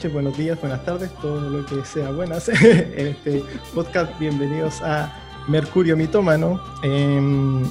[0.00, 3.44] noches, buenos días, buenas tardes, todo lo que sea buenas en este
[3.74, 4.18] podcast.
[4.18, 5.14] Bienvenidos a
[5.46, 6.58] Mercurio Mitómano.
[6.82, 7.62] Em,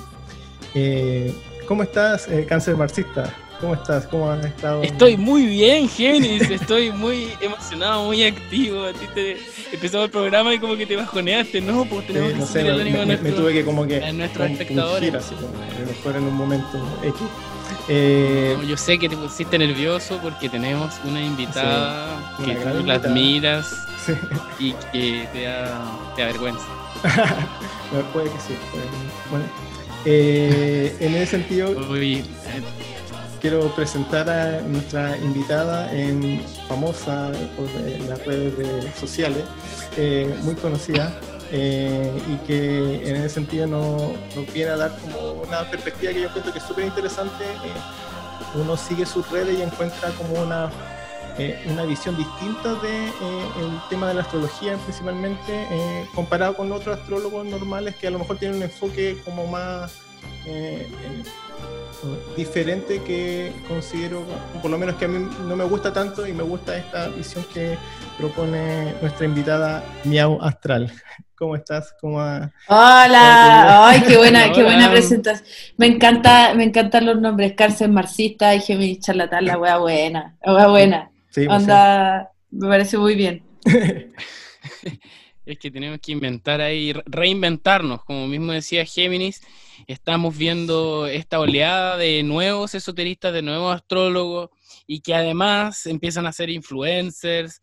[0.75, 1.33] eh,
[1.67, 3.35] ¿Cómo estás, eh, cáncer marxista?
[3.59, 4.05] ¿Cómo estás?
[4.05, 4.83] ¿Cómo has estado?
[4.83, 6.51] Estoy muy bien, Géminis.
[6.51, 8.83] Estoy muy emocionado, muy activo.
[8.83, 9.37] A ti te
[9.71, 11.85] empezó el programa y como que te bajoneaste, ¿no?
[11.85, 15.15] Pues tenemos no sé, me, me, tuve que como que a nuestros espectadores.
[15.15, 17.21] así como a lo mejor en un momento X.
[17.91, 23.73] Eh, yo sé que te pusiste nervioso porque tenemos una invitada que tú la admiras
[24.59, 26.65] y que te da, te vergüenza.
[28.13, 28.53] puede que sí.
[29.31, 29.45] Bueno,
[30.05, 31.75] eh, en ese sentido,
[33.41, 37.67] quiero presentar a nuestra invitada en famosa por
[38.07, 39.43] las redes sociales,
[39.97, 41.11] eh, muy conocida.
[41.51, 46.21] Eh, y que en ese sentido nos, nos, viene a dar como una perspectiva que
[46.21, 47.43] yo creo que es súper interesante.
[47.43, 50.69] Eh, uno sigue sus redes y encuentra como una,
[51.39, 55.67] eh, una visión distinta del de, el tema de la astrología principalmente,
[56.13, 59.93] comparado con otros astrólogos normales que a lo mejor tienen un enfoque como más
[62.37, 64.23] diferente que considero,
[64.61, 67.43] por lo menos que a mí no me gusta tanto y me gusta esta visión
[67.53, 67.77] que
[68.17, 70.91] propone nuestra invitada Miau Astral.
[71.39, 71.95] ¿Cómo estás?
[72.01, 75.47] ¿Cómo Hola, ay, qué buena, qué buena presentación.
[75.77, 80.53] Me encanta, me encantan los nombres, cárcel marxista y Géminis charlatán, la wea buena, la
[80.53, 81.11] wea buena.
[81.29, 83.41] Sí, pues Anda, me parece muy bien.
[85.45, 89.41] es que tenemos que inventar ahí, reinventarnos, como mismo decía Géminis,
[89.87, 94.49] estamos viendo esta oleada de nuevos esoteristas, de nuevos astrólogos,
[94.87, 97.61] y que además empiezan a ser influencers,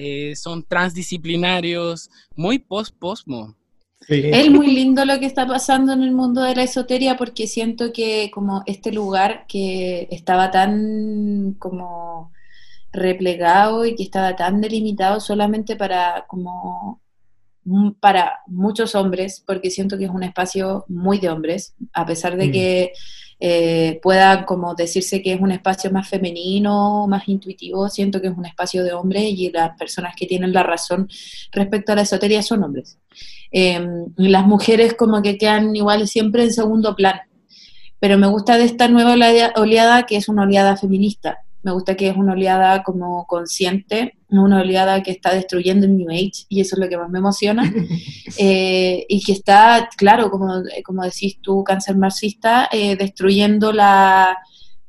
[0.00, 3.56] eh, son transdisciplinarios, muy post-posmo.
[4.06, 7.92] Es muy lindo lo que está pasando en el mundo de la esoteria porque siento
[7.92, 12.30] que como este lugar que estaba tan como
[12.92, 17.02] replegado y que estaba tan delimitado solamente para como
[17.98, 22.46] para muchos hombres, porque siento que es un espacio muy de hombres, a pesar de
[22.46, 22.52] mm.
[23.40, 28.36] Eh, pueda como decirse que es un espacio más femenino, más intuitivo, siento que es
[28.36, 31.08] un espacio de hombres y las personas que tienen la razón
[31.52, 32.98] respecto a la esotería son hombres.
[33.50, 37.20] Em, las mujeres como que quedan igual siempre en segundo plano,
[38.00, 39.14] pero me gusta de esta nueva
[39.56, 44.60] oleada que es una oleada feminista, me gusta que es una oleada como consciente, una
[44.60, 47.72] oleada que está destruyendo el New Age, y eso es lo que más me emociona,
[48.38, 54.38] eh, y que está, claro, como, como decís tú, cáncer marxista, eh, destruyendo la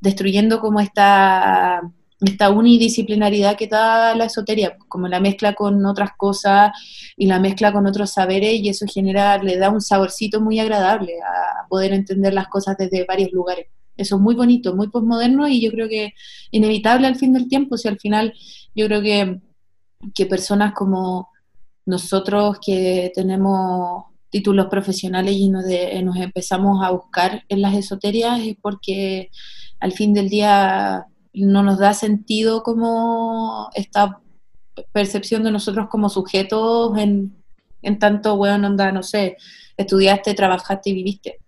[0.02, 1.81] destruyendo como esta,
[2.22, 6.72] esta unidisciplinaridad que da la esoteria, como la mezcla con otras cosas
[7.18, 11.13] y la mezcla con otros saberes, y eso genera, le da un saborcito muy agradable
[11.22, 13.68] a poder entender las cosas desde varios lugares.
[14.00, 16.14] Eso es muy bonito, muy postmoderno y yo creo que
[16.52, 18.34] inevitable al fin del tiempo, si al final
[18.76, 19.40] yo creo que,
[20.16, 21.30] que personas como
[21.86, 25.66] nosotros que tenemos títulos profesionales y nos,
[26.04, 29.30] nos empezamos a buscar en las esoterias es porque
[29.80, 34.22] al fin del día no nos da sentido como esta
[34.92, 37.36] percepción de nosotros como sujetos en,
[37.82, 39.38] en tanto, bueno, onda, no sé,
[39.78, 41.40] estudiaste, trabajaste y viviste.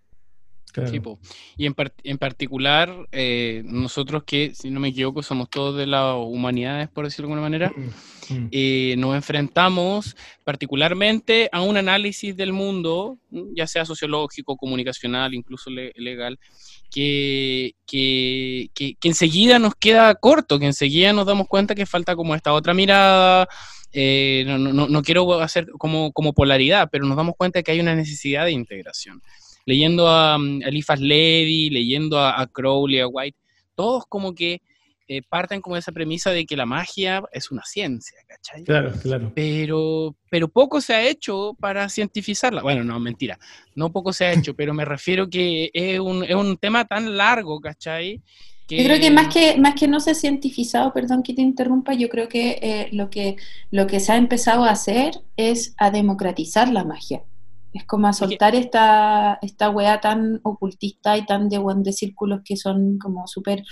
[1.58, 6.16] Y en, en particular, eh, nosotros que, si no me equivoco, somos todos de las
[6.16, 8.50] humanidades, por decirlo de alguna manera, mm, mm.
[8.52, 13.18] Eh, nos enfrentamos particularmente a un análisis del mundo,
[13.56, 16.40] ya sea sociológico, comunicacional, incluso legal,
[16.90, 22.36] que, que, que, enseguida nos queda corto, que enseguida nos damos cuenta que falta como
[22.36, 23.48] esta otra mirada.
[23.94, 27.82] Eh, no, no, no, quiero hacer como, como polaridad, pero nos damos cuenta que hay
[27.82, 29.22] una necesidad de integración
[29.66, 33.38] leyendo a, mm, Elifas Levy, leyendo a, Crowley, a White,
[33.76, 34.62] todos como que
[35.08, 38.64] eh, parten como de esa premisa de que la magia es una ciencia, ¿cachai?
[38.64, 39.32] Claro, claro.
[39.36, 42.62] Pero, pero poco se ha hecho para cientificarla.
[42.62, 43.38] Bueno, no, mentira,
[43.76, 47.18] no poco se ha hecho, pero me refiero que es un, es un tema tan
[47.18, 48.22] largo, ¿cachai?
[48.78, 51.94] Yo creo que más que más que no se ha cientificado, perdón que te interrumpa,
[51.94, 53.36] yo creo que, eh, lo que
[53.70, 57.22] lo que se ha empezado a hacer es a democratizar la magia.
[57.74, 62.58] Es como a soltar esta, esta weá tan ocultista y tan de, de círculos que
[62.58, 63.64] son como súper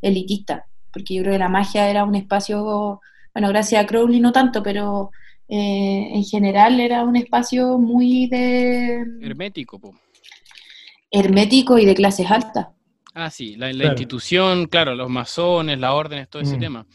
[0.00, 0.62] elitistas.
[0.92, 3.00] Porque yo creo que la magia era un espacio,
[3.34, 5.10] bueno, gracias a Crowley no tanto, pero
[5.48, 9.04] eh, en general era un espacio muy de...
[9.22, 9.94] Hermético, po.
[11.10, 12.68] Hermético y de clases altas.
[13.14, 16.60] Ah, sí, la, institución, claro, los masones, las órdenes, todo ese mm.
[16.60, 16.86] tema.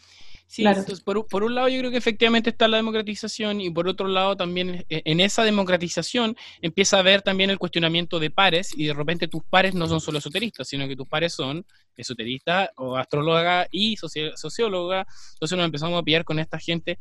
[0.54, 3.88] Sí, entonces, por, por, un lado yo creo que efectivamente está la democratización y por
[3.88, 8.70] otro lado también eh, en esa democratización empieza a haber también el cuestionamiento de pares
[8.76, 11.66] y de repente tus pares no son solo esoteristas, sino que tus pares son
[11.96, 15.04] esoteristas o astróloga y socióloga.
[15.32, 17.00] Entonces nos empezamos a pillar con esta gente,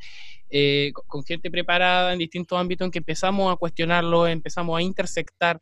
[0.49, 5.61] eh, con gente preparada en distintos ámbitos en que empezamos a cuestionarlo, empezamos a intersectar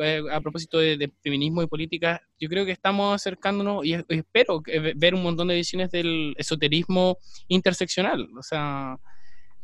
[0.00, 4.62] eh, a propósito de, feminismo y política, yo creo que estamos acercándonos y, espero
[4.96, 7.18] ver un montón de ediciones del esoterismo
[7.48, 8.96] interseccional, o sea,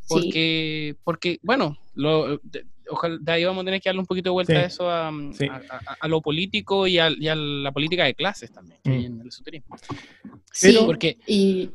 [0.09, 2.41] porque, porque bueno, lo,
[2.89, 5.11] ojalá, de ahí vamos a tener que darle un poquito de vuelta a eso, a,
[6.09, 9.07] lo político y a, la política de clases también, que hay mm.
[9.07, 9.77] en el esoterismo.
[10.53, 11.19] Sí, porque...
[11.27, 11.71] Y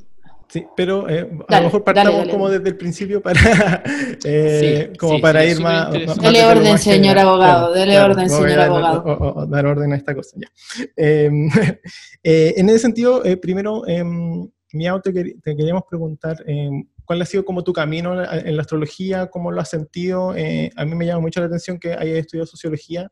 [0.51, 3.39] Sí, pero eh, a lo mejor partamos como desde el principio para,
[4.25, 9.45] eh, como para ir más, Dele orden, señor abogado, dele orden, señor abogado.
[9.47, 10.51] dar orden a esta cosa, ya.
[10.97, 11.47] Em,
[12.23, 17.45] eh, en ese sentido, primero, em, mi auto te, queríamos preguntar em, cuál ha sido
[17.45, 20.31] como tu camino en la astrología, cómo lo has sentido.
[20.31, 23.09] a mí me llama mucho la atención que hayas estudiado sociología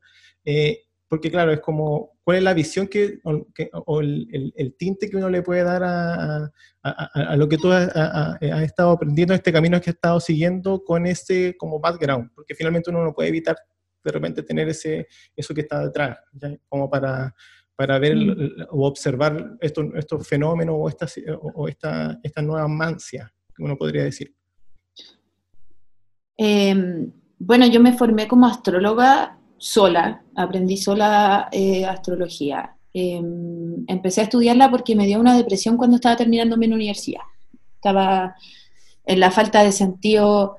[1.09, 5.41] porque claro, es como, ¿cuál es la visión que, o, el, tinte que uno le
[5.41, 6.51] puede dar a,
[6.83, 7.89] a, lo que tú has,
[8.61, 12.29] estado aprendiendo, este camino que has estado siguiendo con ese como background?
[12.35, 13.57] Porque finalmente uno no puede evitar
[14.03, 16.19] de repente tener ese, eso que está detrás,
[16.67, 17.33] como para,
[17.75, 18.67] para ver mm.
[18.69, 21.07] o observar estos, estos fenómenos o, esta,
[21.55, 24.35] o esta, esta nueva mancia, que uno podría decir.
[26.37, 32.75] Em, bueno, yo me formé como astróloga sola, aprendí sola eh, astrología.
[32.93, 37.21] Em, empecé a estudiarla porque me dio una depresión cuando estaba terminando mi universidad.
[37.75, 38.35] Estaba
[39.05, 40.57] en la falta de sentido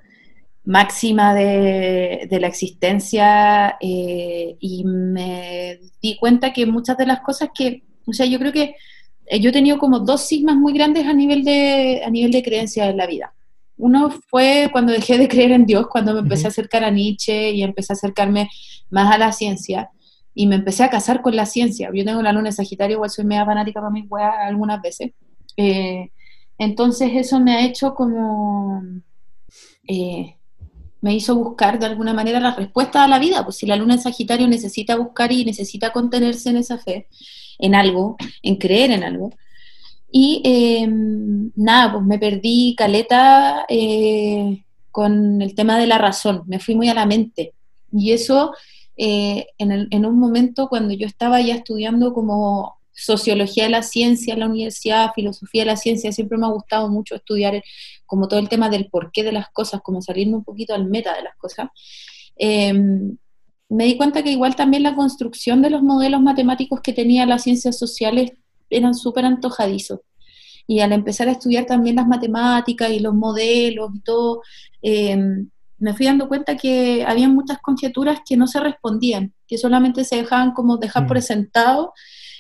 [0.65, 7.83] máxima de, la existencia eh, y me di cuenta que muchas de las cosas que,
[8.07, 8.77] o sea, yo creo que
[9.27, 12.43] eh, yo he tenido como dos sigmas muy grandes a nivel de, a nivel de
[12.43, 13.33] creencia en la vida.
[13.81, 17.51] Uno fue cuando dejé de creer en Dios, cuando me empecé a acercar a Nietzsche
[17.51, 18.51] y empecé a acercarme
[18.91, 19.91] más a la ciencia
[20.35, 21.91] y me empecé a casar con la ciencia.
[21.93, 25.13] Yo tengo la luna en Sagitario, igual soy media fanática para mis weas algunas veces.
[25.57, 26.11] Eh,
[26.59, 28.83] entonces eso me ha hecho como...
[29.89, 30.37] Eh,
[31.01, 33.95] me hizo buscar de alguna manera la respuesta a la vida, pues si la luna
[33.95, 37.09] en Sagitario necesita buscar y necesita contenerse en esa fe,
[37.59, 39.31] en algo, en creer en algo,
[40.13, 46.59] y em, nada, pues me perdí caleta eh, con el tema de la razón, me
[46.59, 47.55] fui muy a la mente.
[47.93, 48.53] Y eso
[48.97, 54.41] eh, en, un momento cuando yo estaba ya estudiando como sociología de la ciencia en
[54.41, 57.63] la universidad, filosofía de la ciencia, siempre me ha gustado mucho estudiar
[58.05, 61.15] como todo el tema del porqué de las cosas, como salirme un poquito al meta
[61.15, 61.69] de las cosas.
[62.37, 63.17] Em,
[63.71, 67.45] me di cuenta que igual también la construcción de los modelos matemáticos que tenía las
[67.45, 68.33] ciencias sociales
[68.71, 70.01] eran súper antojadizos.
[70.67, 74.43] Y al empezar a estudiar también las matemáticas y los modelos y todo,
[74.83, 75.19] eh,
[75.79, 80.17] me fui dando cuenta que había muchas conjeturas que no se respondían, que solamente se
[80.17, 81.23] dejaban como dejar por mm.
[81.23, 81.93] sentado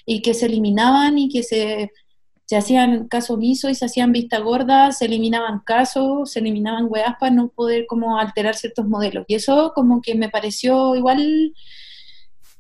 [0.07, 1.91] y que se eliminaban y que se,
[2.45, 7.15] se hacían caso omiso y se hacían vista gorda, se eliminaban casos, se eliminaban weas
[7.19, 9.25] para no poder como alterar ciertos modelos.
[9.29, 11.55] Y eso como que me pareció igual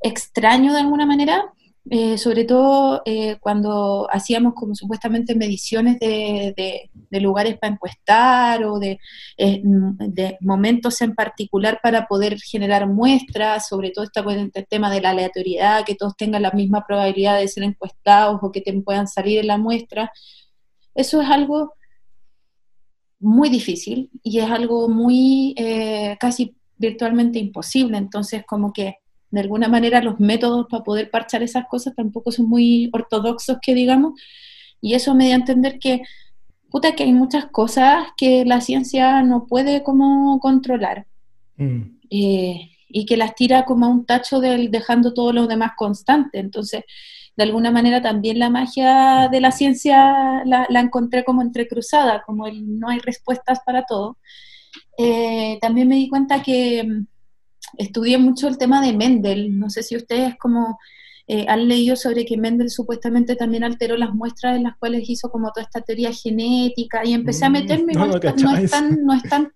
[0.00, 1.52] extraño de alguna manera,
[1.88, 8.98] eh, sobre todo eh, cuando hacíamos como supuestamente mediciones de, lugares para encuestar o eh,
[9.36, 15.84] de, momentos en particular para poder generar muestras, sobre todo este tema de la aleatoriedad,
[15.84, 19.46] que todos tengan la misma probabilidad de ser encuestados o que te puedan salir en
[19.46, 20.12] la muestra.
[20.94, 21.74] Eso es algo
[23.18, 25.54] muy difícil y es algo muy
[26.20, 27.96] casi virtualmente imposible.
[27.96, 28.96] Entonces, como que
[29.30, 33.74] de alguna manera los métodos para poder parchar esas cosas tampoco son muy ortodoxos que
[33.74, 34.20] digamos,
[34.80, 36.02] y eso me da a entender que,
[36.70, 41.06] puta, que hay muchas cosas que la ciencia no puede como controlar,
[41.56, 41.80] mm.
[42.10, 46.38] eh, y que las tira como a un tacho del, dejando todo lo demás constante,
[46.38, 46.82] entonces,
[47.36, 52.78] de alguna manera también la magia de la ciencia la, encontré como entrecruzada, como el
[52.78, 54.18] no hay respuestas para todo.
[54.98, 56.86] Eh, también me di cuenta que
[57.78, 59.58] estudié mucho el tema de Mendel.
[59.58, 60.78] No sé si ustedes como
[61.32, 65.30] eh, han leído sobre que Mendel supuestamente también alteró las muestras en las cuales hizo
[65.30, 68.16] como toda esta teoría genética y empecé a mm, meterme, no, no,
[68.56, 69.52] es tan, no, es tan,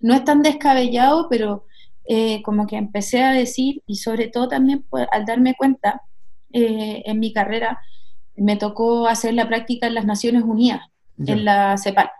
[0.00, 1.66] no es tan descabellado, pero
[2.04, 6.02] eh, como que empecé a decir y sobre todo también pues, al darme cuenta
[6.52, 7.80] eh, en mi carrera
[8.36, 10.82] me tocó hacer la práctica en las Naciones Unidas,
[11.18, 12.10] en la CEPAL,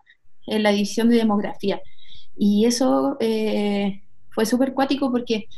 [0.49, 1.81] en la edición de demografía.
[2.37, 3.17] Y eso
[4.33, 5.49] fue súper cuático porque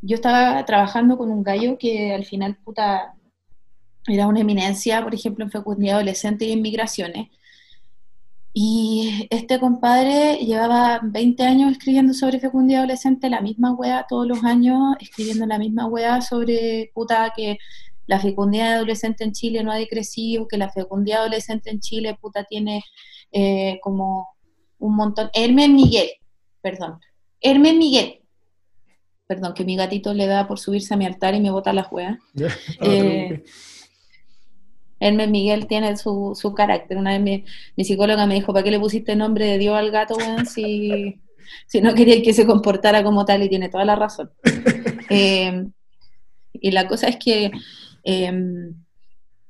[0.00, 3.14] yo estaba trabajando con un gallo que al final, puta,
[4.06, 7.28] era una eminencia, por ejemplo, en fecundidad adolescente y en migraciones.
[8.54, 14.44] Y este compadre llevaba 20 años escribiendo sobre fecundidad adolescente, la misma weá todos los
[14.44, 17.58] años, escribiendo la misma weá sobre puta que
[18.06, 22.44] la fecundidad adolescente en Chile no ha decrecido, que la fecundidad adolescente en Chile puta
[22.44, 22.82] tiene
[23.30, 24.28] eh, como
[24.78, 25.30] un montón.
[25.32, 26.10] Hermes Miguel,
[26.60, 26.98] perdón.
[27.42, 28.20] Hermes Miguel.
[29.26, 31.86] Perdón, que mi gatito le da por subirse a mi altar y me bota las
[31.92, 32.18] weas.
[32.80, 33.42] eh,
[35.00, 36.96] Hermes Miguel tiene su, su carácter.
[36.96, 37.44] Una vez
[37.76, 40.46] mi, psicóloga me dijo, ¿para qué le pusiste nombre de Dios al gato, weón?
[40.46, 41.20] Si,
[41.66, 44.30] si no quería que se comportara como tal y tiene toda la razón.
[45.14, 45.66] Eh,
[46.54, 47.50] y la cosa es que
[48.02, 48.74] em,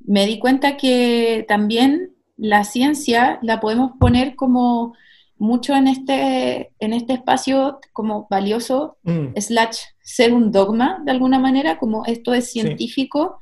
[0.00, 4.96] me di cuenta que también la ciencia la podemos poner como
[5.42, 9.36] mucho en este, en este espacio como valioso, mm.
[9.38, 13.40] slash ser un dogma de alguna manera, como esto es científico.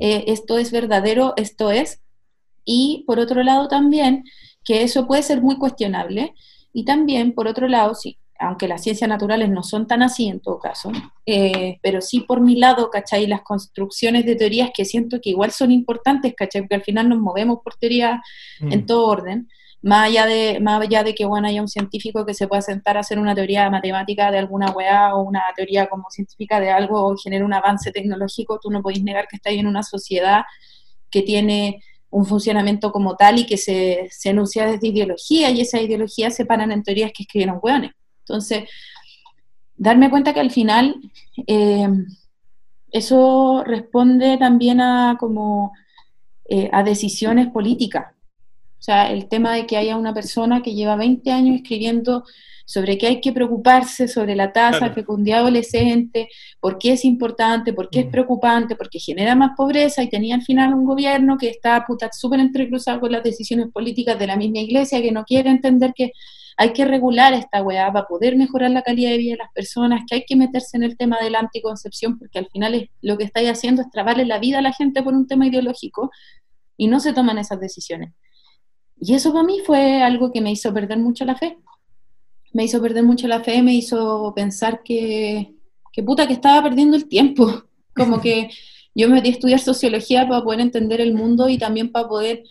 [0.00, 2.00] Eh, esto es verdadero, esto es.
[2.64, 4.24] Y por otro lado también,
[4.64, 6.32] que eso puede ser muy cuestionable.
[6.72, 10.40] Y también, por otro lado, sí, aunque las ciencias naturales no son tan así en
[10.40, 10.90] todo caso,
[11.26, 13.26] eh, pero sí por mi lado, ¿cachai?
[13.26, 16.62] Las construcciones de teorías que siento que igual son importantes, ¿cachai?
[16.62, 18.22] Porque al final nos movemos por teoría
[18.60, 18.86] en mm.
[18.86, 19.48] todo orden
[19.86, 22.96] más allá de, más allá de que bueno haya un científico que se pueda sentar
[22.96, 27.06] a hacer una teoría matemática de alguna weá o una teoría como científica de algo
[27.06, 30.42] o genere un avance tecnológico, tú no podés negar que ahí en una sociedad
[31.08, 35.80] que tiene un funcionamiento como tal y que se, se enuncia desde ideología y esa
[35.80, 37.92] ideología se paran en teorías que escribieron weones.
[38.20, 38.68] Entonces,
[39.76, 40.96] darme cuenta que al final
[41.46, 41.88] eh,
[42.90, 45.72] eso responde también a como
[46.48, 48.15] eh, a decisiones políticas
[48.78, 52.24] o sea, el tema de que haya una persona que lleva 20 años escribiendo
[52.66, 56.28] sobre qué hay que preocuparse, sobre la tasa de fecundidad adolescente,
[56.60, 58.10] por qué es importante, por qué es mm.
[58.10, 62.40] preocupante, porque genera más pobreza y tenía al final un gobierno que está puta súper
[62.40, 66.10] entrecruzado con las decisiones políticas de la misma iglesia que no quiere entender que
[66.56, 70.02] hay que regular esta weá para poder mejorar la calidad de vida de las personas,
[70.08, 73.16] que hay que meterse en el tema de la anticoncepción, porque al final es, lo
[73.16, 76.10] que estáis haciendo es trabarle la vida a la gente por un tema ideológico
[76.76, 78.12] y no se toman esas decisiones.
[79.00, 81.58] Y eso para mí fue algo que me hizo perder mucho la fe.
[82.52, 85.54] Me hizo perder mucho la fe, me hizo pensar que,
[85.92, 87.64] que puta que estaba perdiendo el tiempo.
[87.94, 88.50] Como que
[88.94, 92.44] yo me metí a estudiar sociología para poder entender el mundo y también para poder,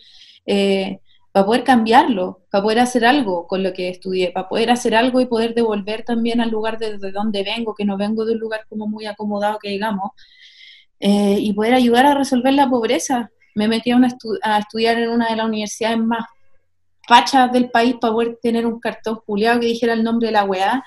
[0.46, 1.00] eh,
[1.32, 5.20] para poder cambiarlo, para poder hacer algo con lo que estudié, para poder hacer algo
[5.20, 8.66] y poder devolver también al lugar de, donde vengo, que no vengo de un lugar
[8.68, 10.12] como muy acomodado que digamos,
[11.00, 13.30] eh, y poder ayudar a resolver la pobreza.
[13.56, 14.00] Me metí a,
[14.42, 16.24] a estudiar en una de las universidades más
[17.06, 20.44] fachas del país para poder tener un cartón juliado que dijera el nombre de la
[20.44, 20.84] weá.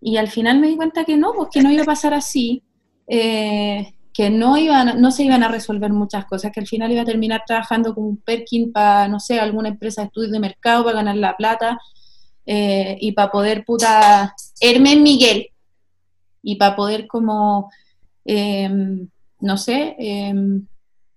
[0.00, 2.62] Y al final me di cuenta que no, pues que no iba a pasar así,
[3.06, 7.02] eh, que no, iban, no se iban a resolver muchas cosas, que al final iba
[7.02, 10.84] a terminar trabajando como un Perkin para, no sé, alguna empresa de estudios de mercado
[10.84, 11.78] para ganar la plata
[12.44, 15.48] eh, y para poder, puta, Hermes Miguel,
[16.42, 17.70] y para poder como,
[18.24, 19.08] em,
[19.40, 20.66] no sé, em,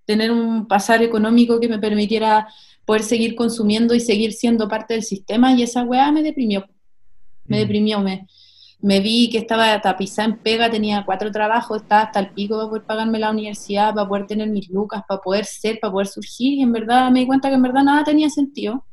[0.06, 2.48] tener un pasar económico que me permitiera
[2.86, 6.66] poder seguir consumiendo y seguir siendo parte del sistema y esa weá me deprimió.
[7.46, 7.60] Me mm.
[7.60, 8.28] deprimió, me,
[8.82, 12.70] me vi que estaba tapizada en pega, tenía cuatro trabajos, estaba hasta el pico para
[12.70, 16.54] poder pagarme la universidad, para poder tener mis lucas, para poder ser, para poder surgir
[16.54, 18.86] y en verdad me di cuenta que en verdad nada tenía sentido.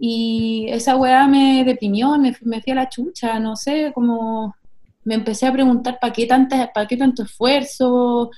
[0.00, 4.54] Y esa weá me deprimió, me, me fui a la chucha, no sé, como
[5.04, 8.30] me empecé a preguntar para qué, tanta, para qué tanto esfuerzo,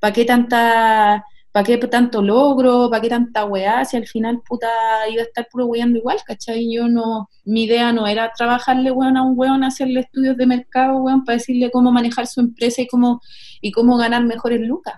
[0.00, 1.24] para qué tanta
[1.54, 2.90] ¿para qué tanto logro?
[2.90, 3.84] ¿Para qué tanta weá?
[3.84, 4.68] Si al final, puta,
[5.08, 6.68] iba a estar puro weando igual, ¿cachai?
[6.74, 10.96] Yo no, mi idea no era trabajarle, weón, a un weón, hacerle estudios de mercado,
[10.96, 13.20] weón, para decirle cómo manejar su empresa y cómo,
[13.60, 14.96] y cómo ganar mejores lucas.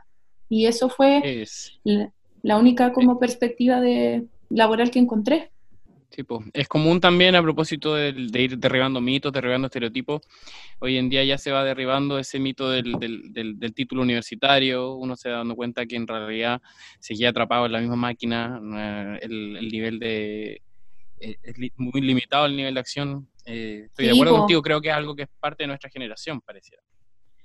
[0.49, 1.45] Y eso fue
[2.43, 5.53] la, única como perspectiva de laboral que encontré.
[6.53, 8.09] Es común también a propósito de,
[8.41, 10.23] ir derribando mitos, derribando estereotipos.
[10.79, 12.97] Hoy en día ya se va derribando ese mito del,
[13.75, 16.63] título universitario, uno se va dando cuenta que en realidad
[17.01, 20.63] seguía atrapado en la misma máquina, eh, el, nivel de...
[21.21, 23.29] Eh, es muy limitado el nivel de acción.
[23.45, 26.41] Eh, estoy de acuerdo contigo, creo que es algo que es parte de nuestra generación,
[26.41, 26.83] pareciera.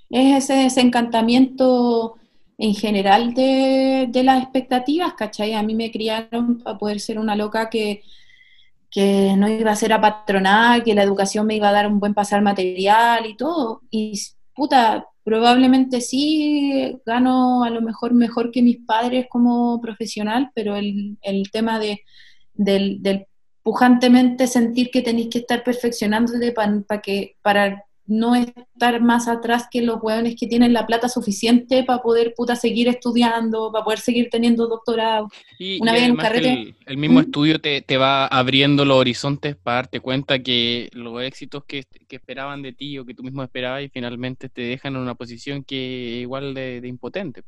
[0.09, 2.15] Es ese desencantamiento
[2.57, 5.53] en general de, de las expectativas, ¿cachai?
[5.53, 8.03] A mí me criaron para poder ser una loca que
[8.91, 12.13] que no iba a ser apatronada, que la educación me iba a dar un buen
[12.13, 13.81] pasar material y todo.
[13.89, 14.19] Y
[14.53, 21.17] puta, probablemente sí gano a lo mejor mejor que mis padres como profesional, pero el,
[21.53, 22.01] tema de,
[22.53, 23.27] del,
[23.63, 29.81] pujantemente sentir que tenéis que estar perfeccionándote para que, para no estar más atrás que
[29.81, 34.29] los hueones que tienen la plata suficiente para poder puta seguir estudiando, para poder seguir
[34.29, 35.29] teniendo doctorado.
[35.58, 36.75] Y, Una vez en carrete.
[36.86, 37.24] El, mismo ¿Mm?
[37.24, 42.74] estudio te, va abriendo los horizontes para darte cuenta que los éxitos que, esperaban de
[42.74, 46.53] ti o que tú mismo esperabas y finalmente te dejan en una posición que igual
[46.53, 47.43] de, impotente.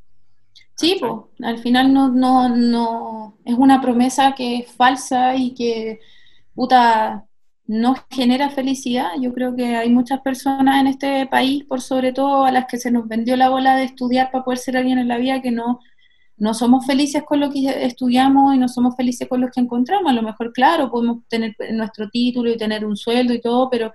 [0.75, 5.99] Sí, pues, al final no, no, no, es una promesa que es falsa y que,
[6.55, 7.25] puta,
[7.73, 9.09] no genera felicidad.
[9.19, 12.77] Yo creo que hay muchas personas en este país, por sobre todo a las que
[12.77, 15.49] se nos vendió la bola de estudiar para poder ser alguien en la vida, que
[15.49, 15.79] no,
[16.37, 20.11] no somos felices con lo que estudiamos y no somos felices con lo que encontramos.
[20.11, 23.91] A lo mejor, claro, podemos tener nuestro título y tener un sueldo y todo, pero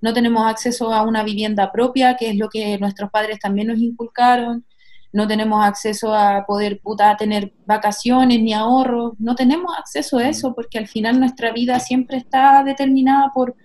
[0.00, 3.78] no tenemos acceso a una vivienda propia, que es lo que nuestros padres también nos
[3.78, 4.64] inculcaron
[5.12, 10.54] no tenemos acceso a poder puta, tener vacaciones ni ahorros, no tenemos acceso a eso
[10.54, 13.56] porque al final nuestra vida siempre está determinada por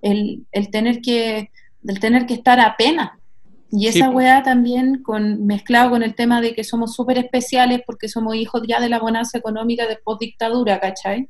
[0.00, 1.50] el, tener, que,
[1.86, 3.12] el tener que estar apenas.
[3.70, 8.08] Y esa weá también con, mezclado con el tema de que somos súper especiales porque
[8.08, 11.28] somos hijos ya de la bonanza económica de post-dictadura, ¿cachai?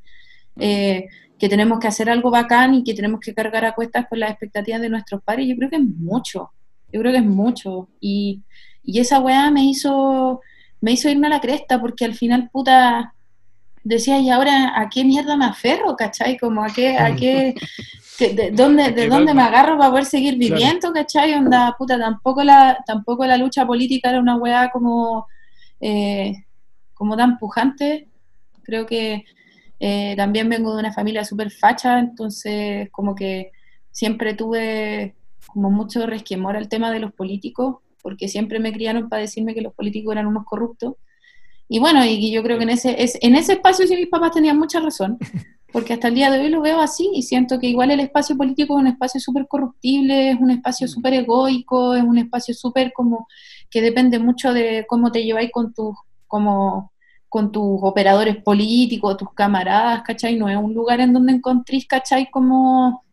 [0.59, 1.07] Eh,
[1.39, 4.29] que tenemos que hacer algo bacán y que tenemos que cargar a cuestas con las
[4.29, 6.51] expectativas de nuestros padres, yo creo que es mucho,
[6.93, 7.89] yo creo que es mucho.
[7.99, 8.43] Y,
[8.85, 10.41] y esa weá me hizo,
[10.81, 13.13] me hizo irme a la cresta, porque al final, puta,
[13.83, 16.37] decía, ¿y ahora a qué mierda me aferro, cachai?
[16.37, 17.55] Como a qué, a qué,
[18.19, 21.33] de, dónde, de dónde me agarro para poder seguir viviendo, cachai?
[21.33, 25.27] Onda, puta, tampoco la, tampoco la lucha política era una weá como,
[25.79, 26.45] eh,
[26.93, 28.07] como tan pujante.
[28.63, 29.25] Creo que
[29.79, 33.51] eh, también vengo de una familia súper facha, entonces como que
[33.91, 35.15] siempre tuve
[35.47, 39.61] como mucho resquemor al tema de los políticos porque siempre me criaron para decirme que
[39.61, 40.93] los políticos eran unos corruptos.
[41.67, 44.31] Y bueno, y yo creo que en ese, es, en ese espacio sí mis papás
[44.31, 45.17] tenían mucha razón,
[45.73, 48.37] porque hasta el día de hoy lo veo así y siento que igual el espacio
[48.37, 52.93] político es un espacio súper corruptible, es un espacio súper egoico, es un espacio súper
[52.93, 53.27] como
[53.71, 55.95] que depende mucho de cómo te lleváis con tus,
[56.27, 56.91] como,
[57.27, 60.35] con tus operadores políticos, tus camaradas, ¿cachai?
[60.35, 62.29] No es un lugar en donde encontrís, ¿cachai?
[62.29, 63.03] Como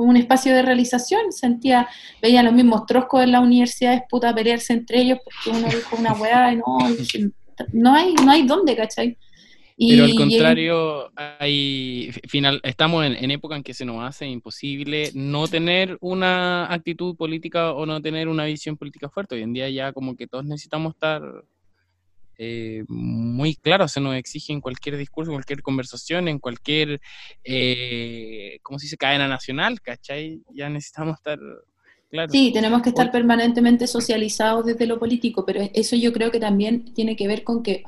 [0.00, 1.86] como un espacio de realización, sentía,
[2.22, 6.14] veía los mismos troscos en las universidades, puta, pelearse entre ellos porque uno dijo una
[6.14, 6.78] weá y no,
[7.74, 9.18] no hay, no hay dónde, ¿cachai?
[9.76, 15.10] Pero al contrario, hay, final, estamos en, en, época en que se nos hace imposible
[15.12, 19.34] no tener una actitud política o no tener una visión política fuerte.
[19.34, 21.22] Hoy en día ya como que todos necesitamos estar
[22.42, 26.98] eh, muy claro, se nos exige en cualquier discurso, en cualquier conversación, en cualquier,
[27.44, 30.40] eh, ¿cómo se dice?, cadena nacional, ¿cachai?
[30.54, 31.38] Ya necesitamos estar
[32.08, 32.32] claro.
[32.32, 36.94] Sí, tenemos que estar permanentemente socializados desde lo político, pero eso yo creo que también
[36.94, 37.82] tiene que ver con que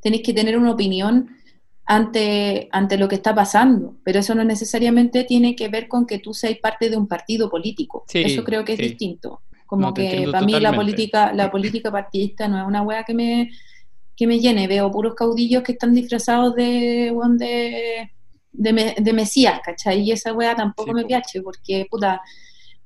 [0.00, 1.36] tenéis que tener una opinión
[1.84, 6.18] ante, ante lo que está pasando, pero eso no necesariamente tiene que ver con que
[6.18, 8.06] tú seas parte de un partido político.
[8.10, 9.42] eso creo que es distinto.
[9.70, 13.52] Como que para mí la política, la política partidista no es una wea que me,
[14.16, 14.66] que me llene.
[14.66, 17.14] Veo puros caudillos que están disfrazados de,
[18.50, 20.00] de, de, Mesías, ¿cachai?
[20.00, 22.20] Y esa wea tampoco me piache, porque, puta,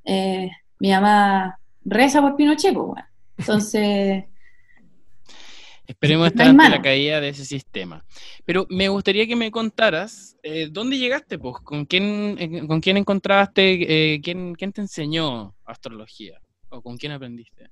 [0.03, 3.03] eh, mi mamá reza por Pinochet, pues,
[3.39, 4.25] Entonces...
[5.87, 8.05] Esperemos estar ante la caída de ese sistema.
[8.45, 12.97] Pero me gustaría que me contaras eh, dónde llegaste, pues, con quién, eh, con quién
[12.97, 16.39] encontraste, quién, quién te enseñó astrología
[16.69, 17.69] con quién aprendiste?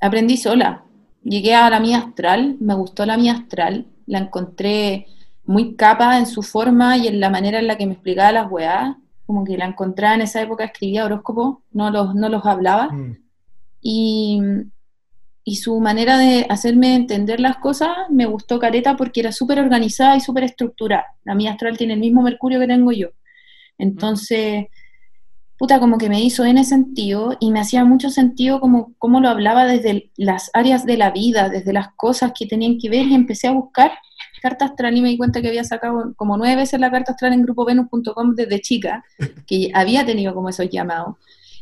[0.00, 0.84] Aprendí sola.
[1.22, 5.06] Llegué a la mía astral, me gustó la mía astral, la encontré
[5.44, 8.50] muy capa en su forma y en la manera en la que me explicaba las
[8.50, 12.88] weá, como que la encontraba en esa época, escribía horóscopos, no los, no los hablaba.
[12.88, 13.16] Mm.
[13.82, 14.40] Y,
[15.44, 20.16] y, su manera de hacerme entender las cosas me gustó careta porque era súper organizada
[20.16, 21.06] y súper estructurada.
[21.24, 23.08] La mía astral tiene el mismo mercurio que tengo yo.
[23.78, 24.66] Entonces,
[25.60, 29.20] puta, como que me hizo en ese sentido y me hacía mucho sentido como, como
[29.20, 33.06] lo hablaba desde las áreas de la vida, desde las cosas que tenían que ver
[33.06, 33.92] y empecé a buscar
[34.40, 37.34] carta astral y me di cuenta que había sacado como nueve veces la carta astral
[37.34, 39.04] en grupovenus.com desde chica,
[39.46, 41.16] que había tenido como esos llamados.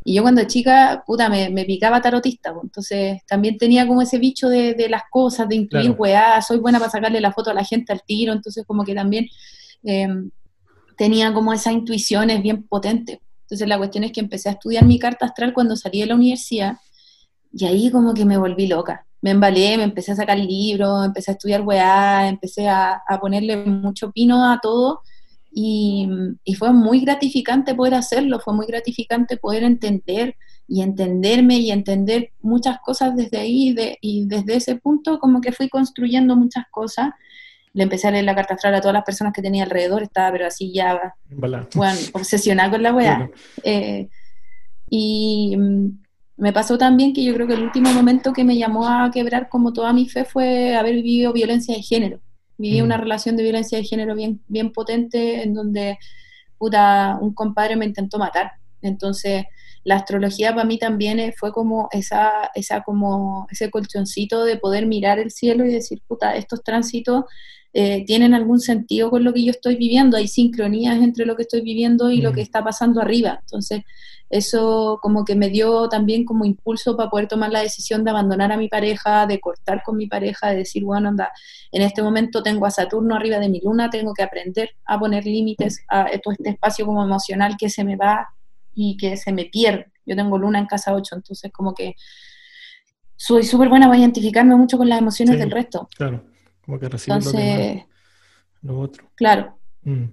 [0.04, 4.18] Y yo cuando chica, puta, me, me picaba tarotista, pues, entonces también tenía como ese
[4.18, 7.54] bicho de, de las cosas, de incluir weá, soy buena para sacarle la foto a
[7.54, 9.26] la gente al tiro, entonces como que también
[9.82, 10.30] em,
[10.96, 13.18] tenía como esas intuiciones bien potentes.
[13.48, 16.16] Entonces la cuestión es que empecé a estudiar mi carta astral cuando salí de la
[16.16, 16.76] universidad
[17.50, 19.06] y ahí como que me volví loca.
[19.22, 24.12] Me embalé, me empecé a sacar libros, empecé a estudiar weá, empecé a, ponerle mucho
[24.12, 25.00] pino a todo
[25.50, 26.06] y,
[26.58, 30.36] fue muy gratificante poder hacerlo, fue muy gratificante poder entender
[30.68, 35.70] y entenderme y entender muchas cosas desde ahí y desde ese punto como que fui
[35.70, 37.12] construyendo muchas cosas
[37.78, 40.32] le empecé a leer la carta astral a todas las personas que tenía alrededor, estaba
[40.32, 43.30] pero así ya, bueno, obsesionada con la weá.
[43.62, 44.08] Eh,
[44.90, 45.86] Y mm,
[46.38, 49.48] me pasó también que yo creo que el último momento que me llamó a quebrar
[49.48, 52.18] como toda mi fe fue haber vivido violencia de género.
[52.56, 53.00] Viví una mm.
[53.00, 55.98] relación de violencia de género bien, bien potente en donde
[56.58, 58.54] puta, un compadre me intentó matar.
[58.82, 59.44] Entonces,
[59.84, 65.20] la astrología para mí también fue como esa, esa como ese colchoncito de poder mirar
[65.20, 67.24] el cielo y decir, puta, estos tránsitos
[67.74, 71.42] eh, tienen algún sentido con lo que yo estoy viviendo, hay sincronías entre lo que
[71.42, 72.44] estoy viviendo y lo que mm.
[72.44, 73.38] está pasando arriba.
[73.42, 73.82] Entonces,
[74.30, 78.52] eso como que me dio también como impulso para poder tomar la decisión de abandonar
[78.52, 81.30] a mi pareja, de cortar con mi pareja, de decir, bueno, anda,
[81.72, 85.24] en este momento tengo a Saturno arriba de mi luna, tengo que aprender a poner
[85.24, 88.28] límites a todo este espacio como emocional que se me va
[88.74, 89.90] y que se me pierde.
[90.04, 91.94] Yo tengo luna en casa 8, entonces como que
[93.16, 95.88] soy súper buena para identificarme mucho con las emociones del resto.
[95.96, 96.24] Claro.
[96.68, 97.84] Como que Entonces,
[98.60, 99.10] lo, otro.
[99.14, 99.58] Claro.
[99.84, 100.04] Mm.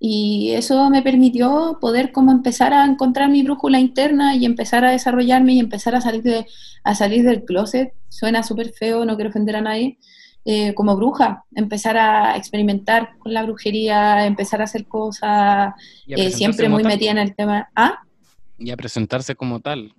[0.00, 4.90] Y eso me permitió poder como empezar a encontrar mi brújula interna y empezar a
[4.90, 6.46] desarrollarme y empezar a salir, de,
[6.82, 7.94] a salir del closet.
[8.08, 9.98] Suena súper feo, no quiero ofender a nadie.
[10.44, 15.74] Eh, como bruja, empezar a experimentar con la brujería, empezar a hacer cosas,
[16.08, 17.68] eh, siempre muy metida en el tema.
[17.76, 18.00] ¿Ah?
[18.58, 19.94] Y a presentarse como tal.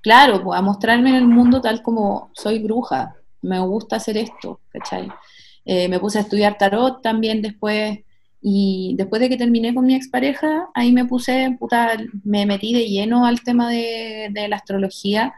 [0.00, 4.60] Claro, pues, a mostrarme en el mundo tal como soy bruja, me gusta hacer esto,
[4.70, 5.08] ¿cachai?
[5.64, 7.98] Eh, me puse a estudiar tarot también después,
[8.40, 12.86] y después de que terminé con mi expareja, ahí me puse, puta, me metí de
[12.88, 15.34] lleno al tema de, la astrología.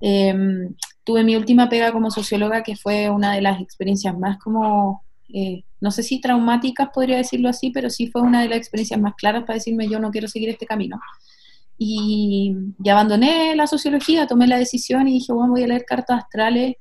[0.00, 5.02] Em, tuve mi última pega como socióloga, que fue una de las experiencias más como,
[5.32, 9.00] eh, no sé si traumáticas podría decirlo así, pero sí fue una de las experiencias
[9.00, 11.00] más claras para decirme yo no quiero seguir este camino.
[11.78, 16.22] Y, y abandoné la sociología, tomé la decisión y dije, bueno, voy a leer cartas
[16.24, 16.76] astrales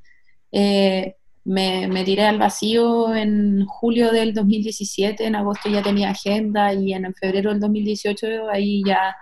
[0.54, 6.74] eh, me, me, tiré al vacío en julio del 2017, en agosto ya tenía agenda
[6.74, 9.16] y en febrero del 2018 ahí ya,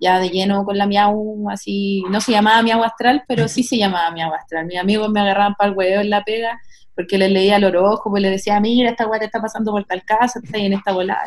[0.00, 3.76] ya de lleno con la miau, así, no se llamaba miau astral, pero sí se
[3.76, 4.66] llamaba miau astral.
[4.66, 6.58] Mis amigos me agarraban para el huevo en la pega
[6.94, 10.02] porque les leía el orojo, pues les decía, mira, esta guay está pasando por tal
[10.04, 11.24] casa, está ahí en esta volada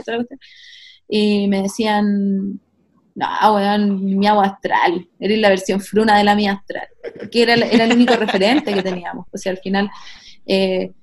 [1.09, 2.61] y me decían,
[3.19, 5.07] no, weón, mi agua astral.
[5.19, 6.87] Eres la versión fruna de la mía astral.
[7.29, 9.27] Que era, era el único referente que teníamos.
[9.31, 9.89] O sea, al final
[10.45, 10.93] eh,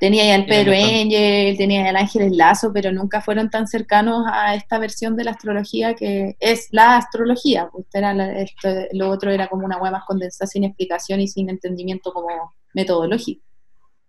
[0.00, 4.26] tenía ya el Pedro Angel, tenía ya el Ángeles Lazo, pero nunca fueron tan cercanos
[4.28, 7.68] a esta versión de la astrología que es la astrología.
[7.70, 11.48] Pues era esto, lo otro era como una web más condensada, sin explicación y sin
[11.48, 13.44] entendimiento como metodológico.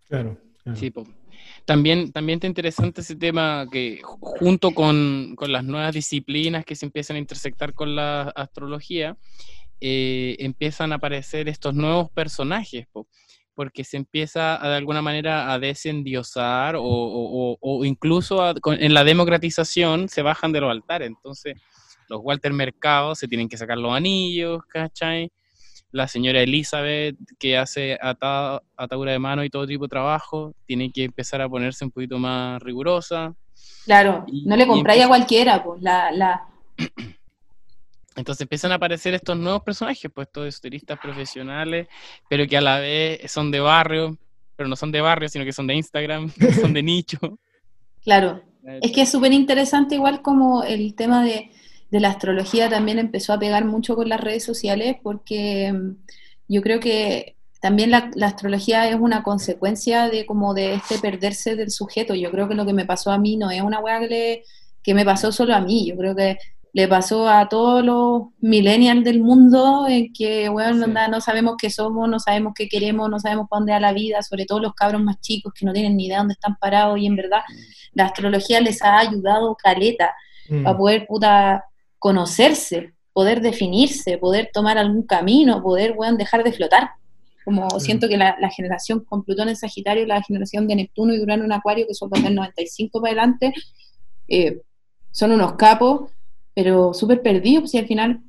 [0.07, 0.37] Claro.
[0.63, 0.79] claro.
[0.79, 1.07] Sí, pues
[1.67, 7.17] también, también está interesante ese tema que junto con, las nuevas disciplinas que se empiezan
[7.17, 9.17] a intersectar con la astrología,
[9.81, 12.87] eh, empiezan a aparecer estos nuevos personajes,
[13.53, 20.21] porque se empieza de alguna manera a desendiosar o, o, incluso en la democratización se
[20.21, 21.09] bajan de los altares.
[21.09, 21.55] Entonces,
[22.07, 25.29] los Walter Mercado se tienen que sacar los anillos, ¿cachai?
[25.91, 31.05] La señora Elizabeth, que hace atadura de mano y todo tipo de trabajo, tiene que
[31.05, 33.33] empezar a ponerse un poquito más rigurosa.
[33.85, 36.47] Claro, no le compráis a cualquiera, pues la, la...
[38.15, 41.87] Entonces empiezan a aparecer estos nuevos personajes, pues estos esoteristas profesionales,
[42.27, 44.17] pero que a la vez son de barrio,
[44.55, 47.19] pero no son de barrio, sino que son de Instagram, son de nicho.
[48.03, 48.41] Claro,
[48.81, 51.51] es que es súper interesante igual como el tema de
[51.89, 55.95] de la astrología también empezó a pegar mucho con las redes sociales porque mm,
[56.47, 61.71] yo creo que también la, astrología es una consecuencia de como de este perderse del
[61.71, 62.13] sujeto.
[62.13, 64.43] Yo creo que lo que me pasó a mí no es una weá que,
[64.83, 66.37] que me pasó solo a mí, yo creo que
[66.73, 72.07] le pasó a todos los millennials del mundo en que, bueno, no sabemos qué somos,
[72.07, 75.01] no sabemos qué queremos, no sabemos para dónde va la vida, sobre todo los cabros
[75.01, 77.41] más chicos que no tienen ni idea dónde están parados y en verdad
[77.93, 80.13] la astrología les ha ayudado caleta
[80.49, 80.67] mm.
[80.67, 81.63] a poder puta
[81.99, 86.91] conocerse, poder definirse, poder tomar algún camino, poder dejar de flotar.
[87.43, 91.45] Como siento que la, generación con Plutón en Sagitario, la generación de Neptuno y Urano
[91.45, 93.53] en Acuario, que son del 95 para adelante,
[94.27, 94.61] eh,
[95.11, 96.11] son unos capos,
[96.53, 98.21] pero súper perdidos, y al final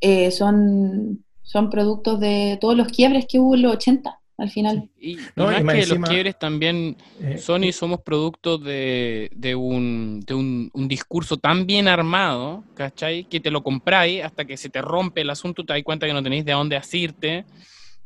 [0.00, 4.88] eh, son, son productos de todos los quiebres que hubo en los 80 al final.
[5.00, 10.88] Y, más que los quiebres también eh, son y somos producto de, un, de un,
[10.88, 13.24] discurso tan bien armado, ¿cachai?
[13.24, 16.12] Que te lo compráis hasta que se te rompe el asunto, te das cuenta que
[16.12, 17.44] no tenéis de dónde asirte,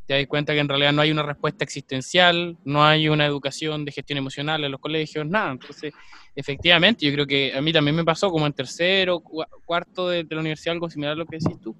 [0.06, 3.84] te das cuenta que en realidad no hay una respuesta existencial, no hay una educación
[3.84, 5.52] de gestión emocional en los colegios, nada.
[5.52, 5.92] Entonces,
[6.34, 9.20] efectivamente, yo creo que a mí también me pasó como en tercero,
[9.64, 11.74] cuarto de, de la universidad, algo similar a lo que decís tú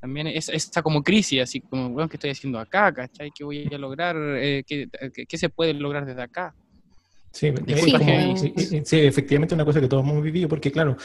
[0.00, 2.92] también es esta como crisis, así como, bueno, ¿qué estoy haciendo acá?
[2.92, 3.30] ¿Cachai?
[3.36, 4.16] ¿Qué voy a lograr?
[4.18, 4.88] Eh, ¿qué,
[5.26, 6.54] qué, se puede lograr desde acá?
[7.32, 7.52] Sí,
[8.36, 10.96] sí, sí, efectivamente una cosa que todos hemos vivido, porque claro,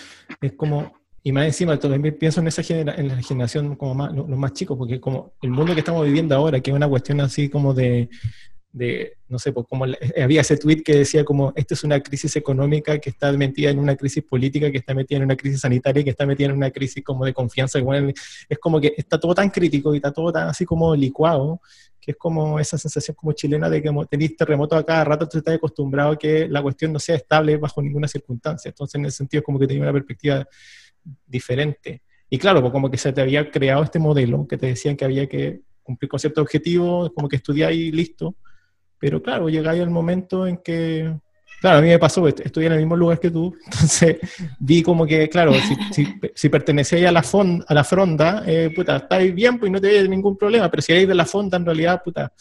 [0.41, 0.93] es como
[1.25, 4.77] y más encima, también pienso en esa en la generación como más, los más chicos,
[4.77, 8.09] porque como el mundo que estamos viviendo ahora, que es una cuestión así como de,
[8.73, 9.85] no sé, pues como
[10.21, 13.77] había ese tweet que decía como, esta es una crisis económica que está metida en
[13.77, 16.71] una crisis política, que está metida en una crisis sanitaria, que está metida en una
[16.71, 17.79] crisis como de confianza.
[18.49, 21.61] es como que está todo tan crítico y está todo tan así como licuado,
[22.01, 25.37] que es como esa sensación como chilena de que tenéis terremotos a cada rato, tú
[25.37, 28.69] estás acostumbrado a que la cuestión no sea estable bajo ninguna circunstancia.
[28.69, 30.45] Entonces, en ese sentido, es como que tenía una perspectiva
[31.27, 32.01] diferente.
[32.27, 35.05] Y claro, pues como que se te había creado este modelo que te decían que
[35.05, 38.35] había que cumplir con ciertos objetivos, como que estudiar y listo
[39.03, 41.13] pero claro, llegáis al momento en que,
[41.59, 44.15] claro, a mí me pasó, estudié en el mismo lugar que tú, entonces
[44.57, 45.51] vi como que, claro,
[45.91, 47.21] si, si, pertenecéis a la,
[47.67, 51.09] a la fronda, eh, puta, estáis bien, pues no tenéis ningún problema, pero si eres
[51.09, 52.31] de la fonda, en realidad, puta,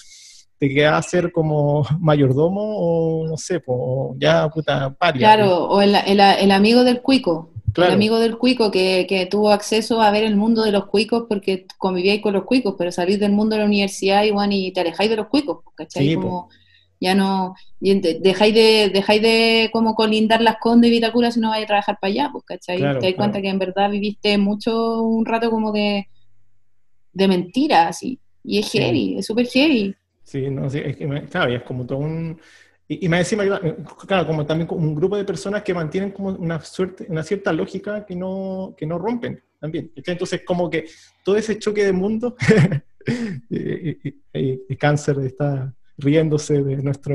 [0.56, 5.34] te queda a ser como mayordomo o no sé, pues, ya, puta, paria.
[5.34, 7.51] Claro, o el, el, el amigo del cuico.
[7.76, 11.24] El amigo del cuico que, que, tuvo acceso a ver el mundo de los cuicos
[11.28, 14.80] porque convivíais con los cuicos, pero salís del mundo de la universidad y, y te
[14.80, 16.14] alejáis de los cuicos, ¿cachai?
[16.14, 16.48] como,
[17.00, 21.64] ya no, dejáis de, dejáis de como colindar las condes y Vitacura si no vais
[21.64, 22.78] a trabajar para allá, pues, ¿cachai?
[22.78, 26.08] te das cuenta que en verdad viviste mucho, un rato como de,
[27.12, 29.94] de mentiras, y, y es heavy, es súper heavy.
[30.24, 32.40] Sí, no, sí, es que, claro, es como todo un
[32.88, 33.38] y, me decía,
[34.06, 38.04] claro, como también un grupo de personas que mantienen como una, suerte, una cierta lógica
[38.04, 39.90] que no, que no rompen también.
[39.94, 40.86] Entonces, como que
[41.24, 42.36] todo ese choque de mundo,
[43.50, 47.14] y, cáncer está riéndose de nuestro...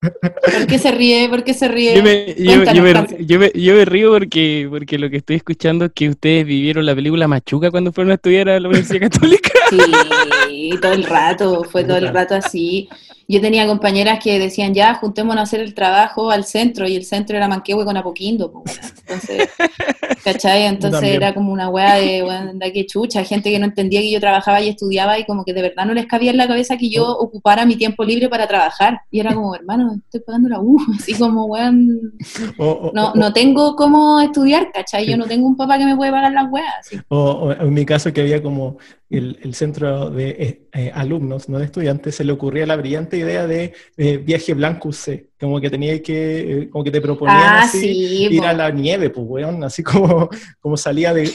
[0.00, 1.28] ¿Por qué se ríe?
[1.28, 1.96] ¿Por qué se ríe?
[1.96, 6.10] Yo me, yo, me, yo, me, río porque, porque lo que estoy escuchando es que
[6.10, 9.50] ustedes vivieron la película Machuca cuando fueron a estudiar a la Universidad Católica.
[9.70, 12.88] Sí, todo el rato, fue todo el rato así
[13.28, 17.04] yo tenía compañeras que decían, ya, juntémonos a hacer el trabajo al centro, y el
[17.04, 18.62] centro era Manquehue con Apoquindo,
[19.00, 19.48] entonces,
[20.24, 20.64] ¿cachai?
[20.64, 24.20] Entonces era como una weá de, de que chucha, gente que no entendía que yo
[24.20, 26.88] trabajaba y estudiaba, y como que de verdad no les cabía en la cabeza que
[26.88, 27.24] yo oh.
[27.24, 31.14] ocupara mi tiempo libre para trabajar, y era como, hermano, estoy pagando la U, así
[31.14, 32.12] como, weón,
[32.58, 35.06] oh, oh, no, no tengo cómo estudiar, ¿cachai?
[35.06, 36.90] Yo no tengo un papá que me puede pagar las weas.
[37.08, 41.66] O, en mi caso que había como el, centro de eh, eh, alumnos, no de
[41.66, 46.02] estudiantes, se le ocurría la brillante idea de eh, viaje blanco C, como que tenía
[46.02, 50.28] que, como que te proponían ah, así, ir a la nieve, pues, weón, así como,
[50.60, 51.28] como salía de,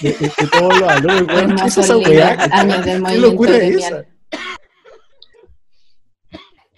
[0.52, 4.06] todos los alumnos, weón, ¿qué ¿Qué locura es esa?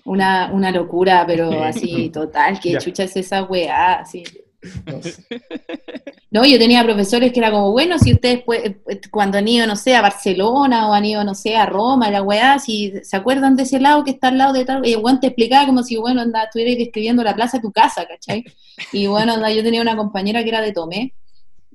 [0.06, 4.24] Una, una locura, pero así, total, que chucha es esa weá, así.
[6.34, 8.80] No, yo tenía profesores que era como, bueno, si ustedes eh,
[9.12, 12.24] cuando han ido, no sé, a Barcelona o han ido, no sé, a Roma, la
[12.24, 15.20] weá, si se acuerdan de ese lado que está al lado de tal, y bueno,
[15.20, 18.44] te explicaba como si, bueno, anda, estuvierais describiendo la plaza de tu casa, ¿cachai?
[18.92, 21.14] Y bueno, yo tenía una compañera que era de Tomé,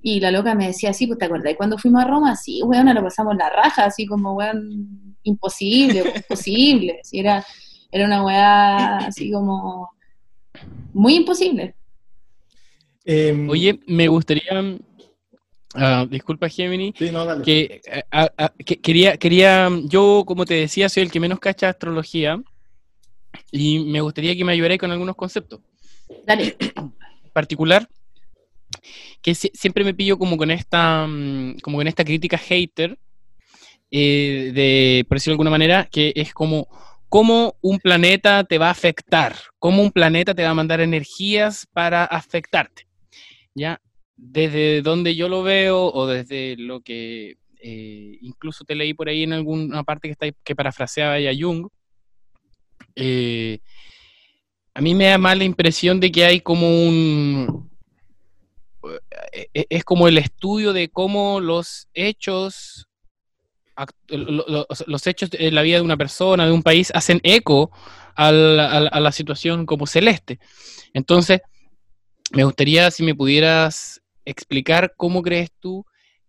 [0.02, 2.92] y la loca me decía, sí, pues te acordás, cuando fuimos a Roma, sí, weón,
[2.92, 7.46] lo pasamos la raja, así como, weón, imposible, imposible, si era,
[7.92, 9.90] era una weá así como
[10.92, 11.76] muy imposible.
[13.10, 14.78] Em, Oye, me gustaría,
[15.72, 16.92] ah, disculpa Gemini,
[17.42, 17.80] Que,
[18.12, 22.38] ah, ah, que, quería, quería, yo como te decía, soy el que menos cacha astrología
[23.50, 25.60] y me gustaría que me ayudarais con algunos conceptos.
[26.26, 26.54] Dale.
[26.60, 26.92] En
[27.32, 27.88] particular,
[29.22, 32.98] que siempre me pillo como con esta, mm, como con esta crítica hater,
[33.90, 36.68] eh, de, por decirlo de alguna manera, que es como
[37.08, 41.66] cómo un planeta te va a afectar, cómo un planeta te va a mandar energías
[41.72, 42.87] para afectarte.
[43.58, 43.80] ¿Ya?
[44.16, 49.24] Desde donde yo lo veo o desde lo que eh, incluso te leí por ahí
[49.24, 51.68] en alguna parte que, está, que parafraseaba a Jung,
[52.94, 53.58] eh,
[54.74, 57.68] a mí me da más la impresión de que hay como un...
[59.32, 62.86] Eh, es como el estudio de cómo los hechos
[64.86, 67.70] los hechos en la vida de una persona, de un país, hacen eco
[68.16, 70.40] a la situación como celeste.
[70.92, 71.40] Entonces,
[72.32, 75.84] me gustaría si me pudieras explicar cómo crees tú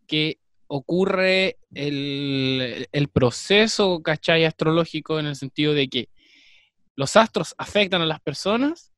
[0.07, 4.45] que ocurre el, proceso, ¿cachai?
[4.45, 6.09] Astrológico en el sentido de que
[6.95, 8.91] los astros afectan a las personas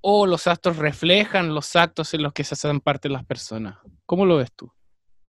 [0.00, 3.78] o los astros reflejan los actos en los que se hacen parte de las personas.
[4.06, 4.72] ¿Cómo lo ves tú?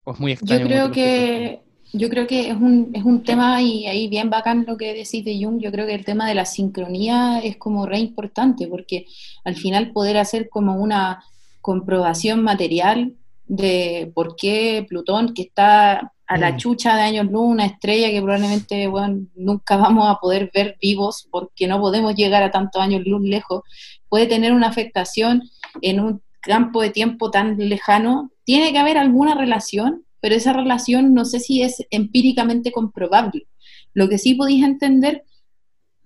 [0.03, 0.61] Pues muy extraño.
[0.61, 4.65] Yo creo que yo creo que es un, es un tema, y ahí bien bacán
[4.67, 7.85] lo que decís de Jung, yo creo que el tema de la sincronía es como
[7.85, 9.05] re importante, porque
[9.43, 11.23] al final poder hacer como una
[11.61, 13.13] comprobación material
[13.47, 16.57] de por qué Plutón, que está a la mm.
[16.57, 21.27] chucha de años luz, una estrella que probablemente bueno, nunca vamos a poder ver vivos
[21.31, 23.63] porque no podemos llegar a tantos años luz lejos,
[24.09, 25.43] puede tener una afectación
[25.81, 31.13] en un campo de tiempo tan lejano tiene que haber alguna relación, pero esa relación
[31.13, 33.45] no sé si es empíricamente comprobable.
[33.93, 35.23] Lo que sí podéis entender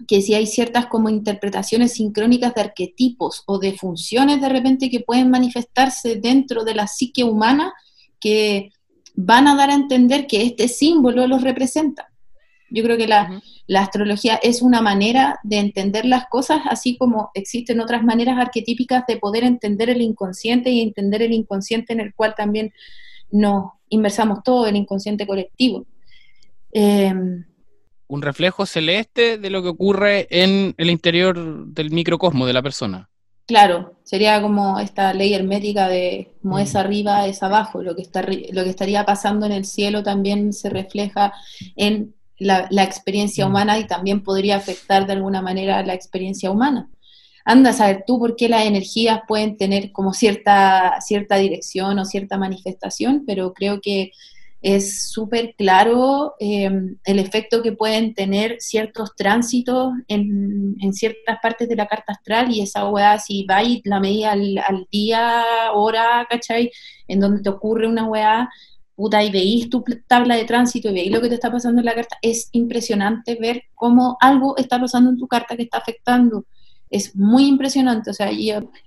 [0.09, 4.99] que si hay ciertas como interpretaciones sincrónicas de arquetipos o de funciones de repente que
[4.99, 7.71] pueden manifestarse dentro de la psique humana
[8.19, 8.73] que
[9.15, 12.09] van a dar a entender que este símbolo los representa.
[12.69, 13.41] Yo creo que la,
[13.73, 19.15] astrología es una manera de entender las cosas, así como existen otras maneras arquetípicas de
[19.15, 22.73] poder entender el inconsciente y entender el inconsciente en el cual también
[23.31, 25.85] nos inversamos todo, el inconsciente colectivo.
[26.71, 27.45] Em,
[28.07, 33.09] un reflejo celeste de lo que ocurre en el interior del microcosmo de la persona.
[33.45, 36.77] Claro, sería como esta ley hermética de como es mm.
[36.77, 37.81] arriba, es abajo.
[37.81, 41.33] Lo que, está, lo que estaría pasando en el cielo también se refleja
[41.75, 43.49] en la, experiencia mm.
[43.49, 46.89] humana y también podría afectar de alguna manera la experiencia humana.
[47.45, 52.05] Anda a saber tú por qué las energías pueden tener como cierta, cierta dirección o
[52.05, 54.11] cierta manifestación, pero creo que
[54.61, 61.75] es súper claro em, el efecto que pueden tener ciertos tránsitos en, ciertas partes de
[61.75, 66.71] la carta astral y esa weá, si va y la medida al, día, hora, ¿cachai?
[67.07, 68.49] En donde te ocurre una weá,
[68.95, 71.85] puta, y veís tu tabla de tránsito y veís lo que te está pasando en
[71.85, 76.45] la carta, es impresionante ver cómo algo está pasando en tu carta que está afectando.
[76.89, 78.31] Es muy impresionante, o sea,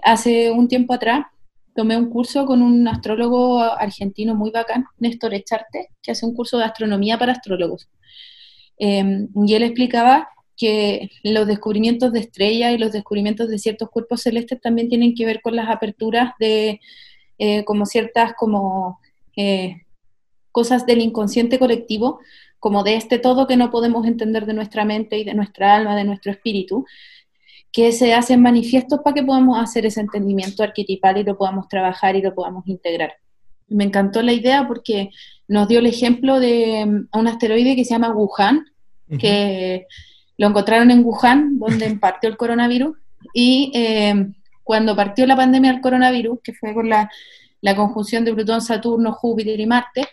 [0.03, 1.27] hace un tiempo atrás
[1.75, 6.59] tomé un curso con un astrólogo argentino muy bacán, Néstor Echarte, que hace un curso
[6.59, 7.89] de astronomía para astrólogos.
[8.79, 14.23] Em, y él explicaba que los descubrimientos de estrellas y los descubrimientos de ciertos cuerpos
[14.23, 16.81] celestes también tienen que ver con las aperturas de
[17.39, 19.01] eh, como ciertas como
[19.37, 19.83] eh,
[20.53, 22.21] cosas del inconsciente colectivo,
[22.59, 25.97] como de este todo que no podemos entender de nuestra mente y de nuestra alma,
[25.97, 26.85] de nuestro espíritu,
[27.73, 32.15] que se hacen manifiestos para que podamos hacer ese entendimiento arquetipal y lo podamos trabajar
[32.15, 33.15] y lo podamos integrar.
[33.69, 35.11] Me encantó la idea porque
[35.49, 38.67] nos dio el ejemplo de mm, un asteroide que se llama Wuhan,
[39.19, 39.87] que
[40.39, 42.97] lo encontraron en Wuhan, donde partió el coronavirus,
[43.35, 47.11] y em, cuando partió la pandemia del coronavirus, que fue con la,
[47.77, 50.09] conjunción de Plutón, Saturno, Júpiter y Marte,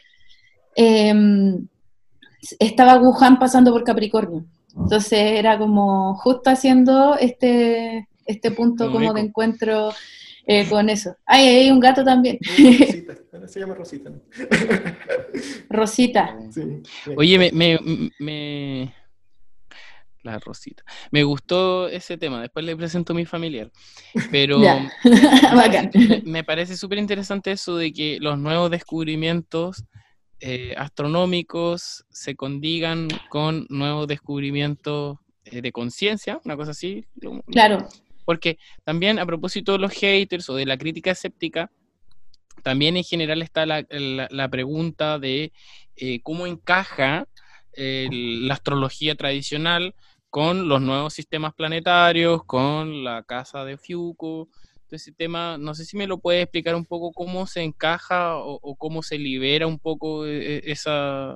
[0.75, 1.67] em,
[2.59, 4.45] estaba Wuhan pasando por Capricornio.
[4.79, 9.91] Entonces era como justo haciendo este, este punto como de encuentro
[10.51, 11.15] eh, con eso.
[11.27, 12.39] Ay, hay un gato también.
[12.47, 14.11] Rosita, se llama Rosita.
[15.69, 16.39] Rosita.
[17.15, 17.79] Oye, me, me,
[18.17, 18.93] me,
[20.23, 20.83] La Rosita.
[21.11, 23.69] Me gustó ese tema, después le presento a mi familiar.
[24.31, 24.59] Pero
[26.23, 29.83] me parece súper interesante eso de que los nuevos descubrimientos
[30.41, 37.05] eh, astronómicos se condigan con nuevos descubrimientos eh, de conciencia, una cosa así.
[37.47, 37.87] Claro.
[38.23, 41.71] Porque también a propósito de los haters o de la crítica escéptica,
[42.63, 45.51] también en general está la, pregunta de
[45.95, 47.27] eh, cómo encaja
[47.75, 49.95] la astrología tradicional
[50.29, 54.49] con los nuevos sistemas planetarios, con la casa de Fiuco,
[54.95, 58.75] ese tema, no sé si me lo puede explicar un poco cómo se encaja o,
[58.75, 61.35] cómo se libera un poco e, e, esa...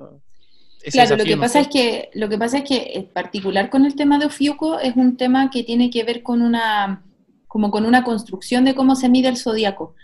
[0.92, 3.94] claro, lo que, pasa es que, lo que pasa es que en particular con el
[3.94, 7.02] tema de Ofiuco es un tema que tiene que ver con una,
[7.46, 9.94] como con una construcción de cómo se mide el zodiaco.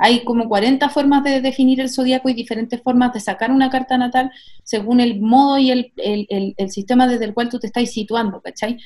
[0.00, 3.98] Hay como 40 formas de definir el zodiaco y diferentes formas de sacar una carta
[3.98, 4.30] natal
[4.62, 8.40] según el modo y el, el, el sistema desde el cual tú te estás situando,
[8.40, 8.78] ¿cachai?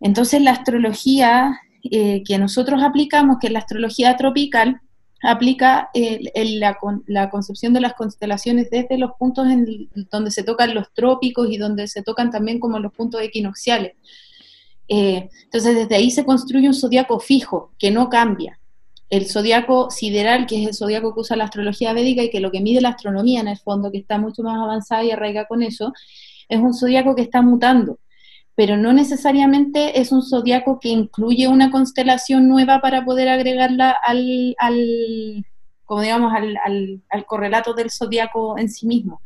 [0.00, 4.80] Entonces la astrología eh, que nosotros aplicamos, que es la astrología tropical,
[5.22, 5.90] aplica
[7.06, 11.56] la, concepción de las constelaciones desde los puntos en donde se tocan los trópicos y
[11.56, 13.94] donde se tocan también como los puntos equinocciales.
[14.88, 18.58] Eh, entonces, desde ahí se construye un zodiaco fijo, que no cambia.
[19.10, 22.50] El zodiaco sideral, que es el zodiaco que usa la astrología védica y que lo
[22.50, 25.62] que mide la astronomía en el fondo, que está mucho más avanzada y arraiga con
[25.62, 25.92] eso,
[26.48, 27.98] es un zodiaco que está mutando
[28.58, 34.56] pero no necesariamente es un zodiaco que incluye una constelación nueva para poder agregarla al,
[35.84, 39.22] como digamos, al, correlato del zodiaco en sí mismo.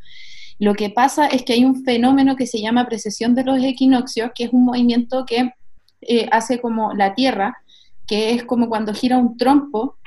[0.59, 4.29] Lo que pasa es que hay un fenómeno que se llama precesión de los equinoccios,
[4.35, 5.49] que es un movimiento que
[6.01, 7.57] eh, hace como la Tierra,
[8.05, 9.97] que es como cuando gira un trompo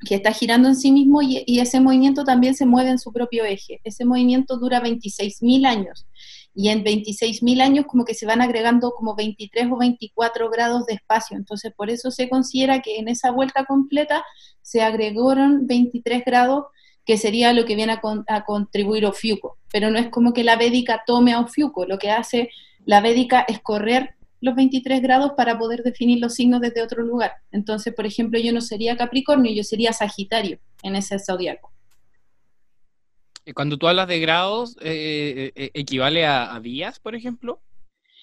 [0.00, 3.12] que está girando en sí mismo y, y ese movimiento también se mueve en su
[3.12, 3.82] propio eje.
[3.84, 6.06] Ese movimiento dura 26.000 años
[6.54, 10.94] y en 26.000 años como que se van agregando como 23 o 24 grados de
[10.94, 11.36] espacio.
[11.36, 14.24] Entonces, por eso se considera que en esa vuelta completa
[14.60, 16.66] se agregaron 23 grados,
[17.04, 17.98] que sería lo que viene
[18.28, 19.58] a, contribuir Ofiuco.
[19.72, 22.50] Pero no es como que la védica tome a Ofiuco, lo que hace
[22.84, 27.32] la védica es correr los 23 grados para poder definir los signos desde otro lugar.
[27.52, 31.72] Entonces, por ejemplo, yo no sería Capricornio, yo sería Sagitario en ese zodiaco.
[33.54, 37.60] Cuando tú hablas de grados, eh, eh, ¿equivale a, días, por ejemplo?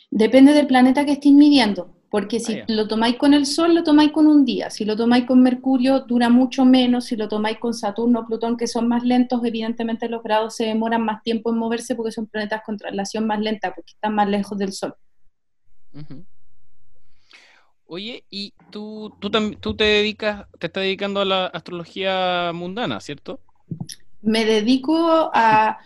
[0.09, 3.84] Depende del planeta que estés midiendo, porque si ah, lo tomáis con el Sol, lo
[3.84, 4.70] tomáis con un día.
[4.70, 7.05] Si lo tomáis con Mercurio, dura mucho menos.
[7.05, 11.03] Si lo tomáis con Saturno, Plutón, que son más lentos, evidentemente los grados se demoran
[11.03, 14.57] más tiempo en moverse porque son planetas con traslación más lenta, porque están más lejos
[14.57, 14.95] del Sol.
[17.86, 23.41] Oye, y tú, tú, tú te dedicas, te estás dedicando a la astrología mundana, ¿cierto?
[24.22, 25.80] Me dedico a,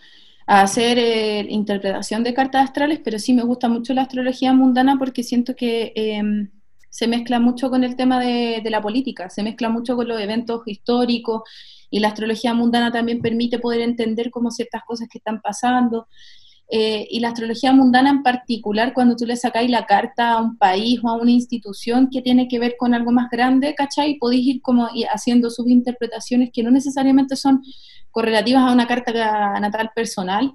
[0.46, 5.22] hacer eh, interpretación de cartas astrales, pero sí me gusta mucho la astrología mundana porque
[5.22, 6.50] siento que em,
[6.90, 10.20] se mezcla mucho con el tema de, de, la política, se mezcla mucho con los
[10.20, 11.42] eventos históricos
[11.90, 16.08] y la astrología mundana también permite poder entender cómo ciertas cosas que están pasando.
[16.70, 20.56] Eh, y la astrología mundana en particular, cuando tú le sacáis la carta a un
[20.56, 24.16] país o a una institución que tiene que ver con algo más grande, ¿cachai?
[24.18, 27.62] Podéis ir como haciendo sus interpretaciones que no necesariamente son
[28.10, 29.12] correlativas a una carta
[29.60, 30.54] natal personal,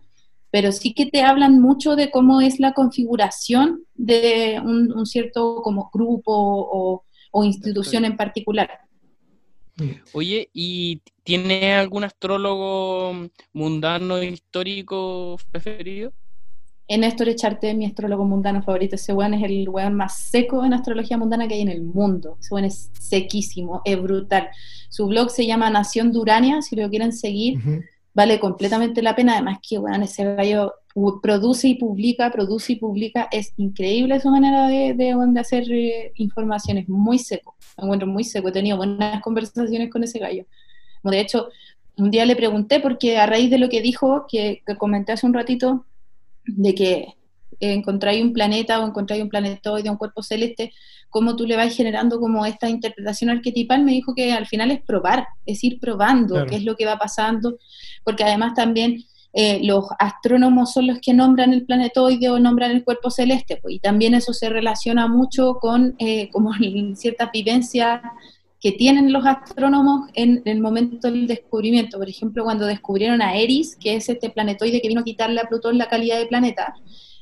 [0.52, 5.92] pero sí que te hablan mucho de cómo es la configuración de un, cierto como
[5.94, 8.89] grupo o, o institución en particular.
[10.14, 13.14] Oye, ¿y tiene algún astrólogo
[13.54, 16.12] mundano histórico preferido?
[16.88, 18.96] En Néstor Echarte, mi astrólogo mundano favorito.
[18.96, 22.38] Ese weón es el weón más seco en astrología mundana que hay en el mundo.
[22.40, 24.50] Ese weón es sequísimo, es brutal.
[24.90, 27.60] Su blog se llama Nación Durania, si lo quieren seguir,
[28.14, 29.34] vale completamente la pena.
[29.34, 30.74] Además que, weón, ese gallo
[31.22, 33.28] produce y publica, produce y publica.
[33.32, 37.56] Es increíble su manera de, de, hacer eh, informaciones, muy seco.
[37.78, 38.50] Me encuentro muy seco.
[38.50, 40.46] He tenido buenas conversaciones con ese gallo.
[41.04, 41.50] de hecho,
[41.98, 45.26] un día le pregunté, porque a raíz de lo que dijo, que, que comenté hace
[45.26, 45.86] un ratito,
[46.46, 47.08] de que
[47.60, 50.72] encontráis un planeta o encontráis un planetoide, un cuerpo celeste,
[51.10, 54.82] cómo tú le vas generando como esta interpretación arquetipal, me dijo que al final es
[54.82, 57.58] probar, es ir probando qué es lo que va pasando,
[58.04, 62.84] porque además también eh, los astrónomos son los que nombran el planetoide o nombran el
[62.84, 66.52] cuerpo celeste, pues, y también eso se relaciona mucho con eh, como
[66.96, 68.02] ciertas vivencias
[68.60, 71.98] que tienen los astrónomos en, el momento del descubrimiento.
[71.98, 75.48] Por ejemplo, cuando descubrieron a Eris, que es este planetoide que vino a quitarle a
[75.48, 76.74] Plutón la calidad de planeta,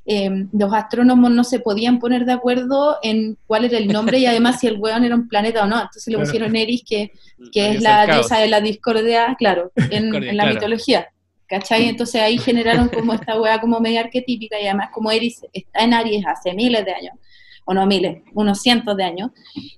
[0.10, 4.26] eh, los astrónomos no se podían poner de acuerdo en cuál era el nombre y
[4.26, 5.76] además si el weón era un planeta o no.
[5.76, 7.12] Entonces le pusieron Eris, que,
[7.52, 11.10] que es la diosa de la discordia, claro, en, la mitología.
[11.48, 11.88] ¿Cachai?
[11.88, 15.94] Entonces ahí generaron como esta wea como media arquetípica y además como Eris está en
[15.94, 17.14] Aries hace miles de años
[17.70, 19.32] o no miles, unos cientos de años,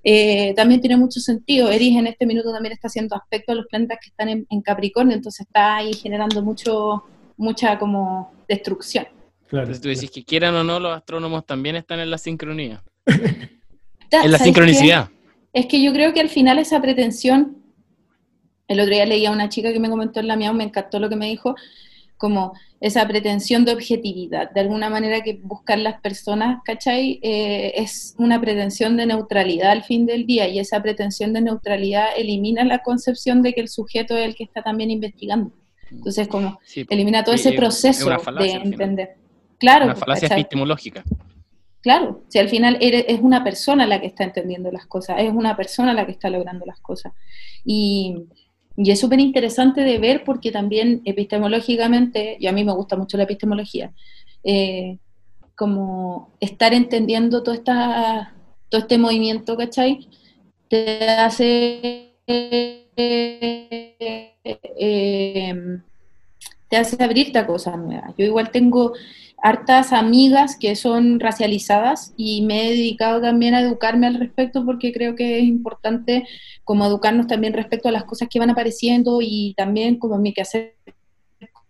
[0.04, 1.70] eh, también tiene mucho sentido.
[1.70, 5.16] Eris en este minuto también está haciendo aspecto a los planetas que están en, Capricornio,
[5.16, 7.02] entonces está ahí generando mucho,
[7.36, 9.06] mucha como destrucción.
[9.48, 12.80] Claro, entonces tú decís que quieran o no, los astrónomos también están en la sincronía.
[13.06, 15.08] en la sincronicidad.
[15.52, 17.59] Es que yo creo que al final esa pretensión,
[18.70, 21.00] el otro día leía a una chica que me comentó en la mía, me encantó
[21.00, 21.56] lo que me dijo,
[22.16, 27.18] como esa pretensión de objetividad, de alguna manera que buscar las personas, ¿cachai?
[27.20, 32.10] Eh, es una pretensión de neutralidad al fin del día y esa pretensión de neutralidad
[32.16, 35.50] elimina la concepción de que el sujeto es el que está también investigando.
[35.90, 38.08] Entonces, como elimina todo ese proceso
[38.38, 39.16] de entender.
[39.58, 39.86] Claro.
[39.86, 41.02] Una falacia epistemológica.
[41.80, 45.56] Claro, si al final es una persona la que está entendiendo las cosas, es una
[45.56, 47.14] persona la que está logrando las cosas.
[47.64, 48.26] Y,
[48.82, 53.18] y es súper interesante de ver porque también epistemológicamente, y a mí me gusta mucho
[53.18, 53.92] la epistemología,
[54.42, 54.96] eh,
[55.54, 58.34] como estar entendiendo todo, esta,
[58.70, 60.08] todo este movimiento, ¿cachai?
[60.68, 62.14] Te hace,
[64.78, 65.80] eh,
[66.70, 68.14] te hace abrirte a cosas nuevas.
[68.16, 68.92] Yo igual tengo
[69.42, 74.92] hartas amigas que son racializadas y me he dedicado también a educarme al respecto porque
[74.92, 76.26] creo que es importante
[76.62, 80.76] como educarnos también respecto a las cosas que van apareciendo y también como mi quehacer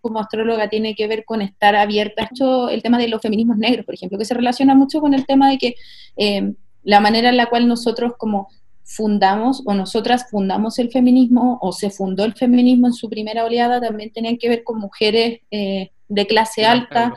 [0.00, 2.28] como astróloga tiene que ver con estar abierta.
[2.70, 5.50] El tema de los feminismos negros, por ejemplo, que se relaciona mucho con el tema
[5.50, 5.74] de que
[6.16, 8.48] eh, la manera en la cual nosotros como
[8.90, 13.80] fundamos o nosotras fundamos el feminismo o se fundó el feminismo en su primera oleada
[13.80, 17.14] también tenían que ver con mujeres eh, de clase alta,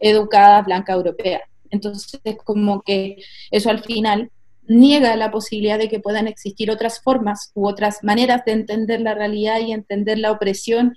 [0.00, 1.42] educada, blanca, europea.
[1.70, 3.18] Entonces, es como que
[3.50, 4.30] eso al final
[4.66, 9.14] niega la posibilidad de que puedan existir otras formas u otras maneras de entender la
[9.14, 10.96] realidad y entender la opresión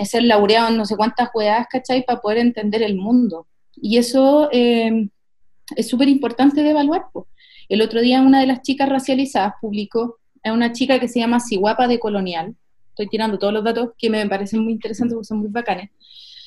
[0.05, 2.05] ser laureado en no sé cuántas juegadas, ¿cachai?
[2.05, 3.45] Para poder entender el mundo.
[3.75, 5.09] Y eso eh,
[5.75, 7.07] es súper importante de evaluar.
[7.67, 11.39] El otro día una de las chicas racializadas publicó es una chica que se llama
[11.39, 12.55] Siguapa de Colonial.
[12.89, 15.91] Estoy tirando todos los datos que me parecen muy interesantes porque son muy bacanes.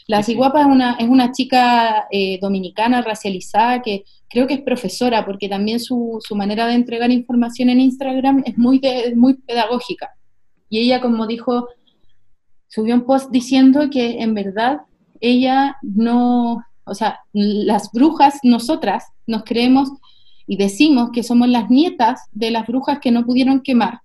[0.06, 5.24] La Siguapa es una, es una chica eh, dominicana racializada que creo que es profesora
[5.24, 8.80] porque también su, su manera de entregar información en Instagram es muy,
[9.14, 10.10] muy pedagógica.
[10.68, 11.68] Y ella, como dijo,
[12.66, 14.80] subió un post diciendo que en verdad
[15.20, 19.90] ella no, o sea, las brujas, nosotras, nos creemos
[20.52, 24.00] y decimos que somos las nietas de las brujas que no pudieron quemar.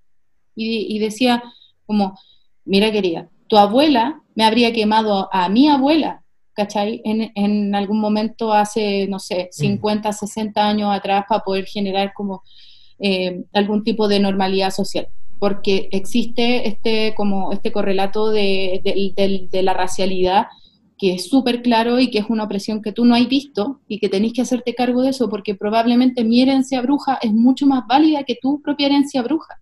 [0.55, 1.43] Y, decía
[1.85, 2.17] como,
[2.63, 6.23] mira querida, tu abuela me habría quemado a mi abuela,
[6.53, 7.01] ¿cachai?
[7.03, 10.13] En, en algún momento hace, no sé, 50, mm.
[10.13, 12.43] 60 años atrás para poder generar como
[12.97, 19.63] eh, algún tipo de normalidad social porque existe este como este correlato de, de, de
[19.63, 20.47] la racialidad
[20.97, 23.99] que es súper claro y que es una opresión que tú no has visto y
[23.99, 27.85] que tenéis que hacerte cargo de eso porque probablemente mi herencia bruja es mucho más
[27.87, 29.61] válida que tu propia herencia bruja.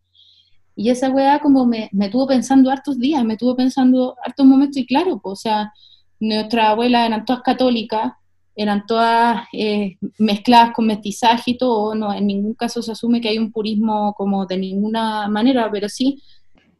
[0.77, 4.77] Y esa weá como me, me tuvo pensando hartos días, me tuvo pensando hartos momentos
[4.77, 5.73] y claro, pues, o sea,
[6.19, 8.13] nuestras abuelas eran todas católicas,
[8.55, 13.29] eran todas eh, mezcladas con mestizaje y todo, no, en ningún caso se asume que
[13.29, 16.21] hay un purismo como de ninguna manera, pero sí,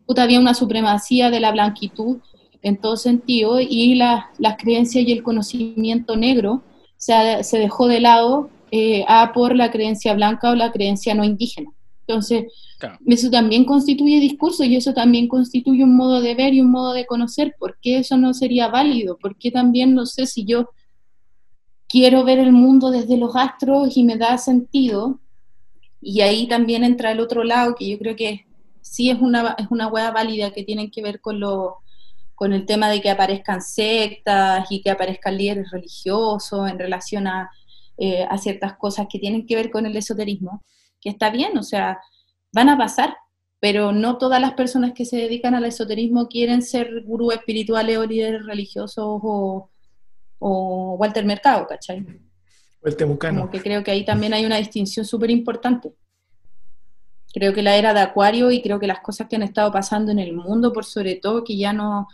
[0.06, 2.20] puta, había una supremacía de la blanquitud
[2.66, 4.26] en todo sentido, y las
[4.58, 6.64] creencias y el conocimiento negro
[6.98, 11.24] se, se dejó de lado eh, a por la creencia blanca o la creencia no
[11.24, 11.70] indígena.
[12.08, 12.52] Entonces,
[13.06, 16.94] eso también constituye discurso y eso también constituye un modo de ver y un modo
[16.94, 17.56] de conocer.
[17.60, 19.18] ¿Por qué eso no sería válido?
[19.22, 20.70] Porque también no sé si yo
[21.88, 25.20] quiero ver el mundo desde los astros y me da sentido.
[26.02, 28.48] Y ahí también entra el otro lado, que yo creo que
[28.82, 31.78] sí es una, es una hueá válida que tiene que ver con lo,
[32.36, 37.28] con el tema de que aparezcan sectas y que aparezcan líderes religiosos en relación
[37.98, 40.64] eh, a, ciertas cosas que tienen que ver con el esoterismo,
[41.00, 42.00] que está bien, o sea,
[42.52, 43.16] van a pasar,
[43.62, 48.06] pero no todas las personas que se dedican al esoterismo quieren ser gurús espirituales o
[48.06, 49.70] líderes religiosos o,
[50.40, 52.06] o Walter Mercado, ¿cachai?
[52.84, 53.42] O el temucano.
[53.42, 55.94] Como que creo que ahí también hay una distinción súper importante.
[57.34, 60.12] Creo que la era de Acuario y creo que las cosas que han estado pasando
[60.12, 62.08] en el mundo, por sobre todo, que ya no,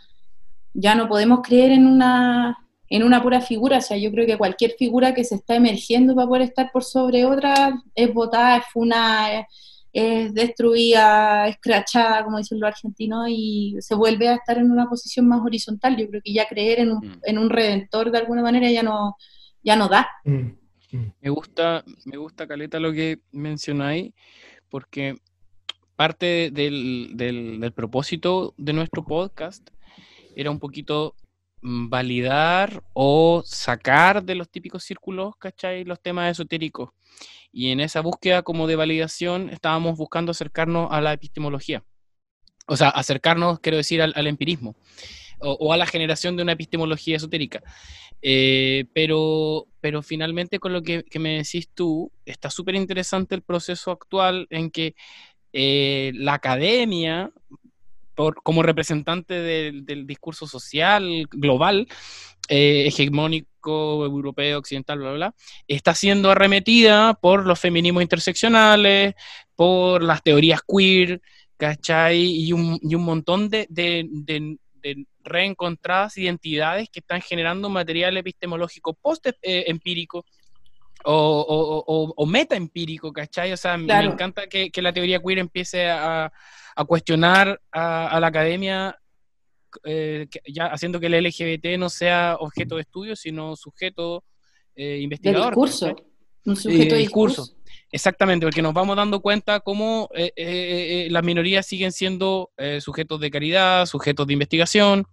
[0.74, 2.56] ya no podemos creer en una,
[2.88, 6.14] en una pura figura, o sea, yo creo que cualquier figura que se está emergiendo
[6.14, 9.46] para poder estar por sobre otra es votada, es funa,
[9.92, 14.88] es, destruida, es crachada, como dicen los argentinos, y se vuelve a estar en una
[14.88, 15.96] posición más horizontal.
[15.96, 17.20] Yo creo que ya creer en un, mm.
[17.24, 19.16] en un redentor de alguna manera ya no,
[19.62, 20.08] ya no da.
[20.24, 20.52] Mm,
[20.92, 21.12] mm.
[21.20, 24.12] Me gusta, me gusta, Caleta, lo que mencionáis,
[24.70, 25.16] porque
[25.96, 29.68] parte del, del, del propósito de nuestro podcast
[30.36, 31.14] era un poquito
[31.62, 35.84] mm, validar o sacar de los típicos círculos, ¿cachai?
[35.84, 36.90] Los temas esotéricos.
[37.52, 41.84] Y en esa búsqueda como de validación estábamos buscando acercarnos a la epistemología.
[42.66, 44.76] O sea, acercarnos, quiero decir, al, empirismo
[45.40, 47.62] o, a la generación de una epistemología esotérica.
[48.22, 53.90] Eh, pero, pero finalmente con lo que, me decís tú, está súper interesante el proceso
[53.90, 54.94] actual en que
[55.52, 57.32] eh, la academia
[58.14, 61.88] como representante del, discurso social global,
[62.48, 65.34] eh, hegemónico, europeo, occidental, bla, bla,
[65.68, 69.14] está siendo arremetida por los feminismos interseccionales,
[69.54, 71.20] por las teorías queer,
[71.56, 72.20] ¿cachai?
[72.20, 78.94] Y un, y un montón de, de, de, reencontradas identidades que están generando material epistemológico
[78.94, 80.24] post-empírico.
[81.04, 83.52] O, o, o, meta empírico, ¿cachai?
[83.52, 86.32] O sea, me encanta que, que, la teoría queer empiece a,
[86.74, 88.98] a cuestionar a, la academia,
[89.84, 94.24] eh, ya haciendo que el LGBT no sea objeto de estudio, sino sujeto
[94.74, 95.44] eh, investigador.
[95.44, 95.96] De discurso.
[96.44, 97.46] Un sujeto de discurso.
[97.90, 102.50] Exactamente, porque nos vamos dando cuenta cómo eh, eh, las minorías siguen siendo
[102.80, 105.06] sujetos de caridad, sujetos de investigación.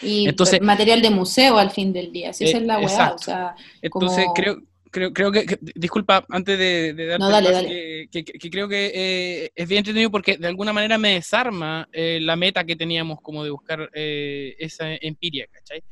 [0.00, 3.54] Y Entonces, material de museo al fin del día, si esa es la weá.
[3.82, 4.62] Entonces creo,
[4.92, 10.10] creo, creo que, disculpa, antes de, de darte Que, creo que eh, es bien entendido
[10.10, 14.54] porque de alguna manera me desarma eh, la meta que teníamos como de buscar eh,
[14.58, 15.82] esa empiria, ¿cachai?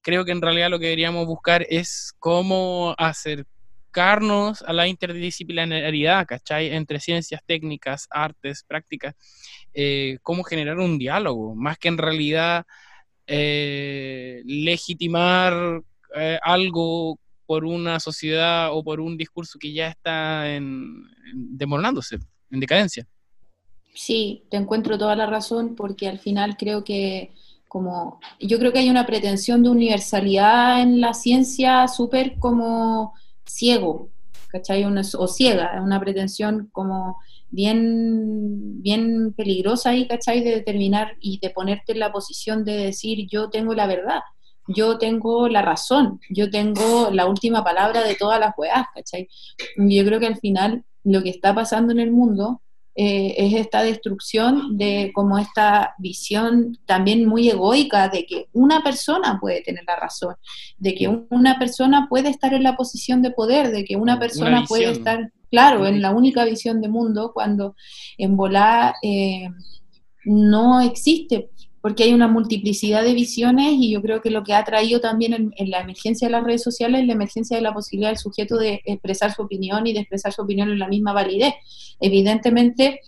[0.00, 6.72] Creo que en realidad lo que deberíamos buscar es cómo acercarnos a la interdisciplinaridad, ¿cachai?
[6.72, 9.14] Entre ciencias técnicas, artes, prácticas,
[10.22, 12.66] cómo generar un diálogo, más que en realidad
[14.44, 15.80] legitimar
[16.42, 22.18] algo por una sociedad o por un discurso que ya está en, demoronándose,
[22.50, 23.06] en decadencia.
[23.94, 27.32] Sí, te encuentro toda la razón porque al final creo que
[27.68, 33.14] como yo creo que hay una pretensión de universalidad en la ciencia súper como
[33.44, 34.10] ciego,
[34.48, 34.84] ¿cachai?
[34.84, 37.18] o ciega, una pretensión como
[37.50, 40.42] bien, bien peligrosa ahí, ¿cachai?
[40.42, 44.20] De determinar y de ponerte en la posición de decir yo tengo la verdad
[44.68, 49.28] yo tengo la razón, yo tengo la última palabra de todas las weas, ¿cachai?
[49.76, 52.62] Yo creo que al final lo que está pasando en el mundo
[52.96, 59.38] eh, es esta destrucción de como esta visión también muy egoica de que una persona
[59.40, 60.36] puede tener la razón,
[60.78, 64.64] de que una persona puede estar en la posición de poder, de que una persona
[64.64, 67.74] puede estar, claro, en la única visión de mundo cuando
[68.16, 69.48] en volar eh,
[70.24, 71.50] no existe
[71.84, 75.52] porque hay una multiplicidad de visiones y yo creo que lo que ha traído también
[75.54, 78.56] en, la emergencia de las redes sociales es la emergencia de la posibilidad del sujeto
[78.56, 81.52] de expresar su opinión y de expresar su opinión en la misma validez.
[82.00, 83.00] Evidentemente,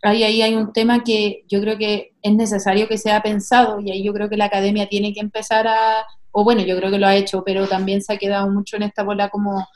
[0.00, 3.90] ahí, ahí hay un tema que yo creo que es necesario que sea pensado y
[3.90, 6.98] ahí yo creo que la academia tiene que empezar a, o bueno, yo creo que
[6.98, 9.68] lo ha hecho, pero también se ha quedado mucho en esta bola como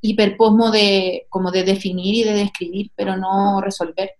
[0.00, 4.12] hiperposmo de, como de definir y de describir, pero no resolver.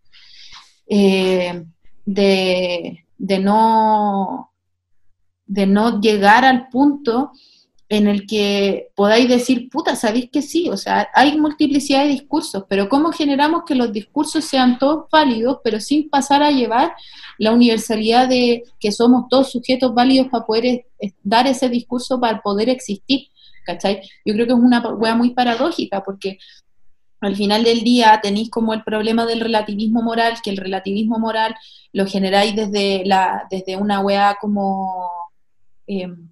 [0.87, 1.64] Eh,
[2.05, 4.51] de de no,
[5.47, 7.33] de no llegar al punto
[7.91, 12.64] en el que podáis decir, puta, sabéis que sí, o sea, hay multiplicidad de discursos,
[12.68, 16.95] pero ¿cómo generamos que los discursos sean todos válidos, pero sin pasar a llevar
[17.37, 20.87] la universalidad de que somos todos sujetos válidos para poder
[21.23, 23.27] dar ese discurso, para poder existir?
[23.66, 24.01] ¿Cachai?
[24.25, 26.39] Yo creo que es una wea muy paradójica, porque
[27.21, 31.55] al final del día tenéis como el problema del relativismo moral, que el relativismo moral
[31.93, 35.11] lo generáis desde, la, desde una weá como...
[35.87, 36.29] Em,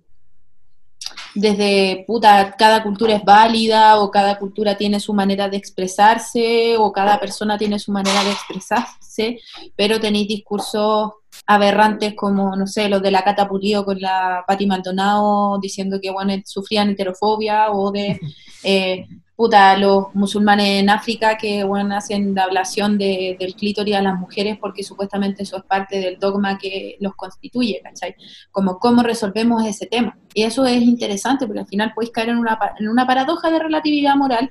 [1.34, 6.90] desde, puta, cada cultura es válida o cada cultura tiene su manera de expresarse o
[6.90, 9.38] cada persona tiene su manera de expresarse,
[9.76, 11.12] pero tenéis discursos
[11.46, 16.34] aberrantes como, no sé, los de la Cata con la Patti Maldonado diciendo que, bueno,
[16.44, 18.18] sufrían heterofobia o de...
[18.64, 19.06] Eh,
[19.38, 24.18] puta, los musulmanes en África que bueno, hacen la ablación de, del clítoris a las
[24.18, 28.16] mujeres porque supuestamente eso es parte del dogma que los constituye, ¿cachai?
[28.50, 30.18] Como cómo resolvemos ese tema.
[30.34, 33.60] Y eso es interesante porque al final podéis caer en una, en una paradoja de
[33.60, 34.50] relatividad moral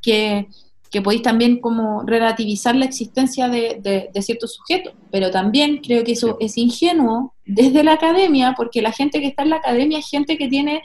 [0.00, 0.46] que,
[0.88, 4.94] que podéis también como relativizar la existencia de, de, de, ciertos sujetos.
[5.10, 9.42] Pero también creo que eso es ingenuo desde la academia porque la gente que está
[9.42, 10.84] en la academia es gente que tiene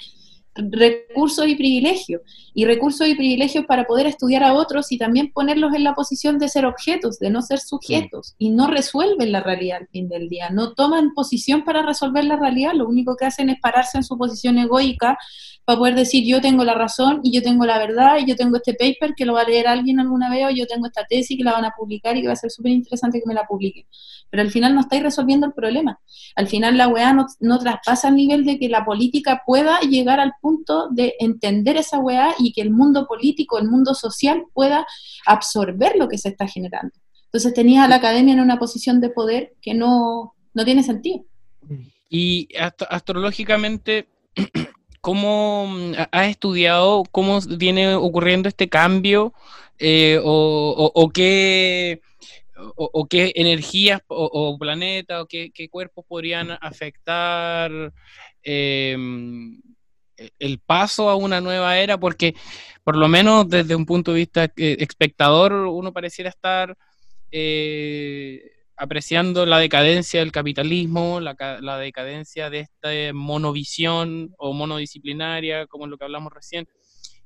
[0.56, 2.22] recursos y privilegios,
[2.54, 6.38] y recursos y privilegios para poder estudiar a otros y también ponerlos en la posición
[6.40, 10.30] de ser objetos, de no ser sujetos, y no resuelven la realidad al fin del
[10.30, 14.04] día, no toman posición para resolver la realidad, lo único que hacen es pararse en
[14.04, 15.18] su posición egoica
[15.66, 18.58] para poder decir yo tengo la razón y yo tengo la verdad y yo tengo
[18.58, 21.38] este paper que lo va a leer alguien alguna vez o yo tengo esta tesis
[21.38, 23.46] que la van a publicar y que va a ser súper interesante que me la
[23.46, 23.86] publiquen.
[24.30, 26.00] Pero al final no estáis resolviendo el problema.
[26.36, 30.20] Al final la weá no, no traspasa el nivel de que la política pueda llegar
[30.20, 34.86] al punto de entender esa weá y que el mundo político, el mundo social pueda
[35.26, 36.94] absorber lo que se está generando.
[37.28, 41.24] Entonces tenías a la academia en una posición de poder que no, no tiene sentido.
[42.10, 42.50] Y
[42.90, 44.08] astrológicamente
[45.02, 45.68] ¿cómo
[46.12, 49.34] has estudiado cómo viene ocurriendo este cambio
[49.78, 52.02] eh, o, qué,
[52.76, 57.72] o, qué energías o, planetas o qué, cuerpos podrían afectar
[58.44, 59.60] em,
[60.40, 62.00] el paso a una nueva era?
[62.00, 62.36] Porque
[62.84, 66.78] por lo menos desde un punto de vista eh, espectador uno pareciera estar...
[67.32, 75.88] Eh, apreciando la decadencia del capitalismo, la, la, decadencia de esta monovisión o monodisciplinaria, como
[75.88, 76.68] lo que hablamos recién.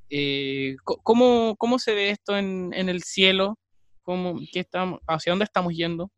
[0.09, 3.57] Eh, ¿cómo, ¿cómo, se ve esto en, en el cielo?
[4.03, 6.11] ¿Cómo, qué estamos, ¿Hacia dónde estamos yendo?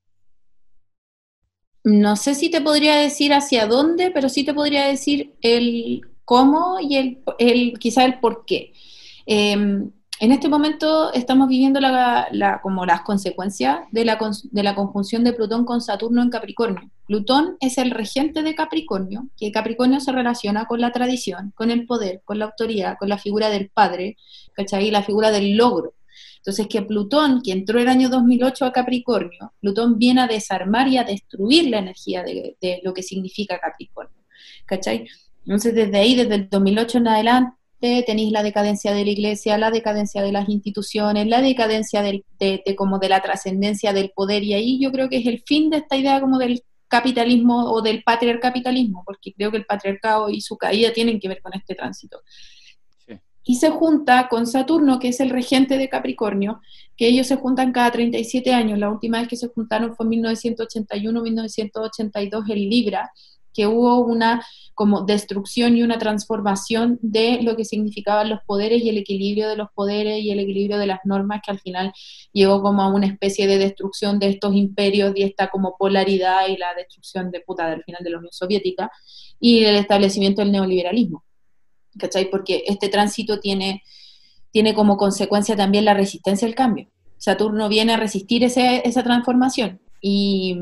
[1.83, 6.77] No sé si te podría decir hacia dónde, pero sí te podría decir el cómo
[6.79, 8.71] y el, el quizá el por qué.
[9.25, 15.23] Em, en este momento estamos viviendo la, como las consecuencias de la, de la conjunción
[15.23, 16.91] de Plutón con Saturno en Capricornio.
[17.07, 21.87] Plutón es el regente de Capricornio, que Capricornio se relaciona con la tradición, con el
[21.87, 24.15] poder, con la autoridad, con la figura del padre,
[24.53, 24.91] ¿cachai?
[24.91, 25.95] La figura del logro.
[26.37, 30.97] Entonces, que Plutón, que entró el año 2008 a Capricornio, Plutón viene a desarmar y
[30.97, 34.23] a destruir la energía de, de lo que significa Capricornio,
[34.67, 35.07] ¿cachai?
[35.49, 39.71] Entonces, desde ahí, desde el 2008 en adelante, tenéis la decadencia de la iglesia, la
[39.71, 42.23] decadencia de las instituciones, la decadencia de,
[42.77, 45.77] como de la trascendencia del poder, y ahí yo creo que es el fin de
[45.77, 50.55] esta idea como del capitalismo o del patriarcapitalismo, porque creo que el patriarcado y su
[50.55, 52.21] caída tienen que ver con este tránsito.
[53.43, 56.61] Y se junta con Saturno, que es el regente de Capricornio,
[56.95, 58.77] que ellos se juntan cada 37 años.
[58.77, 63.11] La última vez que se juntaron fue en 1981-1982 en Libra,
[63.59, 64.41] que hubo una
[64.73, 69.57] como destrucción y una transformación de lo que significaban los poderes y el equilibrio de
[69.57, 71.91] los poderes y el equilibrio de las normas que al final
[72.31, 76.55] llegó como a una especie de destrucción de estos imperios y esta como polaridad y
[76.55, 78.89] la destrucción de puta del final de la Unión Soviética
[79.41, 81.25] y el establecimiento del neoliberalismo.
[81.97, 82.29] ¿Cachai?
[82.29, 83.83] Porque este tránsito tiene,
[84.51, 86.87] tiene como consecuencia también la resistencia al cambio.
[87.17, 90.57] Saturno viene a resistir ese, esa transformación y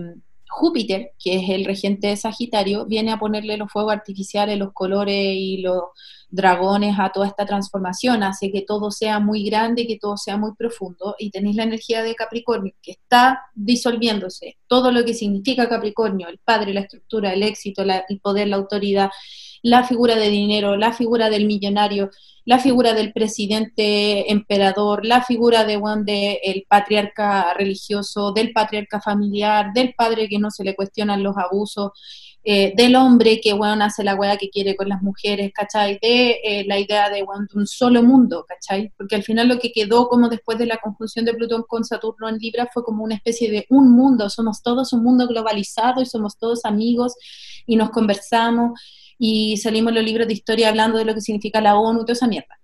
[0.57, 5.15] Júpiter, que es el regente de Sagitario, viene a ponerle los fuegos artificiales, los colores
[5.15, 5.83] y los
[6.29, 10.55] dragones a toda esta transformación, hace que todo sea muy grande, que todo sea muy
[10.55, 14.57] profundo, y tenéis la energía de Capricornio, que está disolviéndose.
[14.65, 19.11] Todo lo que significa Capricornio, el padre, la estructura, el éxito, el poder, la autoridad,
[19.61, 22.11] la figura de dinero, la figura del millonario,
[22.45, 29.01] la figura del presidente emperador, la figura de Juan de el patriarca religioso, del patriarca
[29.01, 31.91] familiar, del padre que no se le cuestionan los abusos,
[32.49, 35.99] eh, del hombre que bueno, hace la weá que quiere con las mujeres, ¿cachai?
[36.01, 38.93] De eh, la idea de, un solo mundo, ¿cachai?
[38.95, 42.29] Porque al final lo que quedó como después de la conjunción de Plutón con Saturno
[42.29, 46.05] en Libra fue como una especie de un mundo, somos todos un mundo globalizado y
[46.05, 47.15] somos todos amigos
[47.65, 48.79] y nos conversamos
[49.17, 52.27] y salimos los libros de historia hablando de lo que significa la ONU toda esa
[52.27, 52.59] mierda.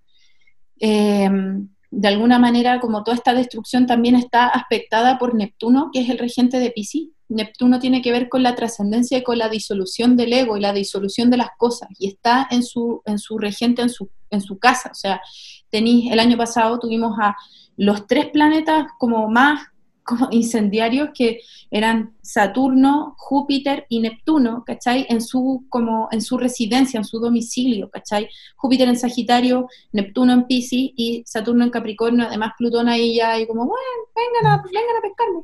[0.79, 6.09] Em, de alguna manera, como toda esta destrucción también está aspectada por Neptuno, que es
[6.09, 7.09] el regente de Pisces.
[7.29, 10.73] Neptuno tiene que ver con la trascendencia y con la disolución del ego y la
[10.73, 14.57] disolución de las cosas, y está en su, en su regente, en su, en su
[14.59, 14.89] casa.
[14.91, 15.21] O sea,
[15.69, 17.35] tenéis, el año pasado tuvimos a
[17.77, 19.67] los tres planetas como más
[20.03, 21.41] como incendiarios que
[21.71, 25.05] eran Saturno, Júpiter y Neptuno, ¿cachai?
[25.09, 28.27] En su, como en su residencia, en su domicilio, ¿cachai?
[28.55, 33.47] Júpiter en Sagitario, Neptuno en Pisces y Saturno en Capricornio, además Plutón ahí ya y
[33.47, 33.79] como, bueno,
[34.15, 35.39] vengan a, vengan a pescarme.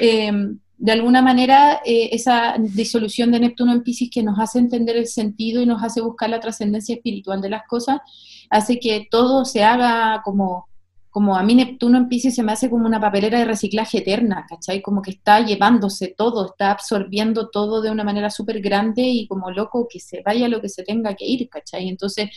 [0.00, 4.96] Em, de alguna manera, eh, esa disolución de Neptuno en Pisces que nos hace entender
[4.96, 7.98] el sentido y nos hace buscar la trascendencia espiritual de las cosas,
[8.48, 10.67] hace que todo se haga como
[11.10, 14.46] como a mí Neptuno en Pisces se me hace como una papelera de reciclaje eterna,
[14.48, 14.82] ¿cachai?
[14.82, 19.50] Como que está llevándose todo, está absorbiendo todo de una manera súper grande y como
[19.50, 21.88] loco que se vaya lo que se tenga que ir, ¿cachai?
[21.88, 22.30] Entonces,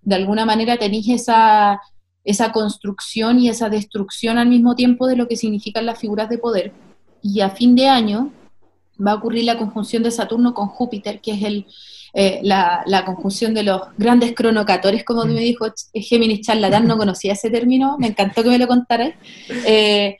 [0.00, 1.80] de alguna manera tenéis esa,
[2.24, 6.38] esa construcción y esa destrucción al mismo tiempo de lo que significan las figuras de
[6.38, 6.72] poder.
[7.22, 8.30] Y a fin de año
[9.04, 11.66] va a ocurrir la conjunción de Saturno con Júpiter, que es el,
[12.14, 17.48] eh, la, conjunción de los grandes cronocatores, como me dijo Géminis charlatán, no conocía ese
[17.48, 19.14] término, me encantó que me lo contaras.
[19.66, 20.18] Eh,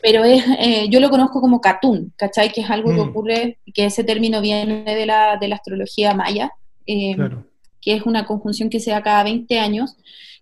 [0.00, 2.52] pero es, eh, yo lo conozco como Catún, ¿cachai?
[2.52, 3.08] Que es algo que mm.
[3.08, 6.52] ocurre, que ese término viene de la, de la astrología maya,
[6.86, 7.42] que
[7.82, 9.96] es una conjunción que se da cada 20 años,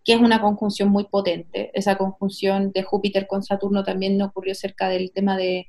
[0.05, 1.71] que es una conjunción muy potente.
[1.75, 5.67] Esa conjunción de Júpiter con Saturno también ocurrió cerca del tema de,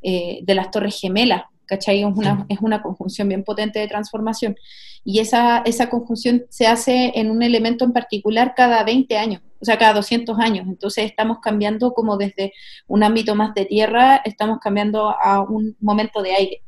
[0.00, 2.00] de las torres gemelas, ¿cachai?
[2.02, 4.56] Es una, es una conjunción bien potente de transformación.
[5.04, 9.64] Y esa, esa conjunción se hace en un elemento en particular cada 20 años, o
[9.64, 10.66] sea, cada 200 años.
[10.66, 12.52] Entonces estamos cambiando como desde
[12.86, 16.62] un ámbito más de tierra, estamos cambiando a un momento de aire.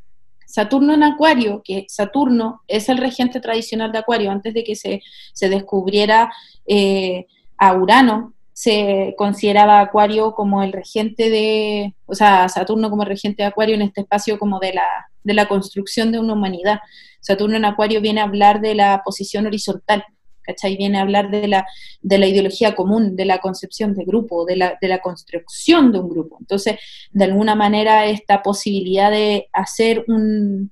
[0.46, 5.02] Saturno en Acuario, que Saturno es el regente tradicional de Acuario, antes de que se,
[5.32, 6.32] se descubriera
[6.66, 7.26] eh,
[7.58, 13.48] a Urano, se consideraba Acuario como el regente de, o sea, Saturno como regente de
[13.48, 16.78] Acuario en este espacio como de la, de la construcción de una humanidad.
[17.20, 20.04] Saturno en Acuario viene a hablar de la posición horizontal,
[20.40, 20.78] ¿cachai?
[20.78, 21.66] Viene a hablar de la,
[22.00, 25.98] de la ideología común, de la concepción de grupo, de la, de la construcción de
[25.98, 26.38] un grupo.
[26.40, 26.76] Entonces,
[27.10, 30.70] de alguna manera, esta posibilidad de hacer un,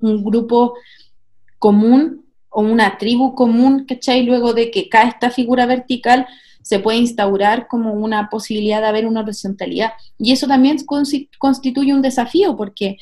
[0.00, 0.74] un grupo
[1.58, 4.22] común o una tribu común, ¿cachai?
[4.22, 6.28] Luego de que cae esta figura vertical,
[6.62, 9.92] se puede instaurar como una posibilidad de haber una horizontalidad.
[10.18, 10.78] Y eso también
[11.38, 12.98] constituye un desafío, porque,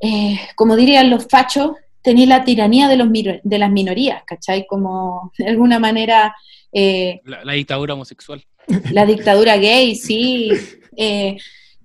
[0.00, 1.72] eh, como dirían los fachos,
[2.02, 4.66] tenéis la tiranía de, los, de las minorías, ¿cachai?
[4.66, 6.34] Como, de alguna manera...
[6.72, 8.44] Eh, la, dictadura homosexual.
[8.90, 10.50] La dictadura gay, sí.
[10.98, 11.36] Eh,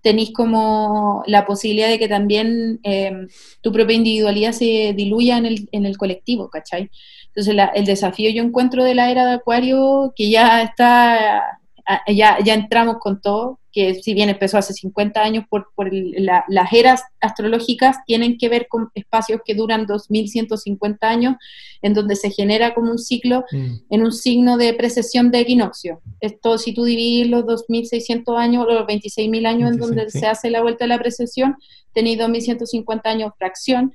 [0.02, 3.28] tenéis como la posibilidad de que también em,
[3.62, 6.90] tu propia individualidad se diluya en el, en el colectivo, ¿cachai?
[7.34, 11.61] Entonces el desafío yo encuentro de la era de Acuario, que ya está,
[12.08, 16.74] ya, ya entramos con todo, que si bien empezó hace 50 años por, por las
[16.74, 21.36] eras astrológicas, tienen que ver con espacios que duran 2150 años,
[21.82, 23.76] en donde se genera como un ciclo mm.
[23.90, 26.02] en un signo de precesión de equinoccio.
[26.20, 30.62] Esto, si tú divides los 2600 años los 26000 años en donde se hace la
[30.62, 31.56] vuelta de la precesión,
[31.94, 33.94] tenéis 2150 años fracción,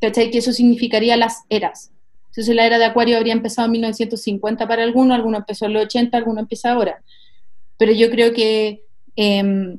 [0.00, 0.30] ¿cachai?
[0.30, 1.90] Que eso significaría las eras.
[2.36, 5.84] Entonces la era de Acuario habría empezado en 1950 para algunos, alguno empezó en los
[5.84, 7.02] 80, alguno empieza ahora.
[7.78, 9.78] Pero yo creo que Em,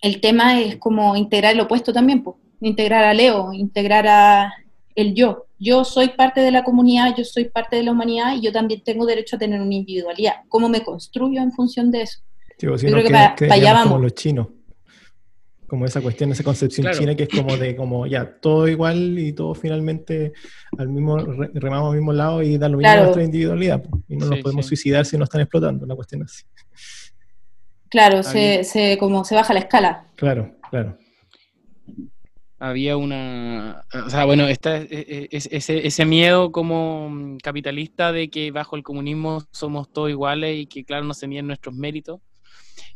[0.00, 4.52] el tema es como integrar el opuesto también, pues, integrar a Leo, integrar a
[4.94, 5.46] el yo.
[5.58, 8.82] Yo soy parte de la comunidad, yo soy parte de la humanidad y yo también
[8.82, 10.34] tengo derecho a tener una individualidad.
[10.48, 12.20] ¿Cómo me construyo en función de eso?
[12.58, 13.92] yo creo que, para, allá vamos.
[13.92, 14.48] Como los chinos,
[15.66, 19.32] como esa cuestión, esa concepción china que es como de como ya todo igual y
[19.32, 20.32] todo finalmente
[20.76, 24.26] al mismo remamos al mismo lado y da lo mismo a nuestra individualidad y no
[24.26, 26.44] nos podemos suicidar si nos están explotando, una cuestión así.
[27.90, 30.04] Claro, se, se, como se baja la escala.
[30.14, 30.96] Claro, claro.
[32.58, 38.50] Había una, o sea, bueno, esta, e, e, ese, ese miedo como capitalista de que
[38.50, 42.20] bajo el comunismo somos todos iguales y que, claro, no se miden nuestros méritos.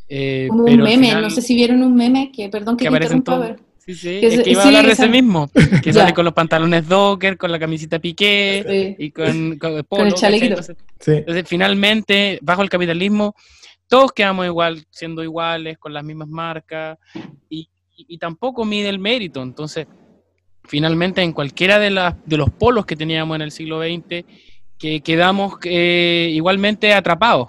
[0.08, 3.14] Eh, como un meme, no sé si vieron un meme que, perdón que, que te
[3.14, 5.50] interrumpa, Sí, sí, es que iba a hablar de ese mismo,
[5.82, 10.14] que sale con los pantalones Docker, con la camisita Piqué y con, con, el polo,
[10.14, 10.76] con el entonces,
[11.44, 13.34] finalmente, bajo el capitalismo,
[13.88, 16.98] todos quedamos igual, siendo iguales, con las mismas marcas,
[17.48, 17.68] y,
[18.18, 19.42] tampoco mide el mérito.
[19.42, 19.86] Entonces,
[20.64, 24.24] finalmente, en cualquiera de, las, de los polos que teníamos en el siglo XX,
[24.78, 27.48] que quedamos eh, igualmente atrapados.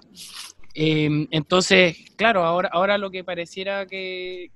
[0.78, 4.52] Em, entonces, claro, ahora, ahora lo que pareciera que,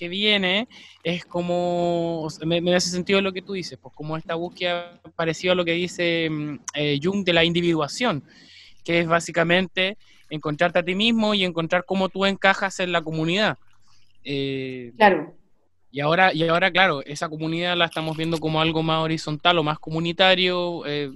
[0.00, 0.68] viene
[1.02, 5.54] es como, me, hace sentido lo que tú dices, pues como esta búsqueda parecida a
[5.56, 8.22] lo que dice mm, eh, Jung de la individuación,
[8.84, 9.98] que es básicamente
[10.30, 13.58] encontrarte a ti mismo y encontrar cómo tú encajas en la comunidad.
[14.24, 15.34] Eh, claro.
[15.90, 19.62] Y ahora, y ahora, claro, esa comunidad la estamos viendo como algo más horizontal o
[19.62, 21.10] más comunitario, eh,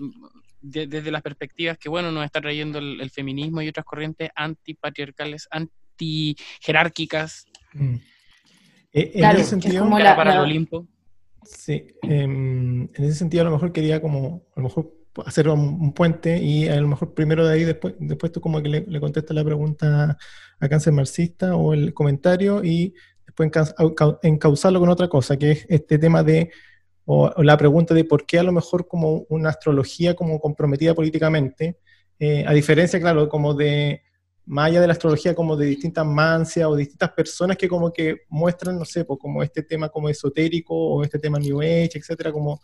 [0.62, 7.46] desde las perspectivas que, bueno, nos está trayendo el, feminismo y otras corrientes antipatriarcales, antijerárquicas.
[7.72, 7.96] Mm.
[8.92, 10.86] Eh, en ese sentido, para el Olimpo.
[11.42, 14.92] Sí, em, en ese sentido a lo mejor quería como, a lo mejor
[15.26, 18.68] hacer un, puente y a lo mejor primero de ahí, después, después tú como que
[18.68, 20.16] le, le contestas la pregunta
[20.60, 22.94] a cáncer marxista o el comentario y
[23.26, 23.50] después
[24.22, 26.50] encauzarlo con otra cosa, que es este tema de,
[27.04, 31.78] o, la pregunta de por qué a lo mejor como una astrología como comprometida políticamente,
[32.18, 34.02] eh, a diferencia, claro, como de,
[34.46, 38.22] más allá de la astrología, como de distintas mancias o distintas personas que como que
[38.28, 42.32] muestran, no sé, pues como este tema como esotérico o este tema New Age, etcétera,
[42.32, 42.60] como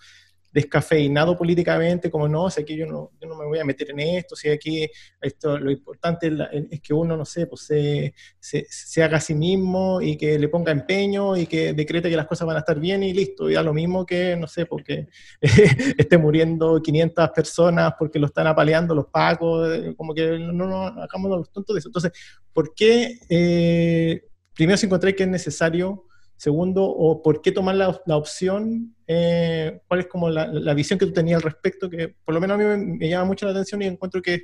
[0.52, 4.00] descafeinado políticamente, como no, sé que yo no, yo no me voy a meter en
[4.00, 4.88] esto, si aquí
[5.20, 6.32] esto, lo importante
[6.70, 10.48] es, que uno, no sé, pues se, se, haga a sí mismo y que le
[10.48, 13.54] ponga empeño y que decrete que las cosas van a estar bien y listo, y
[13.54, 15.08] da lo mismo que, no sé, porque
[15.98, 21.30] esté muriendo 500 personas porque lo están apaleando los pacos, como que no, no, hagamos
[21.30, 21.88] los tontos de eso.
[21.88, 22.12] Entonces,
[22.52, 23.18] ¿por qué?
[23.28, 24.22] Eh,
[24.54, 26.05] primero, si encontré que es necesario
[26.36, 30.98] Segundo, o por qué tomar la, la opción, eh, cuál es como la, la, visión
[30.98, 33.52] que tú tenías al respecto, que por lo menos a mí me, llama mucho la
[33.52, 34.42] atención y encuentro que es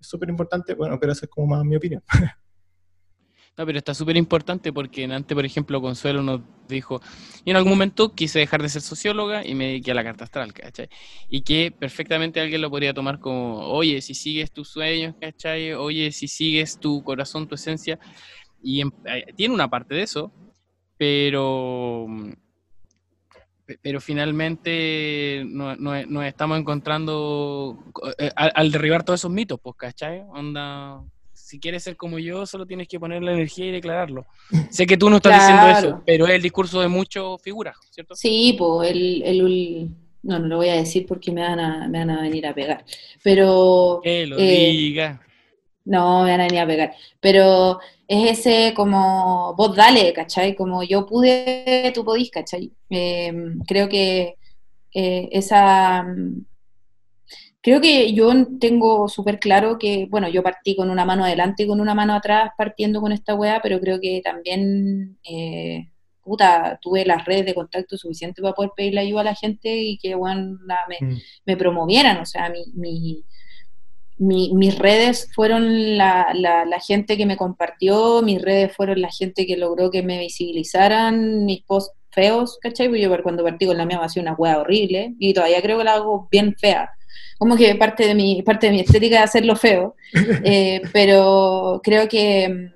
[0.00, 2.02] súper importante, bueno, pero esa es como más mi opinión.
[3.54, 7.02] No, pero está súper importante porque antes, por ejemplo, Consuelo nos dijo,
[7.44, 10.24] y en algún momento quise dejar de ser socióloga y me dediqué a la carta
[10.24, 10.88] astral, ¿cachai?
[11.28, 15.74] Y que perfectamente alguien lo podría tomar como, oye, si sigues tus sueños, ¿cachai?
[15.74, 17.98] Oye, si sigues tu corazón, tu esencia,
[18.62, 20.32] y eh, tiene una parte de eso,
[21.02, 22.06] pero,
[23.82, 25.76] pero finalmente nos,
[26.24, 27.76] estamos encontrando
[28.18, 30.22] eh, al, derribar todos esos mitos, pues, ¿cachai?
[30.28, 34.26] Onda, si quieres ser como yo, solo tienes que poner la energía y declararlo.
[34.70, 38.14] sé que tú no estás diciendo eso, pero es el discurso de muchas figuras, ¿cierto?
[38.14, 39.90] Sí, pues el,
[40.22, 42.54] no, no lo voy a decir porque me van a, me van a venir a
[42.54, 42.84] pegar.
[43.24, 43.98] Pero.
[44.04, 45.20] Que lo eh, diga.
[45.84, 46.94] No, me van a venir a pegar.
[47.20, 50.54] Pero es ese como, vos dale, ¿cachai?
[50.54, 52.72] Como yo pude, tú podís, ¿cachai?
[52.90, 54.36] Em, creo que
[54.94, 56.06] eh, esa...
[57.64, 61.66] Creo que yo tengo súper claro que, bueno, yo partí con una mano adelante y
[61.68, 65.88] con una mano atrás partiendo con esta wea, pero creo que también, eh,
[66.24, 69.96] puta, tuve las redes de contacto suficiente para poder pedirle ayuda a la gente y
[69.96, 70.58] que, bueno,
[70.88, 71.18] me, mm.
[71.46, 73.24] me promovieran, o sea, mi, mi
[74.22, 79.56] mis redes fueron la, la, gente que me compartió, mis redes fueron la gente que
[79.56, 82.88] logró que me visibilizaran, mis posts feos, ¿cachai?
[82.88, 85.78] Porque yo cuando partí con la mía me hacía una hueá horrible y todavía creo
[85.78, 86.90] que la hago bien fea.
[87.38, 89.96] Como que parte de mi, parte de mi estética es hacerlo feo.
[90.44, 92.70] Eh, pero creo que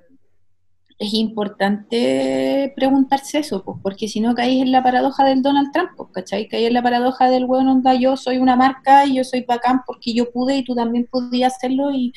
[0.99, 5.91] es importante preguntarse eso, pues, porque si no caís en la paradoja del Donald Trump,
[5.95, 6.47] pues, ¿cachai?
[6.47, 9.81] Caís en la paradoja del bueno, onda, yo soy una marca y yo soy bacán
[9.85, 12.13] porque yo pude y tú también podías hacerlo y,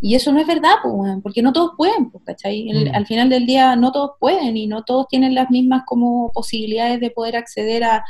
[0.00, 2.70] eso no es verdad, pues, porque no todos pueden, pues, ¿cachai?
[2.72, 2.94] Mm.
[2.94, 7.00] Al final del día no todos pueden y no todos tienen las mismas como posibilidades
[7.00, 8.04] de poder acceder a,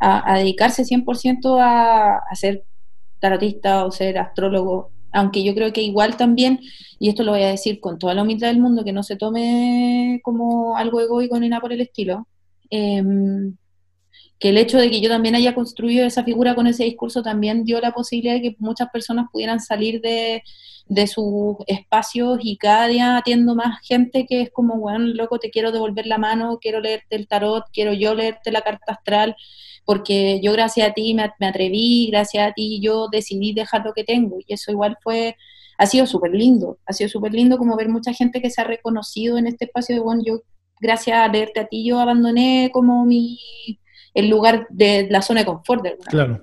[0.00, 2.64] a, a dedicarse 100% a, a ser
[3.20, 6.60] tarotista o ser astrólogo aunque yo creo que igual también,
[6.98, 9.16] y esto lo voy a decir con toda la humildad del mundo, que no se
[9.16, 12.26] tome como algo egoico ni nada por el estilo,
[12.70, 13.56] em,
[14.38, 17.64] que el hecho de que yo también haya construido esa figura con ese discurso también
[17.64, 20.42] dio la posibilidad de que muchas personas pudieran salir de,
[20.88, 25.50] de sus espacios y cada día atiendo más gente que es como, bueno, loco, te
[25.50, 29.36] quiero devolver la mano, quiero leerte el tarot, quiero yo leerte la carta astral,
[29.88, 34.04] porque yo gracias a ti me, atreví, gracias a ti yo decidí dejar lo que
[34.04, 35.34] tengo y eso igual fue,
[35.78, 38.64] ha sido súper lindo, ha sido súper lindo como ver mucha gente que se ha
[38.64, 40.42] reconocido en este espacio de, bueno, yo
[40.78, 43.38] gracias a leerte a ti yo abandoné como mi,
[44.12, 45.82] el lugar de la zona de confort.
[45.82, 46.42] De claro.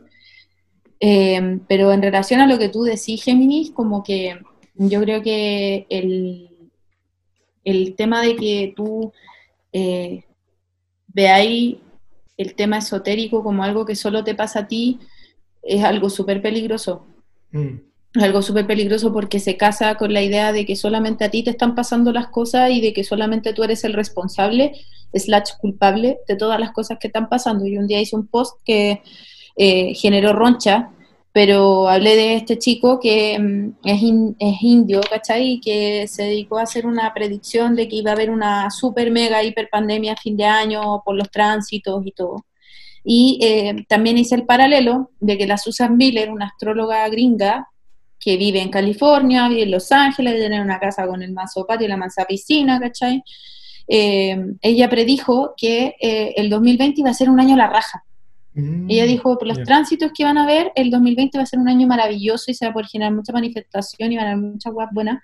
[1.00, 4.40] Eh, pero en relación a lo que tú decís, Géminis, como que
[4.74, 6.50] yo creo que el,
[7.64, 9.14] el tema de que tú
[9.72, 10.24] eh,
[11.10, 11.76] veáis
[12.38, 15.00] el tema esotérico como algo que solo te pasa a ti
[15.64, 17.06] es algo súper peligroso.
[17.52, 17.78] Mm.
[18.22, 21.50] Algo súper peligroso porque se casa con la idea de que solamente a ti te
[21.50, 24.74] están pasando las cosas y de que solamente tú eres el responsable,
[25.14, 27.66] slash culpable de todas las cosas que están pasando.
[27.66, 29.02] Y un día hice un post que
[29.58, 30.92] eh, generó roncha
[31.36, 34.02] pero hablé de este chico que mm, es,
[34.62, 35.60] indio, ¿cachai?
[35.60, 39.44] Que se dedicó a hacer una predicción de que iba a haber una super mega
[39.44, 42.46] hiper pandemia a fin de año por los tránsitos y todo.
[43.04, 47.68] Y eh, también hice el paralelo de que la Susan Miller, una astróloga gringa,
[48.18, 51.86] que vive en California, vive en Los Ángeles, tiene una casa con el mazo patio
[51.86, 53.22] y la mansa piscina, ¿cachai?
[53.90, 58.06] Eh, ella predijo que eh, el 2020 iba a ser un año la raja
[58.56, 61.60] Mm, Ella dijo, por los tránsitos que van a ver, el 2020 va a ser
[61.60, 64.44] un año maravilloso y se va a poder generar mucha manifestación y van a haber
[64.44, 65.22] muchas cosas buenas.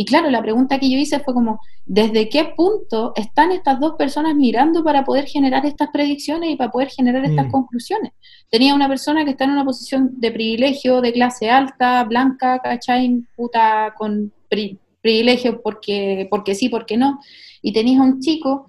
[0.00, 3.94] Y claro, la pregunta que yo hice fue como, ¿desde qué punto están estas dos
[3.96, 7.50] personas mirando para poder generar estas predicciones y para poder generar estas mm.
[7.50, 8.12] conclusiones?
[8.48, 13.24] Tenía una persona que está en una posición de privilegio, de clase alta, blanca, ¿cachai?
[13.34, 14.32] Puta, con
[15.02, 17.18] privilegio porque, porque sí, porque no.
[17.60, 18.68] Y tenías a un chico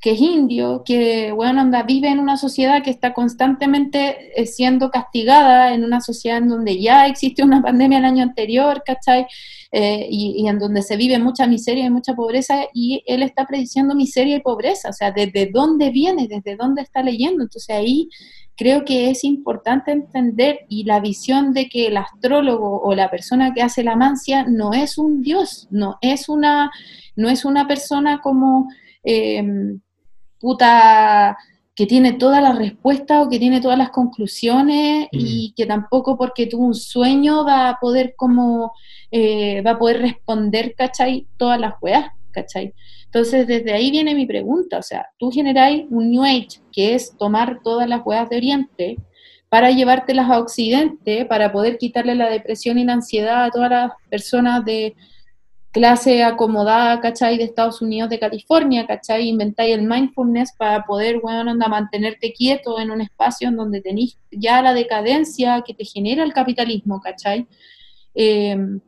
[0.00, 4.90] que es indio, que, bueno, anda, vive en una sociedad que está constantemente eh, siendo
[4.90, 9.26] castigada, en una sociedad en donde ya existe una pandemia el año anterior, ¿cachai?
[9.72, 13.94] Eh, y, en donde se vive mucha miseria y mucha pobreza, y él está prediciendo
[13.96, 16.28] miseria y pobreza, o sea, ¿desde dónde viene?
[16.28, 17.42] ¿Desde dónde está leyendo?
[17.42, 18.08] Entonces ahí
[18.56, 23.52] creo que es importante entender y la visión de que el astrólogo o la persona
[23.52, 26.70] que hace la mancia no es un dios, no es una,
[27.16, 28.68] no es una persona como...
[29.02, 29.42] Eh,
[30.40, 31.36] puta
[31.78, 36.46] que tiene todas las respuestas o que tiene todas las conclusiones y que tampoco porque
[36.46, 38.72] tuvo un sueño va a poder como,
[39.12, 41.28] eh, va a poder responder, ¿cachai?
[41.36, 42.74] Todas las weas, ¿cachai?
[43.04, 47.16] Entonces, desde ahí viene mi pregunta, o sea, tú generáis un New Age, que es
[47.16, 48.96] tomar todas las weas de Oriente
[49.48, 53.92] para llevártelas a Occidente, para poder quitarle la depresión y la ansiedad a todas las
[54.10, 54.96] personas de
[55.72, 57.36] clase acomodada, ¿cachai?
[57.38, 59.28] De Estados Unidos, de California, ¿cachai?
[59.28, 64.18] Inventáis el mindfulness para poder, bueno, anda, mantenerte quieto en un espacio en donde tenéis
[64.30, 67.46] ya la decadencia que te genera el capitalismo, ¿cachai?
[68.14, 68.80] Em,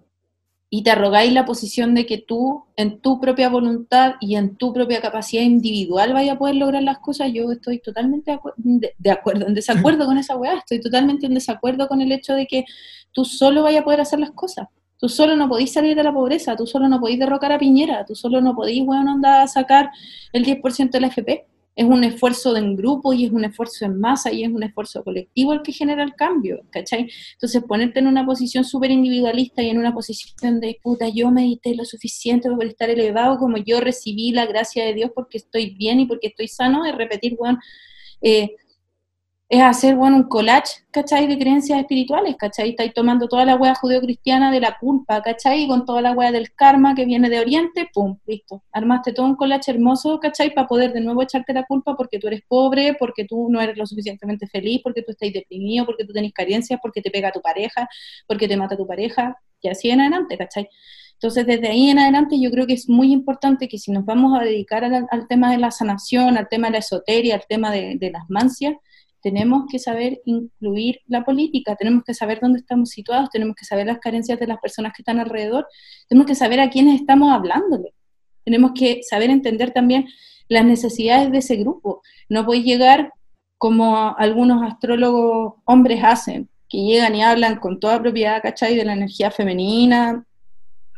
[0.73, 4.73] y te arrogáis la posición de que tú, en tu propia voluntad y en tu
[4.73, 9.55] propia capacidad individual, vaya a poder lograr las cosas, yo estoy totalmente de, acuerdo, en
[9.55, 12.65] desacuerdo con esa weá, estoy totalmente en desacuerdo con el hecho de que
[13.13, 14.69] tú solo vayas a poder hacer las cosas.
[15.01, 18.05] Tú solo no podís salir de la pobreza, tú solo no podís derrocar a Piñera,
[18.05, 19.91] tú solo no podís, weón, andar a sacar
[20.33, 21.47] el 10% del FP.
[21.77, 25.03] es un esfuerzo en grupo y es un esfuerzo en masa y es un esfuerzo
[25.03, 27.09] colectivo el que genera el cambio, ¿cachai?
[27.33, 31.75] Entonces ponerte en una posición súper individualista y en una posición de, puta, yo medité
[31.75, 36.01] lo suficiente para estar elevado como yo recibí la gracia de Dios porque estoy bien
[36.01, 37.59] y porque estoy sano, es repetir, bueno,
[38.21, 38.57] eh,
[39.51, 41.27] es hacer, bueno, un collage, ¿cachai?
[41.27, 42.71] De creencias espirituales, ¿cachai?
[42.71, 45.67] Estáis tomando toda la hueá judeocristiana de la culpa, ¿cachai?
[45.67, 48.63] Con toda la hueá del karma que viene de Oriente, pum, listo.
[48.71, 50.55] Armaste todo un collage hermoso, ¿cachai?
[50.55, 53.77] Para poder de nuevo echarte la culpa porque tú eres pobre, porque tú no eres
[53.77, 57.41] lo suficientemente feliz, porque tú estás deprimido, porque tú tenés carencias, porque te pega tu
[57.43, 57.89] pareja,
[58.29, 60.69] porque te mata tu pareja, y así en adelante, ¿cachai?
[61.15, 64.41] Entonces, desde ahí en adelante yo creo que es muy importante que si nos vamos
[64.41, 68.11] a dedicar al, tema de la sanación, al tema de la esoteria, al tema de
[68.13, 68.75] las mancias,
[69.23, 73.87] tenemos que saber incluir la política, tenemos que saber dónde estamos situados, tenemos que saber
[73.87, 75.67] las carencias de las personas que están alrededor,
[76.09, 77.93] tenemos que saber a quiénes estamos hablándole,
[78.45, 80.07] tenemos que saber entender también
[80.49, 82.03] las necesidades de ese grupo.
[82.29, 83.13] No puede llegar
[83.57, 88.75] como algunos astrólogos hombres hacen, que llegan y hablan con toda propiedad, ¿cachai?
[88.77, 90.25] De la energía femenina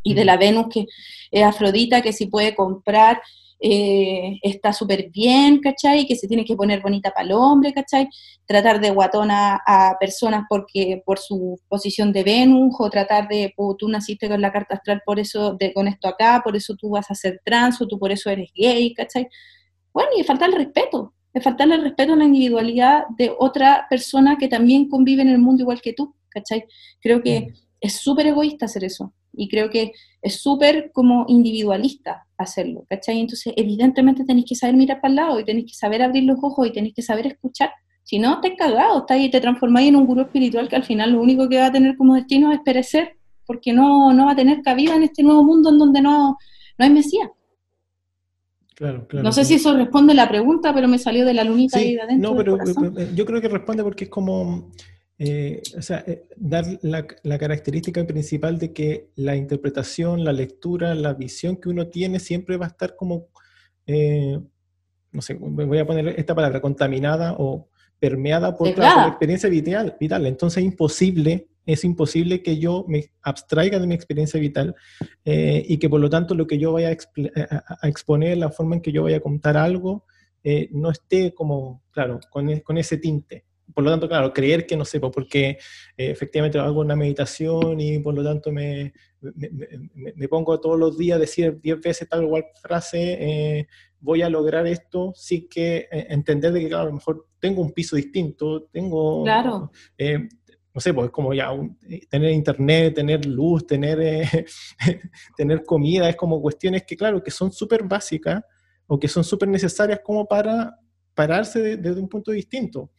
[0.02, 0.86] y de la Venus que
[1.30, 3.20] es Afrodita, que si puede comprar
[3.64, 6.04] eh, está súper bien, ¿cachai?
[6.04, 8.08] Que se tiene que poner bonita para el hombre, ¿cachai?
[8.44, 13.88] Tratar de guatona a personas porque por su posición de Venus, o tratar de, tú
[13.88, 17.08] naciste con la carta astral por eso, de, con esto acá, por eso tú vas
[17.10, 19.28] a ser trans, o tú por eso eres gay, ¿cachai?
[19.92, 24.38] Bueno, y falta el respeto, es faltarle el respeto a la individualidad de otra persona
[24.38, 26.64] que también convive en el mundo igual que tú, ¿cachai?
[27.00, 27.61] Creo que mm.
[27.82, 33.18] Es súper egoísta hacer eso, y creo que es súper como individualista hacerlo, ¿cachai?
[33.18, 36.38] Entonces, evidentemente tenéis que saber mirar para el lado y tenéis que saber abrir los
[36.42, 37.70] ojos y tenéis que saber escuchar.
[38.04, 41.12] Si no, te cagado, está ahí, te transformáis en un gurú espiritual que al final
[41.12, 43.16] lo único que va a tener como destino es perecer,
[43.46, 46.36] porque no, no va a tener cabida en este nuevo mundo en donde no,
[46.78, 47.30] no hay Mesías.
[48.76, 51.44] Claro, claro, no sé si eso responde a la pregunta, pero me salió de la
[51.44, 52.30] lunita ahí de adentro.
[52.30, 52.58] No, pero
[53.14, 54.70] yo creo que responde porque es como
[55.18, 61.14] eh, o sea, eh, dar la, característica principal de que la interpretación, la lectura, la
[61.14, 63.28] visión que uno tiene siempre va a estar como,
[63.86, 64.40] eh,
[65.12, 70.26] no sé, voy a poner esta palabra, contaminada o permeada por, la, experiencia vital, vital.
[70.26, 74.74] Entonces es imposible, es imposible que yo me abstraiga de mi experiencia vital
[75.24, 78.90] y que por lo tanto lo que yo vaya a, exponer, la forma en que
[78.90, 80.04] yo vaya a contar algo,
[80.72, 83.44] no esté como, claro, con, e, con ese tinte
[83.74, 85.58] por lo tanto, claro, creer que no sé, porque
[85.96, 91.16] eh, efectivamente hago una meditación y por lo tanto me, me, pongo todos los días
[91.16, 93.66] a decir 10 veces tal o cual frase, eh,
[94.00, 97.62] voy a lograr esto sin que eh, entender de que, claro, a lo mejor tengo
[97.62, 99.22] un piso distinto, tengo...
[99.24, 99.70] Claro.
[100.74, 101.50] no sé, pues como ya
[102.08, 104.46] tener internet, tener luz, tener,
[105.36, 108.42] tener comida, es como cuestiones que, claro, que son súper básicas
[108.86, 110.76] o que son súper necesarias como para
[111.14, 112.90] pararse desde un punto distinto.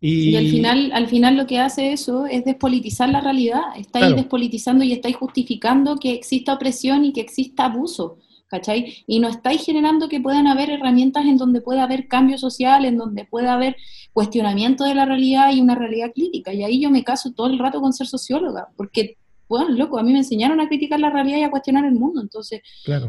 [0.00, 4.84] Y, al, final, al final lo que hace eso es despolitizar la realidad, estáis despolitizando
[4.84, 9.02] y estáis justificando que exista opresión y que exista abuso, ¿cachai?
[9.06, 12.98] Y no estáis generando que puedan haber herramientas en donde pueda haber cambio social, en
[12.98, 13.76] donde pueda haber
[14.12, 16.52] cuestionamiento de la realidad y una realidad crítica.
[16.52, 19.16] Y ahí yo me caso todo el rato con ser socióloga, porque,
[19.48, 22.20] bueno, loco, a mí me enseñaron a criticar la realidad y a cuestionar el mundo,
[22.20, 22.60] entonces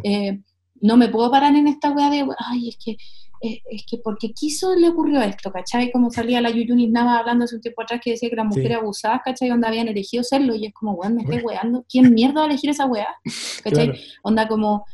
[0.03, 0.39] eh,
[0.81, 2.97] no me puedo parar en esta wea de, ay, es que
[3.41, 5.91] es, que porque quiso le ocurrió esto, ¿cachai?
[5.91, 8.77] Como salía la Yuyunis Nava hablando hace un tiempo atrás que decía que las mujeres
[8.77, 9.49] abusadas, ¿cachai?
[9.49, 11.85] Donde habían elegido serlo y es como, weón, me estoy weando.
[11.89, 13.07] ¿Quién mierda va a elegir esa weá?
[13.63, 13.93] ¿Cachai?
[14.23, 14.85] Onda como,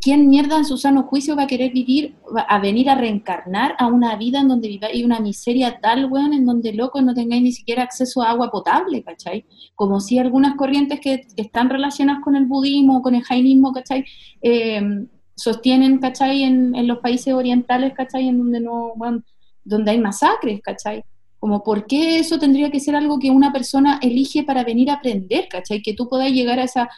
[0.00, 2.16] ¿quién mierda en su sano juicio va a querer vivir,
[2.48, 6.46] a venir a reencarnar a una vida en donde viváis una miseria tal, weón, en
[6.46, 9.44] donde locos no tengáis ni siquiera acceso a agua potable, ¿cachai?
[9.74, 14.04] Como si algunas corrientes que, están relacionadas con el budismo, con el jainismo, ¿cachai?
[14.42, 15.06] Eh,
[15.40, 16.42] sostienen, ¿cachai?
[16.42, 18.28] En, en, los países orientales, ¿cachai?
[18.28, 19.22] En donde no, bueno,
[19.64, 21.02] donde hay masacres, ¿cachai?
[21.38, 24.94] Como, ¿por qué eso tendría que ser algo que una persona elige para venir a
[24.94, 25.80] aprender, ¿cachai?
[25.80, 26.90] Que tú podáis llegar a esa,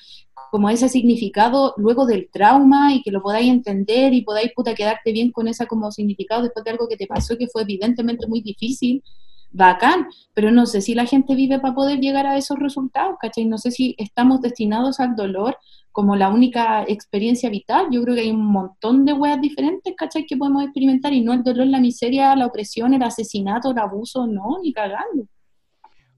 [0.51, 4.75] como a ese significado luego del trauma y que lo podáis entender y podáis, puta,
[4.75, 8.27] quedarte bien con esa como significado después de algo que te pasó que fue evidentemente
[8.27, 9.05] muy difícil,
[9.53, 13.45] bacán, pero no sé si la gente vive para poder llegar a esos resultados, ¿cachai?
[13.45, 15.57] No sé si estamos destinados al dolor
[15.93, 17.87] como la única experiencia vital.
[17.91, 20.27] Yo creo que hay un montón de weas diferentes, ¿cachai?
[20.27, 24.27] Que podemos experimentar y no el dolor, la miseria, la opresión, el asesinato, el abuso,
[24.27, 25.27] no, ni cagando.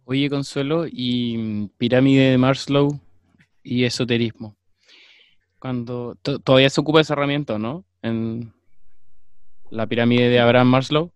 [0.05, 3.01] Oye, Consuelo, y mm, pirámide de Marslow
[3.63, 4.57] y esoterismo.
[5.59, 6.15] Cuando
[6.45, 7.85] todavía se ocupa esa herramienta, ¿no?
[8.03, 8.53] En
[9.71, 11.11] la pirámide de Abraham Maslow.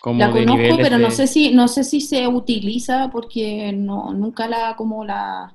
[0.00, 4.46] Como la conozco, pero no sé si no sé si se utiliza porque no nunca
[4.46, 5.54] la como la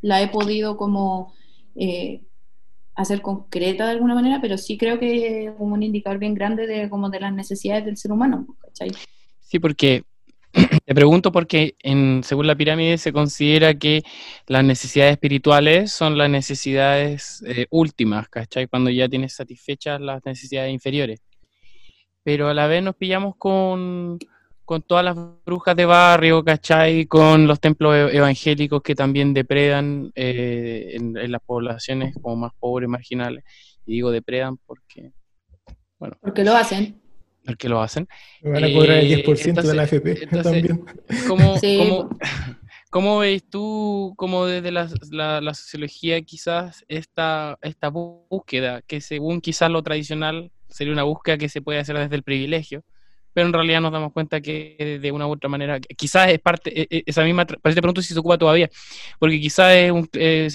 [0.00, 1.34] la he podido como
[1.76, 2.22] eh,
[2.94, 6.34] a ser concreta de alguna manera, pero sí creo que es como un indicador bien
[6.34, 8.46] grande de, como de las necesidades del ser humano.
[9.40, 10.04] Sí, porque
[10.84, 14.02] te pregunto porque en, según la pirámide se considera que
[14.46, 18.68] las necesidades espirituales son las necesidades eh, últimas, ¿cachai?
[18.68, 21.20] Cuando ya tienes satisfechas las necesidades inferiores.
[22.22, 24.18] Pero a la vez nos pillamos con,
[24.64, 27.06] con todas las brujas de barrio, ¿cachai?
[27.06, 32.88] Con los templos e-, evangélicos que también depredan eh, en, las poblaciones como más pobres,
[32.88, 33.44] marginales.
[33.86, 35.12] Y digo depredan porque,
[35.98, 36.16] bueno.
[36.20, 37.00] Porque lo hacen.
[37.44, 38.08] Porque lo hacen.
[38.42, 40.84] van a cobrar el 10% de la AFP también.
[41.28, 41.58] ¿cómo,
[42.88, 49.70] cómo, ves tú, como desde la, la, sociología quizás, esta, esta búsqueda, que según quizás
[49.70, 52.82] lo tradicional sería una búsqueda que se puede hacer desde el privilegio,
[53.34, 56.82] pero en realidad nos damos cuenta que de una u otra manera, quizás es parte,
[56.82, 58.70] e, e, esa misma, parece pronto si se ocupa todavía,
[59.18, 59.74] porque quizás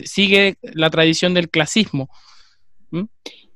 [0.05, 2.09] sigue la tradición del clasismo.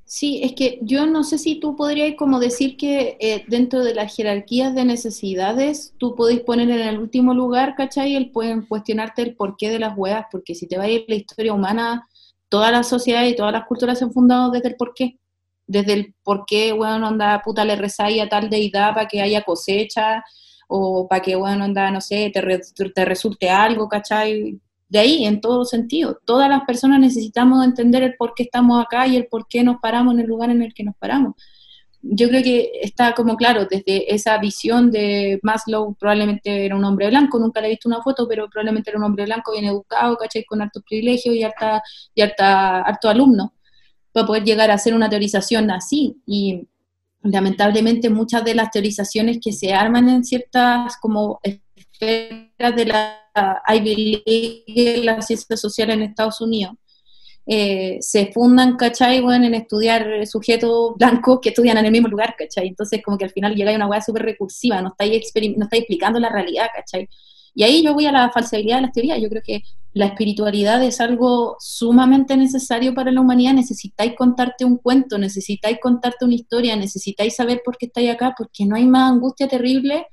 [0.06, 3.96] Sí, es que yo no sé si tú podrías como decir que eh, dentro de
[3.96, 8.16] las jerarquías de necesidades tú podés poner en el último lugar, ¿cachai?
[8.16, 11.16] El pueden cuestionarte el porqué de las huevas, porque si te va a ir la
[11.16, 12.08] historia humana,
[12.48, 15.18] todas las sociedades y todas las culturas se han fundado desde el porqué
[15.74, 19.42] desde el por qué, bueno, anda, puta, le rezáis a tal deidad para que haya
[19.44, 20.24] cosecha,
[20.68, 22.42] o para que, bueno, anda, no sé, te,
[22.96, 24.60] te resulte algo, ¿cachai?
[24.90, 26.20] De ahí, en todo sentido.
[26.26, 29.78] Todas las personas necesitamos entender el por qué estamos acá y el por qué nos
[29.82, 31.34] paramos en el lugar en el que nos paramos.
[32.02, 37.08] Yo creo que está como claro, desde esa visión de Maslow, probablemente era un hombre
[37.10, 40.18] blanco, nunca le he visto una foto, pero probablemente era un hombre blanco bien educado,
[40.18, 40.44] ¿cachai?
[40.46, 41.82] Con altos privilegios y harta,
[42.14, 43.54] y harta, harto alumno
[44.14, 46.22] para poder llegar a hacer una teorización así.
[46.26, 46.68] Y
[47.24, 54.24] lamentablemente muchas de las teorizaciones que se arman en ciertas como esferas de la Ivy
[54.26, 56.76] League, la ciencia social en Estados Unidos,
[57.46, 59.20] eh, se fundan, ¿cachai?
[59.20, 62.68] Bueno, en estudiar sujetos blancos que estudian en el mismo lugar, ¿cachai?
[62.68, 66.20] Entonces como que al final llega una hueá súper recursiva, no estáis, no estáis explicando
[66.20, 67.10] la realidad, ¿cachai?
[67.56, 69.22] Y ahí yo voy a la falsedad de las teorías.
[69.22, 69.64] Yo creo que
[69.94, 73.54] la espiritualidad es algo sumamente necesario para la humanidad.
[73.54, 78.66] Necesitáis contarte un cuento, necesitáis contarte una historia, necesitáis saber por qué estáis acá, porque
[78.66, 80.08] no hay más angustia terrible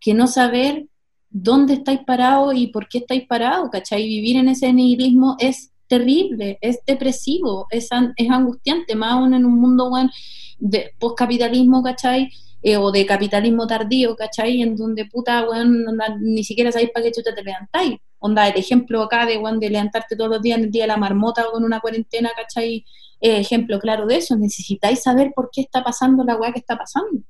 [0.00, 0.86] que no saber
[1.28, 4.06] dónde estáis parados y por qué estáis parados, ¿cachai?
[4.06, 9.60] Vivir en ese nihilismo es terrible, es depresivo, es, es angustiante, más aún en un
[9.60, 10.10] mundo bueno,
[10.58, 12.30] de postcapitalismo, ¿cachai?
[12.68, 14.60] Eh, o de capitalismo tardío, ¿cachai?
[14.60, 15.86] En donde puta, weón,
[16.20, 17.94] ni siquiera sabéis para qué chuta te levantáis.
[18.18, 20.88] Onda, el ejemplo acá de, weón, de levantarte todos los días en el día de
[20.88, 22.84] la marmota o con una cuarentena, ¿cachai?
[23.20, 24.34] Eh, ejemplo claro de eso.
[24.34, 27.22] Necesitáis saber por qué está pasando la weá que está pasando,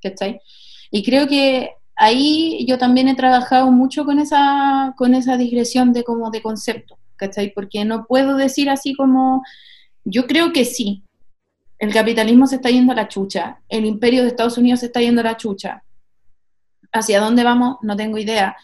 [0.00, 0.38] ¿cachai?
[0.92, 6.04] Y creo que ahí yo también he trabajado mucho con esa, con esa digresión de
[6.04, 7.52] como de concepto, ¿cachai?
[7.52, 9.42] Porque no puedo decir así como,
[10.04, 11.02] yo creo que sí,
[11.78, 15.00] el capitalismo se está yendo a la chucha, el imperio de Estados Unidos se está
[15.00, 15.82] yendo a la chucha.
[16.92, 17.76] ¿Hacia dónde vamos?
[17.82, 18.56] No tengo idea.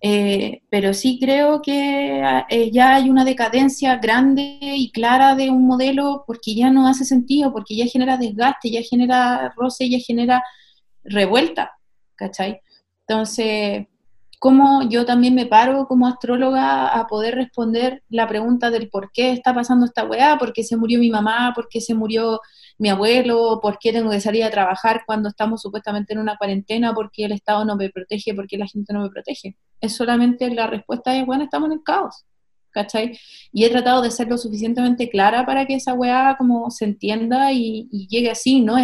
[0.00, 5.66] Eh, pero sí creo que eh, ya hay una decadencia grande y clara de un
[5.66, 10.42] modelo porque ya no hace sentido, porque ya genera desgaste, ya genera roce, ya genera
[11.02, 11.72] revuelta,
[12.14, 12.60] ¿cachai?
[13.06, 13.86] Entonces,
[14.38, 19.32] cómo yo también me paro como astróloga a poder responder la pregunta del por qué
[19.32, 22.40] está pasando esta weá, por qué se murió mi mamá, por qué se murió
[22.78, 26.94] mi abuelo, por qué tengo que salir a trabajar cuando estamos supuestamente en una cuarentena,
[26.94, 29.56] por qué el Estado no me protege, por qué la gente no me protege.
[29.80, 32.24] Es solamente la respuesta de, bueno, estamos en el caos.
[32.78, 33.18] ¿Cachai?
[33.52, 37.52] Y he tratado de ser lo suficientemente clara para que esa weá como se entienda
[37.52, 38.76] y, llegue así, ¿no?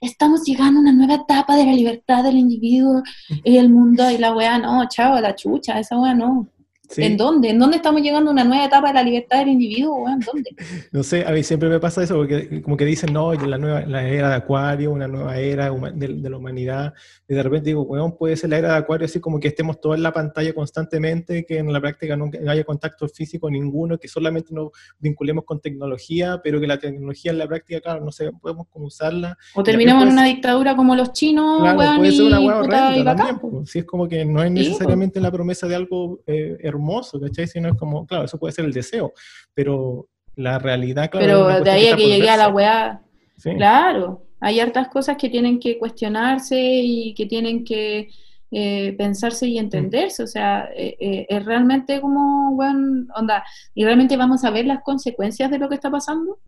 [0.00, 3.02] estamos llegando a una nueva etapa de la libertad del individuo
[3.44, 6.48] y el mundo y la weá, no, chao, la chucha, esa weá no.
[6.96, 7.50] ¿En dónde?
[7.50, 10.08] ¿En dónde estamos llegando a una nueva etapa de la libertad del individuo?
[10.08, 10.50] ¿En dónde?
[10.90, 13.82] No sé, a mí siempre me pasa eso, porque como que dicen, no, la nueva
[13.86, 16.92] la era de Acuario, una nueva era de, la humanidad,
[17.28, 19.80] y de repente digo, bueno, puede ser la era de Acuario así como que estemos
[19.80, 24.08] todos en la pantalla constantemente, que en la práctica no haya contacto físico ninguno, que
[24.08, 28.30] solamente nos vinculemos con tecnología, pero que la tecnología en la práctica, claro, no sé,
[28.40, 29.36] podemos cómo usarla.
[29.54, 32.68] O terminamos en una dictadura como los chinos, claro, puede ser una hueá
[33.16, 37.20] también, si es como que no es necesariamente la promesa de algo eh, hermoso hermoso,
[37.20, 37.46] ¿cachai?
[37.46, 39.12] Si no es como, claro, eso puede ser el deseo,
[39.54, 41.26] pero la realidad, claro.
[41.26, 43.02] Pero de ahí a que llegué a la weá,
[43.42, 48.10] claro, hay hartas cosas que tienen que cuestionarse y que tienen que
[48.50, 53.44] eh, pensarse y entenderse, o sea, eh, eh, es realmente como, bueno, onda,
[53.74, 56.38] y realmente vamos a ver las consecuencias de lo que está pasando,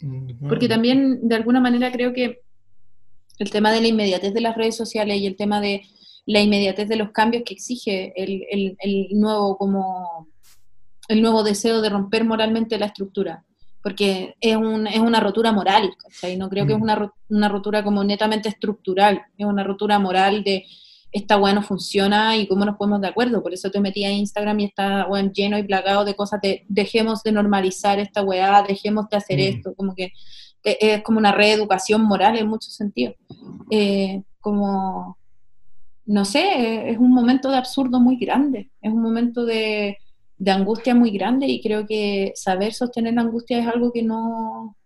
[0.48, 2.40] porque también de alguna manera creo que
[3.38, 5.82] el tema de la inmediatez de las redes sociales y el tema de
[6.26, 10.28] la inmediatez de los cambios que exige el, nuevo como
[11.08, 13.44] el nuevo deseo de romper moralmente la estructura.
[13.82, 16.38] porque es, un, es una rotura moral, ¿cachai?
[16.38, 16.82] No creo que es mm.
[16.82, 20.64] una, una rotura como netamente estructural, es una rotura moral de
[21.14, 23.40] esta weá no funciona y cómo nos ponemos de acuerdo.
[23.40, 26.64] Por eso te metí a Instagram y está weá lleno y plagado de cosas de
[26.68, 29.42] dejemos de normalizar esta weá, dejemos de hacer mm.
[29.42, 30.12] esto, como que
[30.64, 33.14] e, es como una reeducación moral en muchos sentidos.
[33.70, 35.16] Eh, como,
[36.06, 39.98] no sé, es un momento de absurdo muy grande, es un momento de,
[40.46, 44.76] angustia muy grande y creo que saber sostener la angustia es algo que no,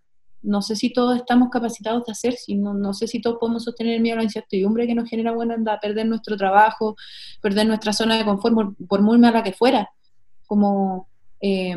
[0.43, 3.65] no sé si todos estamos capacitados de hacer, si no, no sé si todos podemos
[3.65, 6.95] sostener el miedo a la incertidumbre que nos genera buena anda, perder nuestro trabajo,
[7.43, 9.91] perder nuestra zona de confort, por, muy mala que fuera.
[10.47, 11.09] Como
[11.41, 11.75] eh,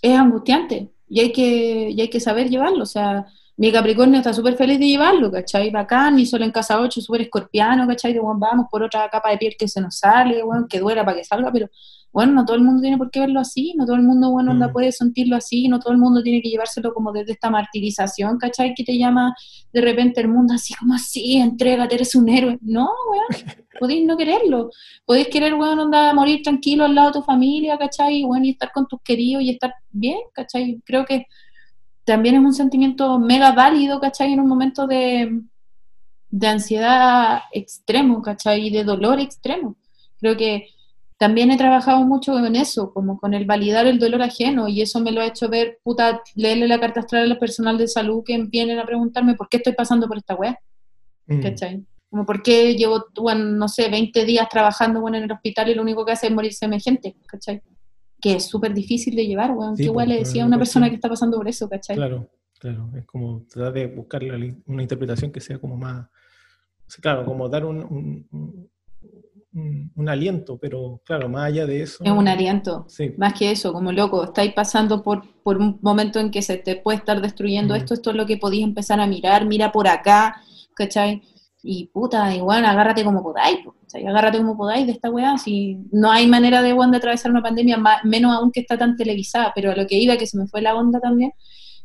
[0.00, 2.84] es angustiante y hay, que, y hay que saber llevarlo.
[2.84, 3.26] O sea,
[3.62, 5.70] mi Capricornio está súper feliz de llevarlo, ¿cachai?
[5.70, 8.12] Bacán, mi Sol en casa 8, súper escorpiano, ¿cachai?
[8.12, 11.04] De, bueno, vamos por otra capa de piel que se nos sale, bueno, que duela
[11.04, 11.68] para que salga, pero
[12.12, 14.52] bueno, no todo el mundo tiene por qué verlo así, no todo el mundo, bueno,
[14.52, 14.72] mm.
[14.72, 18.74] puede sentirlo así, no todo el mundo tiene que llevárselo como desde esta martirización, ¿cachai?
[18.74, 19.32] Que te llama
[19.72, 22.58] de repente el mundo así como así, entrégate, eres un héroe.
[22.62, 24.70] No, weón, podéis no quererlo.
[25.06, 28.22] Podéis querer, weón, andar a morir tranquilo al lado de tu familia, ¿cachai?
[28.22, 30.82] Y, bueno, y estar con tus queridos y estar bien, ¿cachai?
[30.84, 31.26] Creo que
[32.04, 34.32] también es un sentimiento mega válido, ¿cachai?
[34.32, 35.40] En un momento de,
[36.30, 38.66] de ansiedad extremo, ¿cachai?
[38.66, 39.76] Y de dolor extremo.
[40.18, 40.68] Creo que
[41.18, 44.98] también he trabajado mucho en eso, como con el validar el dolor ajeno, y eso
[44.98, 48.24] me lo ha hecho ver, puta, leerle la carta astral a los personal de salud
[48.24, 50.56] que vienen a preguntarme por qué estoy pasando por esta web,
[51.26, 51.40] mm.
[51.40, 51.86] ¿cachai?
[52.10, 55.74] Como por qué llevo, bueno, no sé, 20 días trabajando bueno, en el hospital y
[55.74, 57.62] lo único que hace es morirse de gente, ¿cachai?
[58.22, 59.76] Que es súper difícil de llevar, weón.
[59.76, 61.96] ¿Qué igual le decía a una persona que está pasando por eso, ¿cachai?
[61.96, 62.90] Claro, claro.
[62.96, 64.22] Es como tratar de buscar
[64.66, 66.06] una interpretación que sea como más.
[67.00, 68.70] claro, como dar un,
[69.54, 72.02] un, aliento, pero claro, más allá de eso.
[72.04, 72.86] Es un aliento,
[73.18, 76.76] más que eso, como loco, estáis pasando por, por un momento en que se te
[76.76, 80.42] puede estar destruyendo esto, esto es lo que podéis empezar a mirar, mira por acá,
[80.74, 81.22] ¿cachai?
[81.62, 84.04] Y puta, igual, agárrate como podáis, ¿cachai?
[84.06, 87.80] agárrate como podáis de esta weá, si no hay manera de, de atravesar una pandemia,
[88.02, 90.60] menos aún que está tan televisada, pero a lo que iba, que se me fue
[90.60, 91.32] la onda también,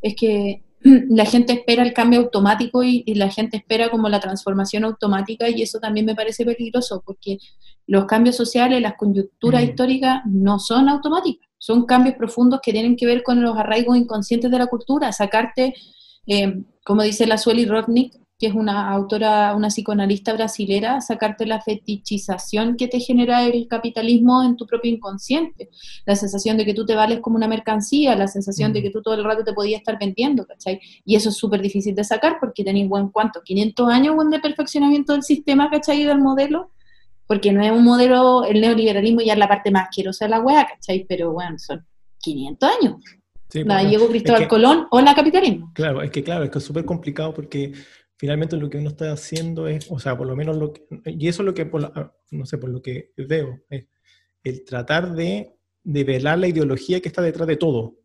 [0.01, 0.63] es que
[1.09, 5.61] la gente espera el cambio automático y, la gente espera como la transformación automática y
[5.61, 7.37] eso también me parece peligroso porque
[7.85, 13.05] los cambios sociales, las coyunturas históricas no son automáticas, son cambios profundos que tienen que
[13.05, 15.73] ver con los arraigos inconscientes de la cultura, sacarte,
[16.27, 21.59] eh, como dice la Sueli Rodnick, que es una autora, una psicoanalista brasilera, sacarte la
[21.59, 25.69] fetichización que te genera el capitalismo en tu propio inconsciente,
[26.05, 28.83] la sensación de que tú te vales como una mercancía, la sensación de mm.
[28.83, 30.79] que tú todo el rato te podías estar vendiendo, ¿cachai?
[31.03, 33.41] Y eso es súper difícil de sacar porque tenéis, buen ¿cuánto?
[33.41, 36.03] 500 años buen de perfeccionamiento del sistema, ¿cachai?
[36.03, 36.71] Del modelo,
[37.25, 40.41] porque no es un modelo, el neoliberalismo ya es la parte más asquerosa de la
[40.41, 41.05] weá, ¿cachai?
[41.09, 41.83] Pero bueno, son
[42.19, 42.95] 500 años.
[43.49, 45.71] Sí, la llegó Cristóbal Colón o la capitalismo.
[45.73, 47.71] Claro, es que claro, es que es súper complicado porque
[48.17, 51.27] finalmente lo que uno está haciendo es, o sea, por lo menos lo que, y
[51.27, 53.85] eso es lo que, ah, no sé, por lo que veo, es
[54.43, 57.95] el tratar de, de velar la ideología que está detrás de todo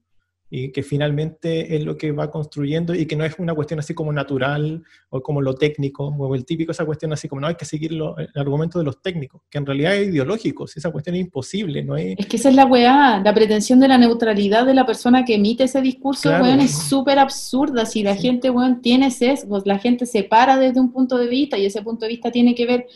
[0.55, 3.95] y que finalmente es lo que va construyendo y que no es una cuestión así
[3.95, 7.55] como natural o como lo técnico, o el típico esa cuestión así como no hay
[7.55, 11.23] que seguir el argumento de los técnicos, que en realidad es ideológico, esa cuestión es
[11.23, 12.19] imposible, no es...
[12.19, 15.37] Es que esa es la weá, la pretensión de la neutralidad de la persona que
[15.37, 20.05] emite ese discurso, weón, es súper absurda, si la gente, weón, tiene sesgos, la gente
[20.05, 22.87] se para desde un punto de vista y ese punto de vista tiene que ver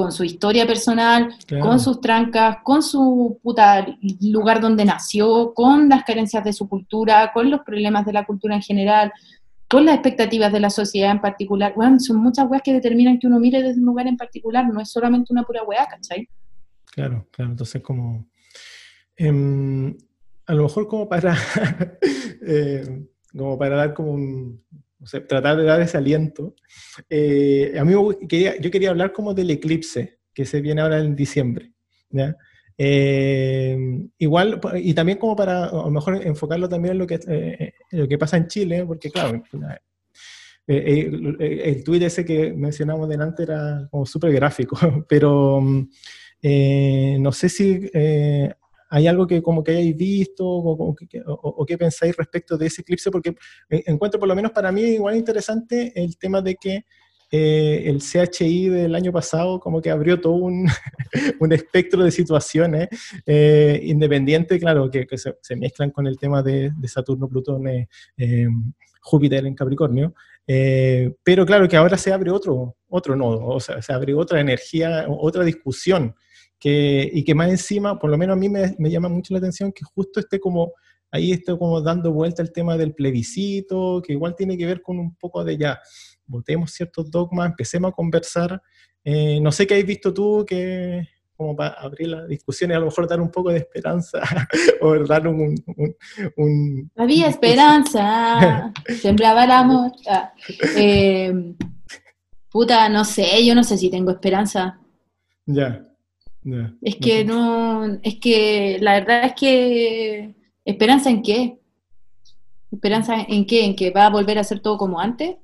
[0.00, 3.86] con su historia personal, con sus trancas, con su puta
[4.22, 8.54] lugar donde nació, con las carencias de su cultura, con los problemas de la cultura
[8.54, 9.12] en general,
[9.68, 11.74] con las expectativas de la sociedad en particular.
[11.76, 14.80] Bueno, son muchas weas que determinan que uno mire desde un lugar en particular, no
[14.80, 16.26] es solamente una pura wea, ¿cachai?
[16.94, 18.26] Claro, claro, entonces como...
[19.16, 19.94] Em,
[20.46, 21.36] a lo mejor como para...
[22.42, 23.04] Eh,
[23.36, 24.64] como para dar como un,
[25.26, 26.54] tratar de dar ese aliento.
[27.08, 27.94] Eh, a mí
[28.28, 31.72] quería, yo quería hablar como del eclipse que se viene ahora en diciembre.
[32.76, 33.76] Eh,
[34.18, 38.08] igual, y también como para a lo mejor enfocarlo también en lo que, eh, lo
[38.08, 39.42] que pasa en Chile, porque claro,
[40.66, 44.78] el, el, tuit ese que mencionamos delante era como súper gráfico,
[45.08, 47.90] pero no sé si
[48.90, 50.94] ¿Hay algo que como que hayáis visto o,
[51.26, 53.10] o, qué pensáis respecto de ese eclipse?
[53.10, 53.34] Porque
[53.68, 56.84] encuentro por lo menos para mí igual interesante el tema de que
[57.32, 60.66] eh, el CHI del año pasado como que abrió todo un,
[61.38, 62.88] un espectro de situaciones
[63.24, 68.48] eh, independientes, claro, que, se, mezclan con el tema de, Saturno, Plutón, eh,
[69.00, 70.12] Júpiter en Capricornio,
[71.22, 75.06] pero claro que ahora se abre otro, otro nodo, o sea, se abre otra energía,
[75.08, 76.16] otra discusión
[76.60, 79.38] que, y que más encima, por lo menos a mí me, me, llama mucho la
[79.38, 80.74] atención que justo esté como
[81.10, 84.98] ahí está como dando vuelta el tema del plebiscito, que igual tiene que ver con
[84.98, 85.80] un poco de ya,
[86.26, 88.62] votemos ciertos dogmas, empecemos a conversar.
[89.02, 92.78] Eh, no sé qué has visto tú que como para abrir la discusión y a
[92.78, 94.20] lo mejor dar un poco de esperanza
[94.82, 95.54] o dar un...
[96.36, 98.70] un, Había esperanza,
[99.00, 99.90] sembraba el amor.
[100.06, 100.34] Ah,
[100.76, 101.54] eh,
[102.50, 104.78] puta, no sé, yo no sé si tengo esperanza.
[105.46, 105.89] Ya.
[106.82, 110.34] Es que no, es que la verdad es que
[110.64, 111.58] esperanza en qué?
[112.70, 113.64] Esperanza en qué?
[113.64, 115.36] En que va a volver a ser todo como antes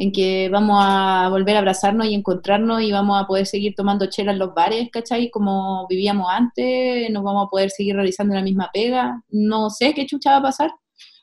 [0.00, 4.06] en que vamos a volver a abrazarnos y encontrarnos y vamos a poder seguir tomando
[4.06, 5.28] chela en los bares, ¿cachai?
[5.28, 9.22] Como vivíamos antes, nos vamos a poder seguir realizando la misma pega.
[9.28, 10.70] No sé qué chucha va a pasar.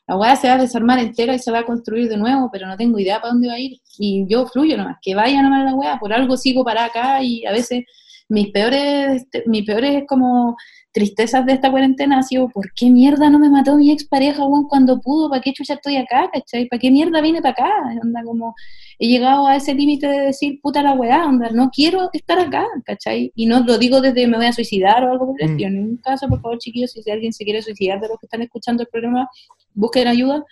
[0.06, 2.68] La weá se va a desarmar entera y se va a construir de nuevo, pero
[2.68, 3.80] no tengo idea para dónde va a ir.
[3.98, 5.98] Y yo fluyo nomás, que vaya nomás la weá.
[5.98, 7.84] Por algo sigo para acá y a veces
[8.28, 10.56] mis peores, mis peores como
[10.92, 14.66] tristezas de esta cuarentena ha sido, ¿por qué mierda no me mató mi expareja, weón,
[14.68, 15.30] cuando pudo?
[15.30, 16.66] ¿Para qué chucha estoy acá, cachai?
[16.66, 17.70] ¿Para qué mierda vine para acá?
[18.02, 18.54] Onda, como,
[18.98, 22.66] he llegado a ese límite de decir, puta la weá, onda, no quiero estar acá,
[22.84, 23.32] cachai?
[23.34, 25.50] Y no lo digo desde me voy a suicidar o algo por el mm.
[25.52, 25.68] estilo.
[25.68, 28.42] En ningún caso, por favor, chiquillos, si alguien se quiere suicidar de los que están
[28.42, 29.28] escuchando el programa,
[29.74, 30.44] busquen ayuda.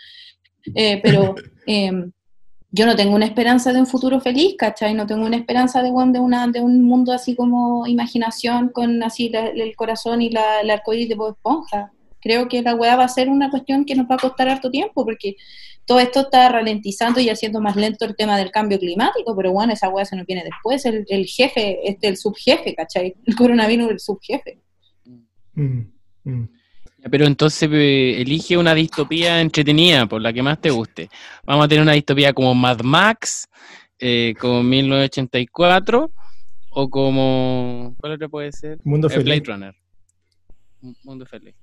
[0.75, 1.35] Eh, pero...
[1.69, 1.91] Eh,
[2.77, 4.93] yo no tengo una esperanza de un futuro feliz, ¿cachai?
[4.93, 9.33] No tengo una esperanza de, de, una, de un mundo así como imaginación con así
[9.33, 11.91] el corazón y la, el arcoíris de Bob Esponja.
[12.21, 14.71] Creo que la weá va a ser una cuestión que nos va a costar harto
[14.71, 15.37] tiempo porque
[15.87, 19.73] todo esto está ralentizando y haciendo más lento el tema del cambio climático, pero bueno,
[19.73, 20.85] esa weá se nos viene después.
[20.85, 23.15] El, el jefe, este, el subjefe, ¿cachai?
[23.25, 24.59] El coronavirus, el subjefe.
[25.55, 25.81] Mm,
[26.25, 26.49] mm.
[27.11, 31.09] Pero entonces eh, elige una distopía entretenida, por la que más te guste.
[31.45, 33.49] Vamos a tener una distopía como Mad Max,
[33.99, 36.11] eh, como 1984,
[36.71, 37.95] o como.
[38.01, 38.79] ¿Cuál otro puede ser?
[38.85, 39.75] Mundo eh, Blade Runner.
[41.05, 41.55] Mundo feliz.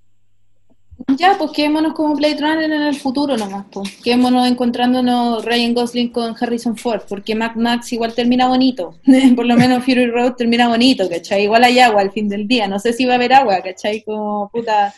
[1.18, 3.98] Ya, pues quedémonos como Blade Runner en el futuro nomás, pues.
[4.04, 9.00] Quedémonos encontrándonos Ryan Gosling con Harrison Ford, porque Mad Max igual termina bonito.
[9.36, 11.44] Por lo menos Fury Road termina bonito, ¿cachai?
[11.44, 12.68] Igual hay agua al fin del día.
[12.68, 14.04] No sé si va a haber agua, ¿cachai?
[14.04, 14.94] Como puta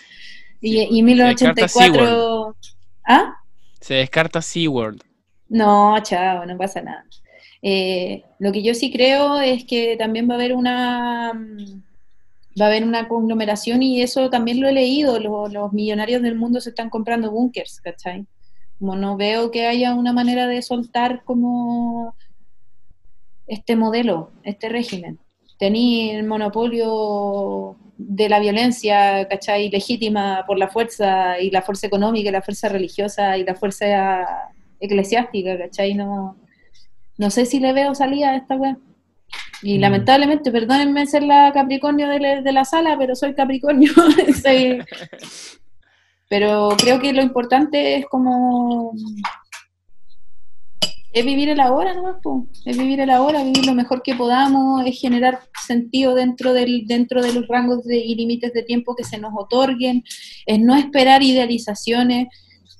[0.66, 2.56] y, y 1984...
[3.08, 3.36] ¿Ah?
[3.80, 5.04] Se descarta SeaWorld.
[5.48, 7.06] No, chao, no pasa nada.
[7.62, 11.34] Eh, lo que yo sí creo es que también va a haber una
[12.60, 16.62] va a haber una conglomeración y eso también lo he leído, los, millonarios del mundo
[16.62, 18.26] se están comprando bunkers, ¿cachai?
[18.80, 22.16] Como no veo que haya una manera de soltar como
[23.48, 25.20] este modelo, este régimen.
[25.57, 29.69] Tení el monopolio de la violencia, ¿cachai?
[29.69, 34.27] Legítima por la fuerza y la fuerza económica y la fuerza religiosa y la fuerza
[34.80, 35.94] eclesiástica, ¿cachai?
[35.94, 36.38] No,
[37.18, 38.77] no sé si le veo salida a esta web.
[39.61, 39.82] Y mm.
[39.82, 43.91] lamentablemente, perdónenme ser la Capricornio de, de la sala, pero soy Capricornio.
[46.27, 48.94] Pero creo que lo importante es como
[51.16, 52.20] es vivir el ahora ¿no?
[52.66, 57.22] es vivir el ahora, vivir lo mejor que podamos, es generar sentido dentro, del, dentro
[57.22, 60.04] de los rangos de, y límites de tiempo que se nos otorguen,
[60.46, 62.28] es no esperar idealizaciones,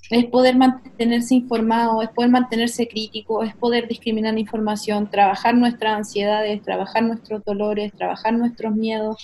[0.10, 6.62] es poder mantenerse informado, es poder mantenerse crítico, es poder discriminar información, trabajar nuestras ansiedades,
[6.62, 9.16] trabajar nuestros dolores, trabajar nuestros miedos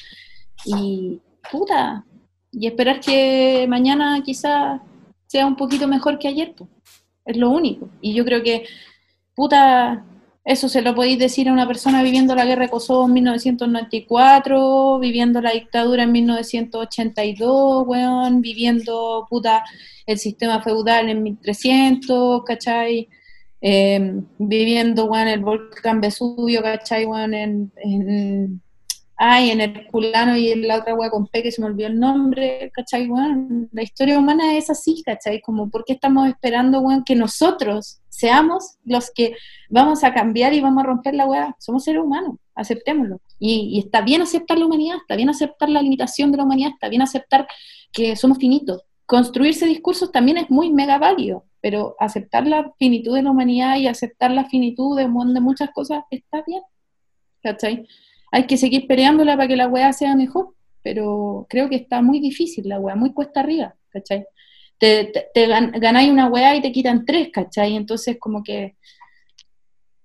[0.63, 1.19] y
[1.51, 2.05] puta,
[2.49, 4.79] y esperar que mañana quizás
[5.27, 6.69] sea un poquito mejor que ayer, pues.
[7.25, 7.89] es lo único.
[7.99, 8.63] Y yo creo que
[9.41, 10.05] puta,
[10.45, 14.99] eso se lo podéis decir a una persona viviendo la guerra de Kosovo en 1994,
[14.99, 19.63] viviendo la dictadura en 1982, weón, viviendo, puta,
[20.05, 23.09] el sistema feudal en 1300, ¿cachai?
[23.61, 27.05] Em, viviendo, weón, el volcán Vesubio, ¿cachai?
[27.05, 28.61] Weón, en, en
[29.23, 31.89] ay, en el culano y en la otra weá con P que se me olvidó
[31.89, 33.69] el nombre, ¿cachai, weón?
[33.72, 35.41] La historia humana es así, ¿cachai?
[35.41, 39.35] Como, ¿por qué estamos esperando, weón, que nosotros seamos los que
[39.69, 41.56] vamos a cambiar y vamos a romper la weá?
[41.60, 43.22] Somos seres humanos, aceptémoslo.
[43.38, 46.89] Y, está bien aceptar la humanidad, está bien aceptar la limitación de la humanidad, está
[46.89, 47.48] bien aceptar
[47.91, 48.81] que somos finitos.
[49.06, 53.85] Construirse discursos también es muy mega válido, pero aceptar la finitud de la humanidad y
[53.85, 56.64] aceptar la finitud de, de muchas cosas está bien,
[57.43, 57.85] ¿cachai?
[58.31, 62.19] Hay que seguir peleándola para que la weá sea mejor, pero creo que está muy
[62.19, 64.25] difícil la weá, muy cuesta arriba, ¿cachai?
[64.79, 67.75] Te, te, ganáis una weá y te quitan tres, ¿cachai?
[67.75, 68.75] Entonces como que,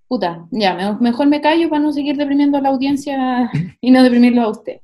[0.09, 3.51] puta, ya, mejor me callo para no seguir deprimiendo a la audiencia
[3.81, 4.81] y no deprimirlo a usted.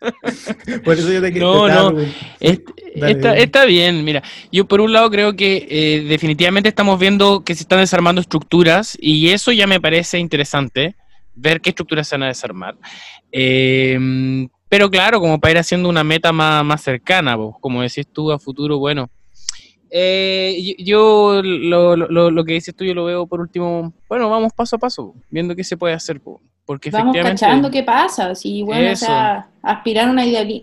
[0.84, 2.00] por eso yo te quiero No, no,
[2.40, 4.22] está, está, bien, mira,
[4.52, 8.98] yo por un lado creo que eh, definitivamente estamos viendo que se están desarmando estructuras
[9.00, 10.94] y eso ya me parece interesante
[11.34, 12.76] ver qué estructuras se van a desarmar.
[13.30, 13.98] Eh,
[14.68, 18.38] pero claro, como para ir haciendo una meta más, más cercana, como decís tú, a
[18.38, 19.08] futuro, bueno.
[19.88, 24.52] Eh, yo lo, lo, lo, que dices tú, yo lo veo por último, bueno, vamos
[24.52, 26.20] paso a paso, viendo qué se puede hacer,
[26.64, 30.10] porque Vamos cachando qué pasa, si bueno, o sea, aspirar a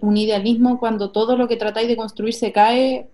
[0.02, 3.07] un idealismo cuando todo lo que tratáis de construir se cae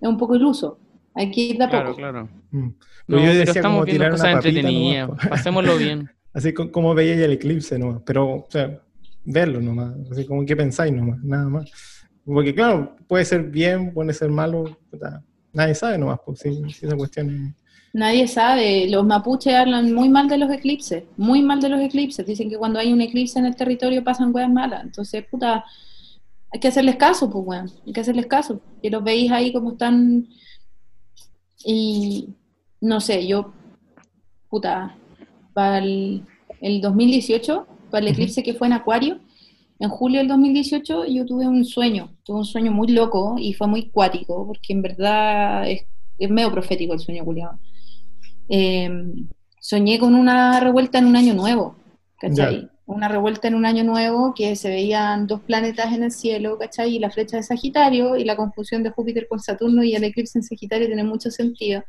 [0.00, 0.78] es un poco iluso.
[1.14, 1.98] Hay que ir de a claro, poco.
[1.98, 2.68] Claro, mm.
[3.06, 6.10] No, pero estamos viendo cosas entretenidas, pasémoslo bien.
[6.34, 8.82] Así como veía el eclipse nomás, pero, o sea,
[9.24, 11.70] verlo nomás, así como que pensáis nomás, nada más.
[12.24, 14.76] Porque claro, puede ser bien, puede ser malo,
[15.52, 17.54] nadie sabe nomás, pues esa cuestión
[17.92, 22.26] Nadie sabe, los mapuches hablan muy mal de los eclipses, muy mal de los eclipses,
[22.26, 25.64] dicen que cuando hay un eclipse en el territorio pasan weas malas, entonces, puta,
[26.52, 29.72] hay que hacerles caso, pues, weón, hay que hacerles caso, que los veis ahí como
[29.72, 30.26] están,
[31.64, 32.30] y
[32.80, 33.52] no sé, yo,
[34.50, 34.96] puta,
[35.54, 36.22] para el,
[36.60, 39.20] 2018, para el eclipse que fue en Acuario,
[39.78, 43.66] en julio del 2018 yo tuve un sueño, tuve un sueño muy loco y fue
[43.66, 45.84] muy cuático, porque en verdad es,
[46.30, 47.58] medio profético el sueño, Julián.
[48.48, 49.28] Em,
[49.60, 51.76] soñé con una revuelta en un año nuevo,
[52.18, 52.68] ¿cachai?
[52.86, 56.96] Una revuelta en un año nuevo que se veían dos planetas en el cielo, ¿cachai?
[56.96, 60.38] Y la flecha de Sagitario y la confusión de Júpiter con Saturno y el eclipse
[60.38, 61.82] en Sagitario tiene mucho sentido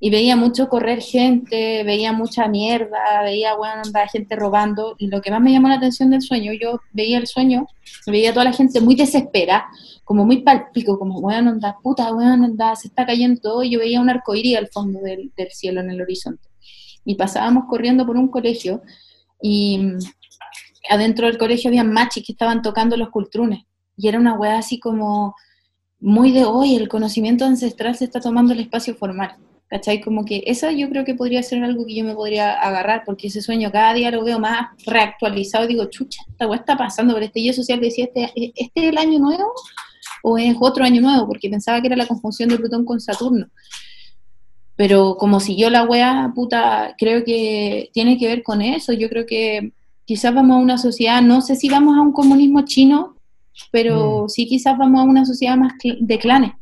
[0.00, 5.30] y veía mucho correr gente, veía mucha mierda, veía, bueno, gente robando, y lo que
[5.30, 7.66] más me llamó la atención del sueño, yo veía el sueño,
[8.06, 9.68] veía a toda la gente muy desesperada,
[10.04, 13.80] como muy palpico, como, bueno, anda, puta, bueno, anda, se está cayendo todo, y yo
[13.80, 16.48] veía un arcoíris al fondo del, del cielo, en el horizonte.
[17.04, 18.82] Y pasábamos corriendo por un colegio,
[19.42, 19.98] y mm,
[20.90, 23.64] adentro del colegio había machis que estaban tocando los cultrunes,
[23.96, 25.34] y era una weá así como
[25.98, 29.36] muy de hoy, el conocimiento ancestral se está tomando el espacio formal
[29.68, 30.00] ¿cachai?
[30.00, 33.28] Como que eso yo creo que podría ser algo que yo me podría agarrar, porque
[33.28, 37.22] ese sueño cada día lo veo más reactualizado y digo, chucha, esta está pasando por
[37.22, 39.52] este yo social, decía, ¿este, ¿este es el año nuevo
[40.22, 41.26] o es otro año nuevo?
[41.26, 43.46] Porque pensaba que era la conjunción de Plutón con Saturno.
[44.76, 48.92] Pero como siguió la wea, puta, creo que tiene que ver con eso.
[48.92, 49.72] Yo creo que
[50.04, 53.16] quizás vamos a una sociedad, no sé si vamos a un comunismo chino,
[53.72, 54.28] pero mm.
[54.28, 56.52] sí quizás vamos a una sociedad más de clanes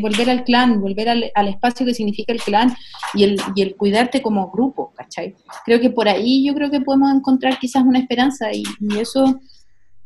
[0.00, 2.74] Volver al clan, volver al, espacio que significa el clan
[3.14, 5.36] y el, cuidarte como grupo, ¿cachai?
[5.64, 8.64] Creo que por ahí yo creo que podemos encontrar quizás una esperanza y,
[8.98, 9.40] eso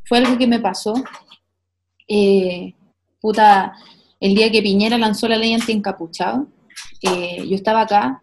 [0.05, 0.95] fue algo que me pasó.
[2.07, 2.75] Eh,
[3.21, 3.73] puta,
[4.21, 6.47] el día que Piñera lanzó la ley anti-encapuchado,
[7.01, 8.21] eh, yo estaba acá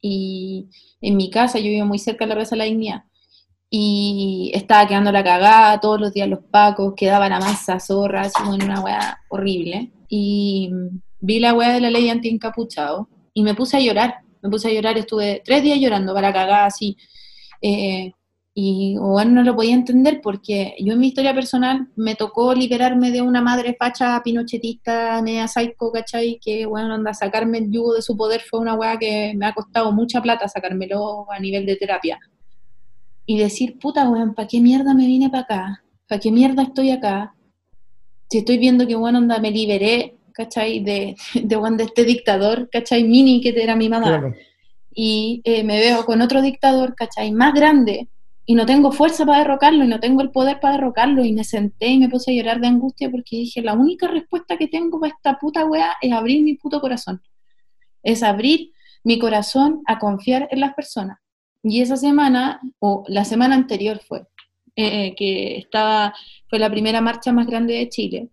[0.00, 0.68] y
[1.02, 3.04] en mi casa, yo vivo muy cerca de la Rosa de la Dignidad,
[3.68, 8.64] y estaba quedando la cagada, todos los días los pacos, quedaban a masa zorras, en
[8.64, 10.70] una weá horrible y
[11.20, 14.72] vi la weá de la ley anti-encapuchado y me puse a llorar, me puse a
[14.72, 16.96] llorar, estuve tres días llorando para cagar así.
[17.60, 18.12] Eh,
[18.60, 23.12] y bueno, no lo podía entender porque yo en mi historia personal me tocó liberarme
[23.12, 26.40] de una madre facha pinochetista, nea psycho, ¿cachai?
[26.42, 29.54] Que bueno, anda, sacarme el yugo de su poder fue una weá que me ha
[29.54, 32.18] costado mucha plata sacármelo a nivel de terapia.
[33.26, 35.84] Y decir, puta weón, ¿para qué mierda me vine para acá?
[36.08, 37.36] ¿Para qué mierda estoy acá?
[38.28, 40.80] Si estoy viendo que, bueno, onda, me liberé, ¿cachai?
[40.80, 43.04] De, de, de este dictador, ¿cachai?
[43.04, 44.34] Mini, que era mi mamá.
[44.94, 47.30] Y eh, me veo con otro dictador, ¿cachai?
[47.32, 48.08] Más grande,
[48.44, 51.44] y no tengo fuerza para derrocarlo, y no tengo el poder para derrocarlo, y me
[51.44, 54.98] senté y me puse a llorar de angustia porque dije, la única respuesta que tengo
[54.98, 57.20] para esta puta weá es abrir mi puto corazón.
[58.02, 58.72] Es abrir
[59.04, 61.18] mi corazón a confiar en las personas.
[61.62, 64.26] Y esa semana, o la semana anterior fue,
[64.80, 66.14] eh, que estaba,
[66.48, 68.28] fue la primera marcha más grande de Chile,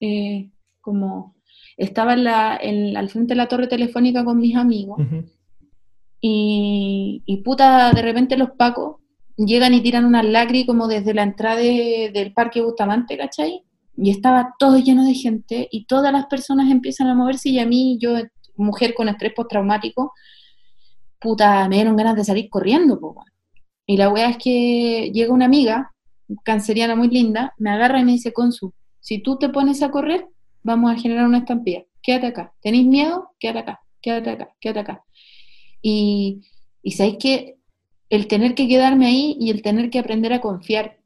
[0.00, 0.50] eh,
[0.80, 1.34] como
[1.76, 4.98] estaba en la, al frente de la torre telefónica con mis amigos,
[6.22, 8.96] y, y, puta, de repente los pacos
[9.36, 13.62] llegan y tiran unas lágrimas como desde la entrada del Parque Bustamante, ¿cachai?
[13.94, 17.66] Y estaba todo lleno de gente y todas las personas empiezan a moverse y a
[17.66, 18.14] mí, yo,
[18.56, 20.14] mujer con estrés postraumático,
[21.20, 23.22] puta, me dieron ganas de salir corriendo, po,
[23.90, 25.92] y la wea es que llega una amiga,
[26.44, 30.28] canceriana muy linda, me agarra y me dice, Consu, si tú te pones a correr,
[30.62, 31.82] vamos a generar una estampida.
[32.00, 32.52] Quédate acá.
[32.62, 33.30] ¿Tenéis miedo?
[33.40, 35.04] Quédate acá, quédate acá, quédate acá.
[35.82, 36.42] Y,
[36.84, 37.56] y sabéis que
[38.10, 40.99] el tener que quedarme ahí y el tener que aprender a confiar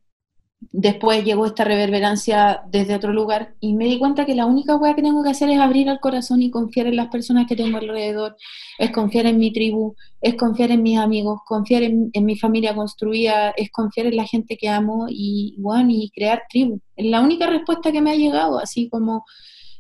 [0.73, 4.95] después llegó esta reverberancia desde otro lugar y me di cuenta que la única cosa
[4.95, 7.79] que tengo que hacer es abrir el corazón y confiar en las personas que tengo
[7.79, 8.37] alrededor,
[8.79, 13.51] es confiar en mi tribu, es confiar en mis amigos, confiar en, mi familia construida,
[13.57, 16.81] es confiar en la gente que amo y, bueno, y crear tribu.
[16.97, 19.25] Es la única respuesta que me ha llegado, así como...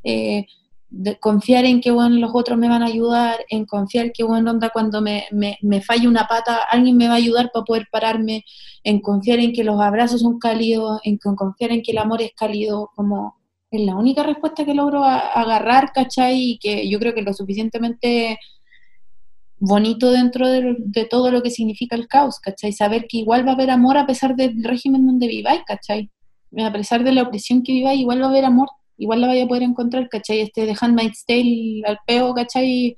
[0.02, 0.46] Eh,
[1.20, 4.70] confiar en que bueno, los otros me van a ayudar, en confiar que bueno, onda
[4.70, 8.44] cuando me, me, me falle una pata, alguien me va a ayudar para poder pararme,
[8.82, 12.32] en confiar en que los abrazos son cálidos, en confiar en que el amor es
[12.34, 13.36] cálido, como
[13.70, 16.52] es la única respuesta que logro agarrar, ¿cachai?
[16.52, 18.38] Y que yo creo que es lo suficientemente
[19.58, 22.72] bonito dentro de, de, todo lo que significa el caos, ¿cachai?
[22.72, 26.10] Saber que igual va a haber amor a pesar del régimen donde viváis, ¿cachai?
[26.58, 29.44] A pesar de la opresión que viváis, igual va a haber amor igual la vaya
[29.44, 30.40] a poder encontrar, ¿cachai?
[30.40, 32.96] Este de Handmaid's Tale al peo, ¿cachai?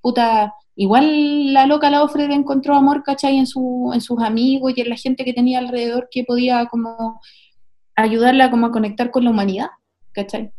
[0.00, 3.38] Puta, igual la loca la ofre encontró amor, ¿cachai?
[3.38, 7.20] En, su, en sus amigos y en la gente que tenía alrededor que podía como
[7.96, 9.68] ayudarla como a conectar con la humanidad,
[10.12, 10.52] ¿cachai?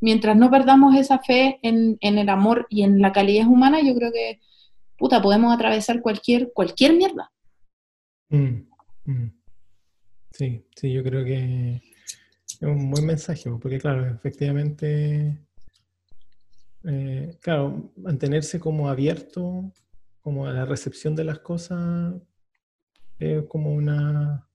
[0.00, 4.12] Mientras no perdamos esa fe en, el amor y en la calidez humana, yo creo
[4.12, 4.40] que,
[4.98, 7.32] puta, podemos atravesar cualquier, cualquier mierda.
[8.28, 8.68] Mm,
[9.06, 9.32] mm.
[10.32, 11.80] Sí, sí, yo creo que
[12.62, 15.38] un buen mensaje, porque claro, efectivamente,
[16.84, 19.72] eh, claro, mantenerse como abierto,
[20.20, 22.14] como a la recepción de las cosas,
[23.18, 24.48] es como una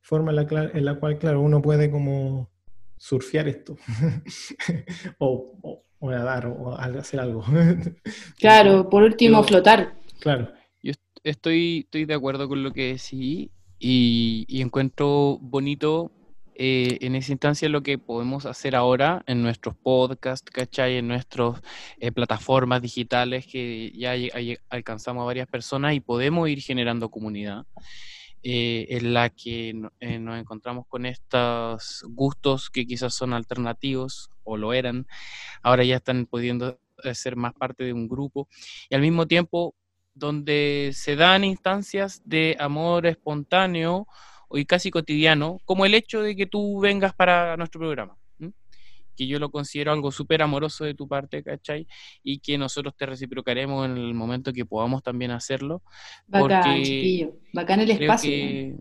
[0.00, 2.50] forma en la, en la cual, claro, uno puede como
[2.96, 3.76] surfear esto,
[5.18, 7.44] o, o, nadar, o hacer algo.
[8.38, 9.94] claro, por último, flotar.
[10.20, 10.52] Claro.
[10.82, 10.92] Yo
[11.24, 16.12] estoy, estoy de acuerdo con lo que decís y, y encuentro bonito
[16.58, 20.96] eh, en esa instancia lo que podemos hacer ahora en nuestros podcasts, ¿cachai?
[20.96, 21.60] En nuestras
[22.00, 24.14] eh, plataformas digitales que ya
[24.70, 27.66] alcanzamos a varias personas y podemos ir generando comunidad.
[28.42, 34.72] Eh, en la que nos encontramos con estos gustos que quizás son alternativos o lo
[34.72, 35.06] eran,
[35.62, 36.78] ahora ya están pudiendo
[37.12, 38.48] ser más parte de un grupo
[38.88, 39.74] y al mismo tiempo
[40.14, 44.06] donde se dan instancias de amor espontáneo
[44.50, 48.16] y casi cotidiano, como el hecho de que tú vengas para nuestro programa.
[49.16, 51.86] Que yo lo considero algo súper amoroso de tu parte, ¿cachai?
[52.22, 55.82] Y que nosotros te reciprocaremos en el momento que podamos también hacerlo.
[56.26, 57.34] Bacán, chiquillo.
[57.54, 58.76] Bacán el espacio.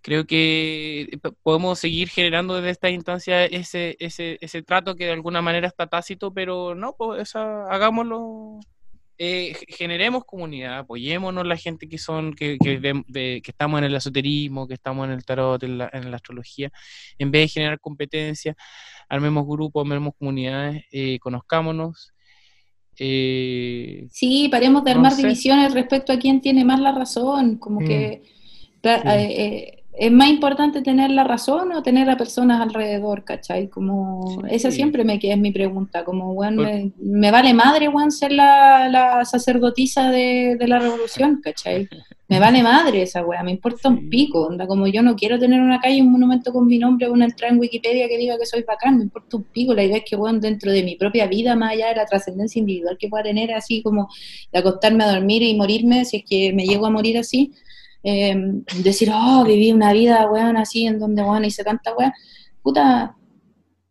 [0.00, 1.10] creo que
[1.42, 5.86] podemos seguir generando desde esta instancia ese, ese, ese trato que de alguna manera está
[5.86, 8.60] tácito, pero no, pues hagámoslo
[9.22, 14.72] eh, generemos comunidad, apoyémonos la gente que son, que, que, estamos en el esoterismo, que
[14.72, 16.72] estamos en el tarot, en la, astrología,
[17.18, 18.56] en vez de generar competencia,
[19.10, 22.14] armemos grupos, armemos comunidades, eh, conozcámonos.
[22.98, 28.22] Eh, sí, paremos de armar divisiones respecto a quién tiene más la razón, como que
[28.82, 28.82] mm.
[29.92, 33.68] ¿Es más importante tener la razón o tener a personas alrededor, cachai?
[33.68, 36.62] Como, esa siempre me queda es mi pregunta, como, bueno,
[36.98, 41.88] me, vale madre, weón, ser la, sacerdotisa de, la revolución, cachai?
[42.28, 45.60] Me vale madre esa weá, me importa un pico, onda, como yo no quiero tener
[45.60, 48.62] una calle, un monumento con mi nombre, una entrada en Wikipedia que diga que soy
[48.62, 51.56] bacán, me importa un pico, la idea es que, weón, dentro de mi propia vida,
[51.56, 54.08] más allá de la trascendencia individual que pueda tener, así como
[54.52, 57.52] de acostarme a dormir y morirme, si es que me llego a morir así,
[58.02, 58.34] eh,
[58.82, 62.12] decir, oh, viví una vida, weón, así, en donde, weón, hice tanta weón,
[62.62, 63.16] puta,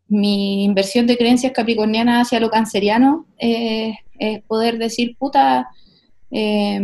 [0.07, 5.69] mi inversión de creencias capricornianas hacia lo canceriano eh, es poder decir, puta,
[6.31, 6.81] eh,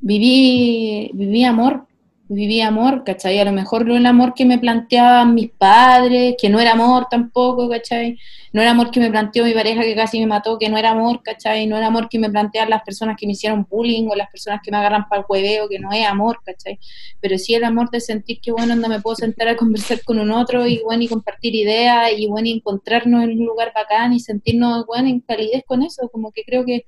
[0.00, 1.86] viví, viví amor,
[2.28, 3.38] viví amor, ¿cachai?
[3.38, 7.06] A lo mejor no el amor que me planteaban mis padres, que no era amor
[7.10, 8.18] tampoco, ¿cachai?
[8.56, 10.92] No era amor que me planteó mi pareja que casi me mató, que no era
[10.92, 11.66] amor, ¿cachai?
[11.66, 14.60] No era amor que me plantean las personas que me hicieron bullying o las personas
[14.64, 16.78] que me agarran para el hueveo, que no es amor, ¿cachai?
[17.20, 20.18] Pero sí el amor de sentir que, bueno, no me puedo sentar a conversar con
[20.18, 24.14] un otro y, bueno, y compartir ideas y, bueno, y encontrarnos en un lugar bacán
[24.14, 26.86] y sentirnos, bueno, en calidez con eso, como que creo que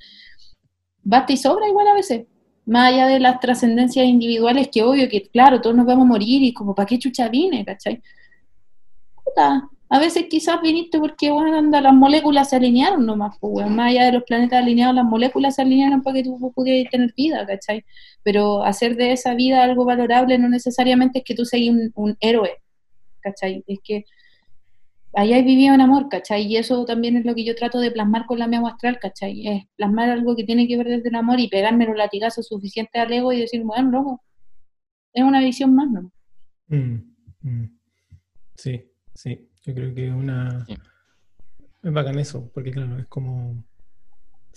[1.03, 2.25] basta y sobra igual a veces
[2.65, 6.43] más allá de las trascendencias individuales, que obvio que, claro, todos nos vamos a morir
[6.43, 7.63] y como, ¿para qué chucha vine?
[7.63, 8.01] ¿cachai?
[9.23, 13.91] Puta, a veces quizás viniste porque, bueno, anda, las moléculas se alinearon nomás, pues, más
[13.91, 17.47] allá de los planetas alineados, las moléculas se alinearon para que tú pudieras tener vida,
[17.47, 17.85] ¿cachai?
[18.23, 22.17] Pero hacer de esa vida algo valorable no necesariamente es que tú seas un, un
[22.21, 22.51] héroe,
[23.21, 23.65] ¿cachai?
[23.67, 24.05] Es que
[25.15, 26.47] ahí vivido en amor, ¿cachai?
[26.47, 29.47] Y eso también es lo que yo trato de plasmar con la mía astral, ¿cachai?
[29.47, 33.01] Es plasmar algo que tiene que ver desde el amor y pegarme los latigazos suficientes
[33.01, 34.23] al ego y decir, bueno, loco,
[35.15, 36.13] es una visión más, ¿no?
[36.69, 37.79] Mm, mm.
[38.55, 38.85] Sí,
[39.15, 40.67] sí, yo creo que es una...
[41.83, 43.63] Es bacán eso, porque claro, es como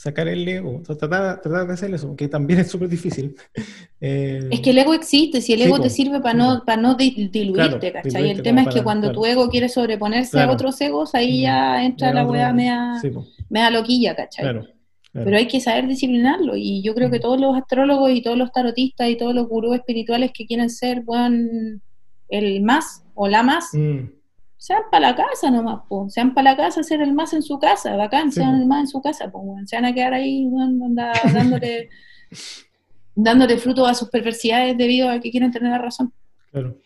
[0.02, 3.36] sacar el ego, tratar, de hacer eso, que también es súper difícil.
[4.04, 6.96] Eh, es que el ego existe, si el ego te sirve para no, para no
[6.96, 8.32] diluirte, ¿cachai?
[8.32, 12.12] el tema es que cuando tu ego quiere sobreponerse a otros egos, ahí ya entra
[12.12, 13.00] la weá mea,
[13.48, 14.60] mea loquilla, ¿cachai?
[15.14, 18.52] Pero hay que saber disciplinarlo, y yo creo que todos los astrólogos y todos los
[18.52, 21.80] tarotistas y todos los gurús espirituales que quieren ser, bueno,
[22.28, 24.00] el más o la más, mm.
[24.62, 26.14] Sean para la casa nomás, pues.
[26.14, 28.88] Sean para la casa, ser el más en su casa, bacán, sean el más en
[28.90, 30.48] su casa, pues, Se van a quedar ahí,
[31.34, 31.90] dándole,
[33.16, 36.14] dándole fruto a sus perversidades debido a que quieren tener la razón.
[36.52, 36.78] Claro.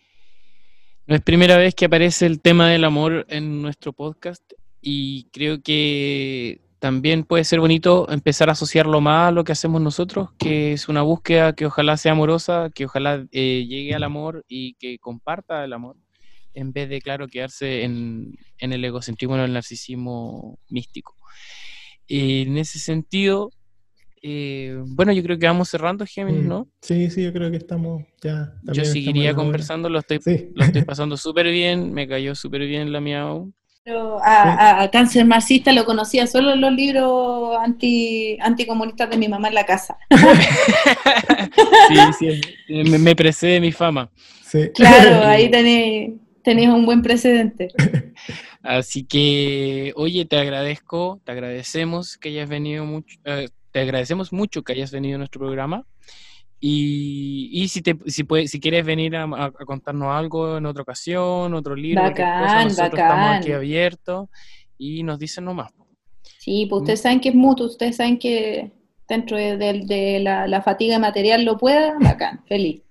[1.06, 5.62] No es primera vez que aparece el tema del amor en nuestro podcast y creo
[5.62, 10.72] que también puede ser bonito empezar a asociarlo más a lo que hacemos nosotros, que
[10.72, 14.98] es una búsqueda que ojalá sea amorosa, que ojalá eh, llegue al amor y que
[14.98, 15.98] comparta el amor,
[16.56, 21.16] en vez de, claro, quedarse en, el egocentrismo, en el narcisismo místico.
[22.08, 23.52] en ese sentido,
[24.22, 26.48] eh, bueno, yo creo que vamos cerrando, Géminis, mm.
[26.48, 26.68] ¿no?
[26.82, 28.54] Sí, sí, yo creo que estamos ya.
[28.64, 30.20] Yo seguiría conversando, lo estoy,
[30.56, 33.54] lo estoy pasando súper bien, me cayó súper bien la miau
[34.24, 39.54] a, cáncer marxista lo conocía solo en los libros anti, anticomunistas de mi mamá en
[39.54, 39.98] la casa.
[42.20, 44.10] sí, sí, me, precede mi fama.
[44.74, 46.14] Claro, ahí tenés,
[46.48, 47.70] un buen precedente.
[48.64, 54.64] Así que, oye, te agradezco, te agradecemos que hayas venido mucho, eh, te agradecemos mucho
[54.64, 55.86] que hayas venido a nuestro programa.
[56.60, 61.76] Y, si, te, si, puedes, si quieres venir a, contarnos algo en otra ocasión, otro
[61.76, 64.30] libro, bacán, nosotros estamos aquí abiertos
[64.78, 65.72] y nos dicen nomás.
[66.40, 68.72] Sí, pues ustedes saben que es mutuo, ustedes saben que
[69.08, 72.82] dentro de, la, fatiga material lo pueda, bacán, feliz.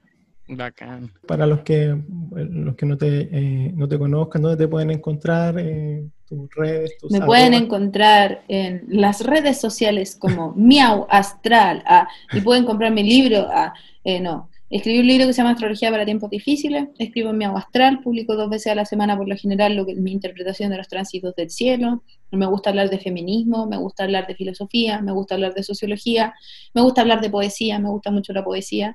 [0.47, 1.11] Bacán.
[1.27, 1.97] Para los que,
[2.33, 5.57] los que no, te, eh, no te conozcan, ¿dónde te pueden encontrar?
[5.59, 12.41] Eh, tus redes, Me pueden encontrar en las redes sociales como Miau Astral ah, y
[12.41, 13.47] pueden comprar mi libro.
[13.51, 13.73] Ah,
[14.05, 16.89] eh, no, escribí un libro que se llama Astrología para tiempos difíciles.
[16.99, 19.95] Escribo en Miau Astral, publico dos veces a la semana por lo general lo que
[19.95, 22.03] mi interpretación de los tránsitos del cielo.
[22.31, 26.35] Me gusta hablar de feminismo, me gusta hablar de filosofía, me gusta hablar de sociología,
[26.75, 28.95] me gusta hablar de poesía, me gusta mucho la poesía.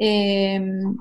[0.00, 0.60] Eh,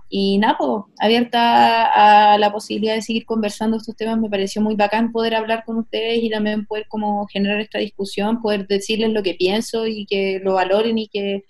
[0.10, 0.57] y nada,
[0.99, 5.64] abierta a la posibilidad de seguir conversando estos temas, me pareció muy bacán poder hablar
[5.65, 10.07] con ustedes y también poder como generar esta discusión, poder decirles lo que pienso y
[10.07, 11.45] que lo valoren y que,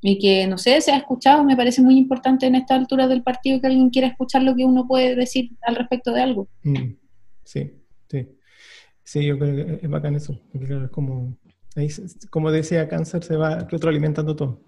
[0.00, 3.22] y que no sé, se ha escuchado, me parece muy importante en esta altura del
[3.22, 6.48] partido que alguien quiera escuchar lo que uno puede decir al respecto de algo.
[6.64, 6.94] Mm,
[7.44, 7.70] sí,
[8.10, 8.28] sí.
[9.04, 10.40] Sí, yo creo que es bacán eso,
[10.90, 11.36] como,
[12.30, 14.62] como decía Cáncer, se va retroalimentando todo.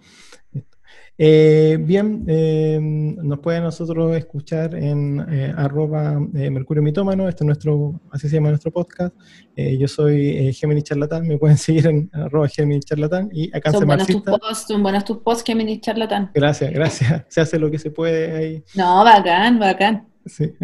[1.19, 8.01] Eh, bien, eh, nos pueden nosotros escuchar en eh, arroba Mercurio Mitómano, este es nuestro,
[8.11, 9.15] así se llama nuestro podcast.
[9.57, 14.07] yo soy Gemini Charlatán, me pueden seguir en arroba Gemini Charlatán y acá son buenos
[14.07, 16.31] tus posts, son buenos tus posts, Gemini Charlatán.
[16.35, 17.25] Gracias, gracias.
[17.29, 18.65] Se hace lo que se puede ahí.
[18.75, 20.16] No, bacán, bacán.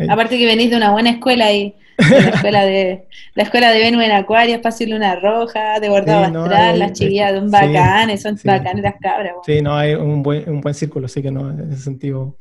[0.08, 4.02] Aparte que venís de una buena escuela y la escuela de la escuela de Venus
[4.04, 8.94] en Acuario, Espacio Luna Roja, de bordado astral, las chiquillas son bacanes, son bacanes las
[9.00, 9.34] cabras.
[9.44, 12.36] Sí, no, hay un buen, un buen círculo, así que no, en ese sentido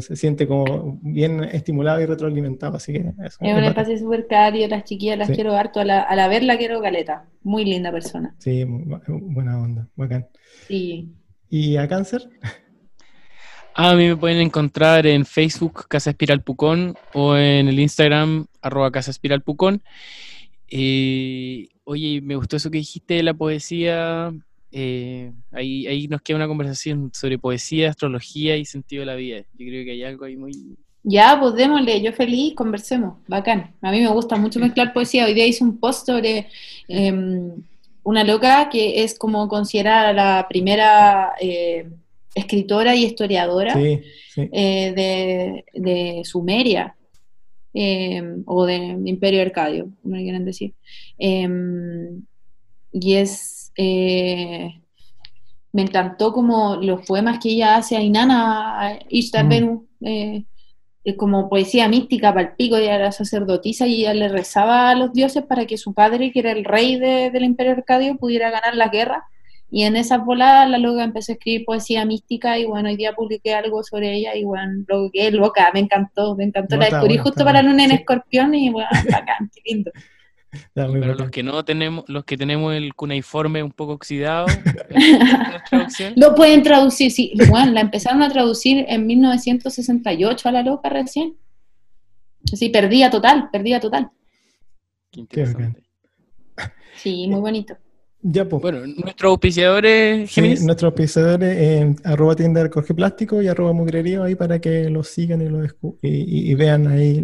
[0.00, 4.84] se siente como bien estimulado y retroalimentado, así que Es un espacio súper caro, las
[4.84, 8.34] chiquillas las quiero harto, a la, a la verla quiero caleta, muy linda persona.
[8.38, 10.28] Sí, buena onda, bacán.
[10.68, 11.12] Sí.
[11.50, 12.28] ¿Y a cáncer?
[13.76, 18.92] A mí me pueden encontrar en Facebook Casa Espiral Pucón o en el Instagram arroba
[18.92, 19.42] Casa Espiral.
[20.68, 24.32] Eh, oye, me gustó eso que dijiste de la poesía.
[24.70, 29.38] Eh, ahí, ahí nos queda una conversación sobre poesía, astrología y sentido de la vida.
[29.58, 30.76] Yo creo que hay algo ahí muy...
[31.02, 33.74] Ya, pues démosle, yo feliz, conversemos, bacán.
[33.82, 35.24] A mí me gusta mucho mezclar poesía.
[35.24, 36.46] Hoy día hice un post sobre
[36.86, 37.50] em,
[38.04, 41.32] una loca que es como considerada la primera...
[41.40, 41.88] Eh,
[42.34, 46.96] escritora y historiadora eh, de, Sumeria
[47.72, 50.74] em, o de Imperio Arcadio, como quieren decir.
[51.18, 52.22] Em,
[52.92, 53.72] y es.
[53.76, 54.80] Eh,
[55.72, 59.86] me encantó como los poemas que ella hace a Inanna, a mm.
[60.02, 60.44] eh,
[61.16, 65.12] como poesía mística para el pico, ella era sacerdotisa y ella le rezaba a los
[65.12, 68.88] dioses para que su padre, que era el rey del Imperio Arcadio, pudiera ganar la
[68.88, 69.24] guerra
[69.70, 73.14] y en esa volada la loca empezó a escribir poesía mística y bueno, hoy día
[73.14, 76.76] publiqué algo sobre ella y bueno, lo que loca, me encantó, me encantó.
[76.76, 79.90] la descubrí justo para Luna en Escorpión y bueno, bacán, qué lindo.
[80.74, 84.46] Pero los que no tenemos, los que tenemos el cuneiforme un poco oxidado,
[86.16, 91.36] lo pueden traducir, sí, bueno, la empezaron a traducir en 1968 a la loca recién.
[92.44, 94.10] Sí, perdía total, perdía total.
[95.10, 95.82] Qué interesante.
[96.96, 97.76] Sí, muy bonito.
[98.26, 98.62] Ya, pues.
[98.62, 104.22] Bueno, nuestros auspiciadores, sí, nuestros auspiciadores, eh, arroba tienda de recoge plástico y arroba mugrerío
[104.22, 105.62] ahí para que los sigan y, lo
[106.00, 107.22] y, vean ahí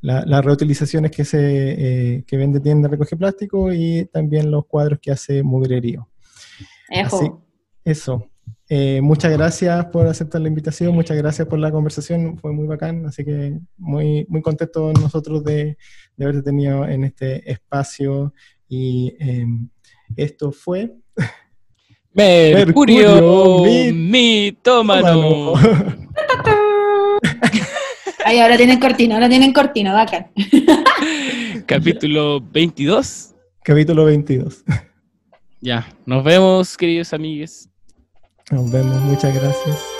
[0.00, 1.38] las reutilizaciones que se
[2.18, 6.08] eh, que vende tienda de recoge plástico y también los cuadros que hace mugrerío.
[6.90, 7.30] Así,
[7.84, 8.28] eso.
[8.68, 13.06] Eh, muchas gracias por aceptar la invitación, muchas gracias por la conversación, fue muy bacán,
[13.06, 15.78] así que muy, muy contentos nosotros de,
[16.16, 18.34] de haberte tenido en este espacio
[18.68, 19.68] y em,
[20.16, 20.94] esto fue...
[22.14, 25.52] Mercurio, mitómano.
[28.24, 30.32] Ay, ahora tienen cortina, ahora tienen cortina, bacán.
[31.66, 33.34] Capítulo 22.
[33.62, 34.64] Capítulo 22.
[35.60, 37.68] Ya, nos vemos, queridos amigos.
[38.50, 39.95] Nos vemos, muchas gracias.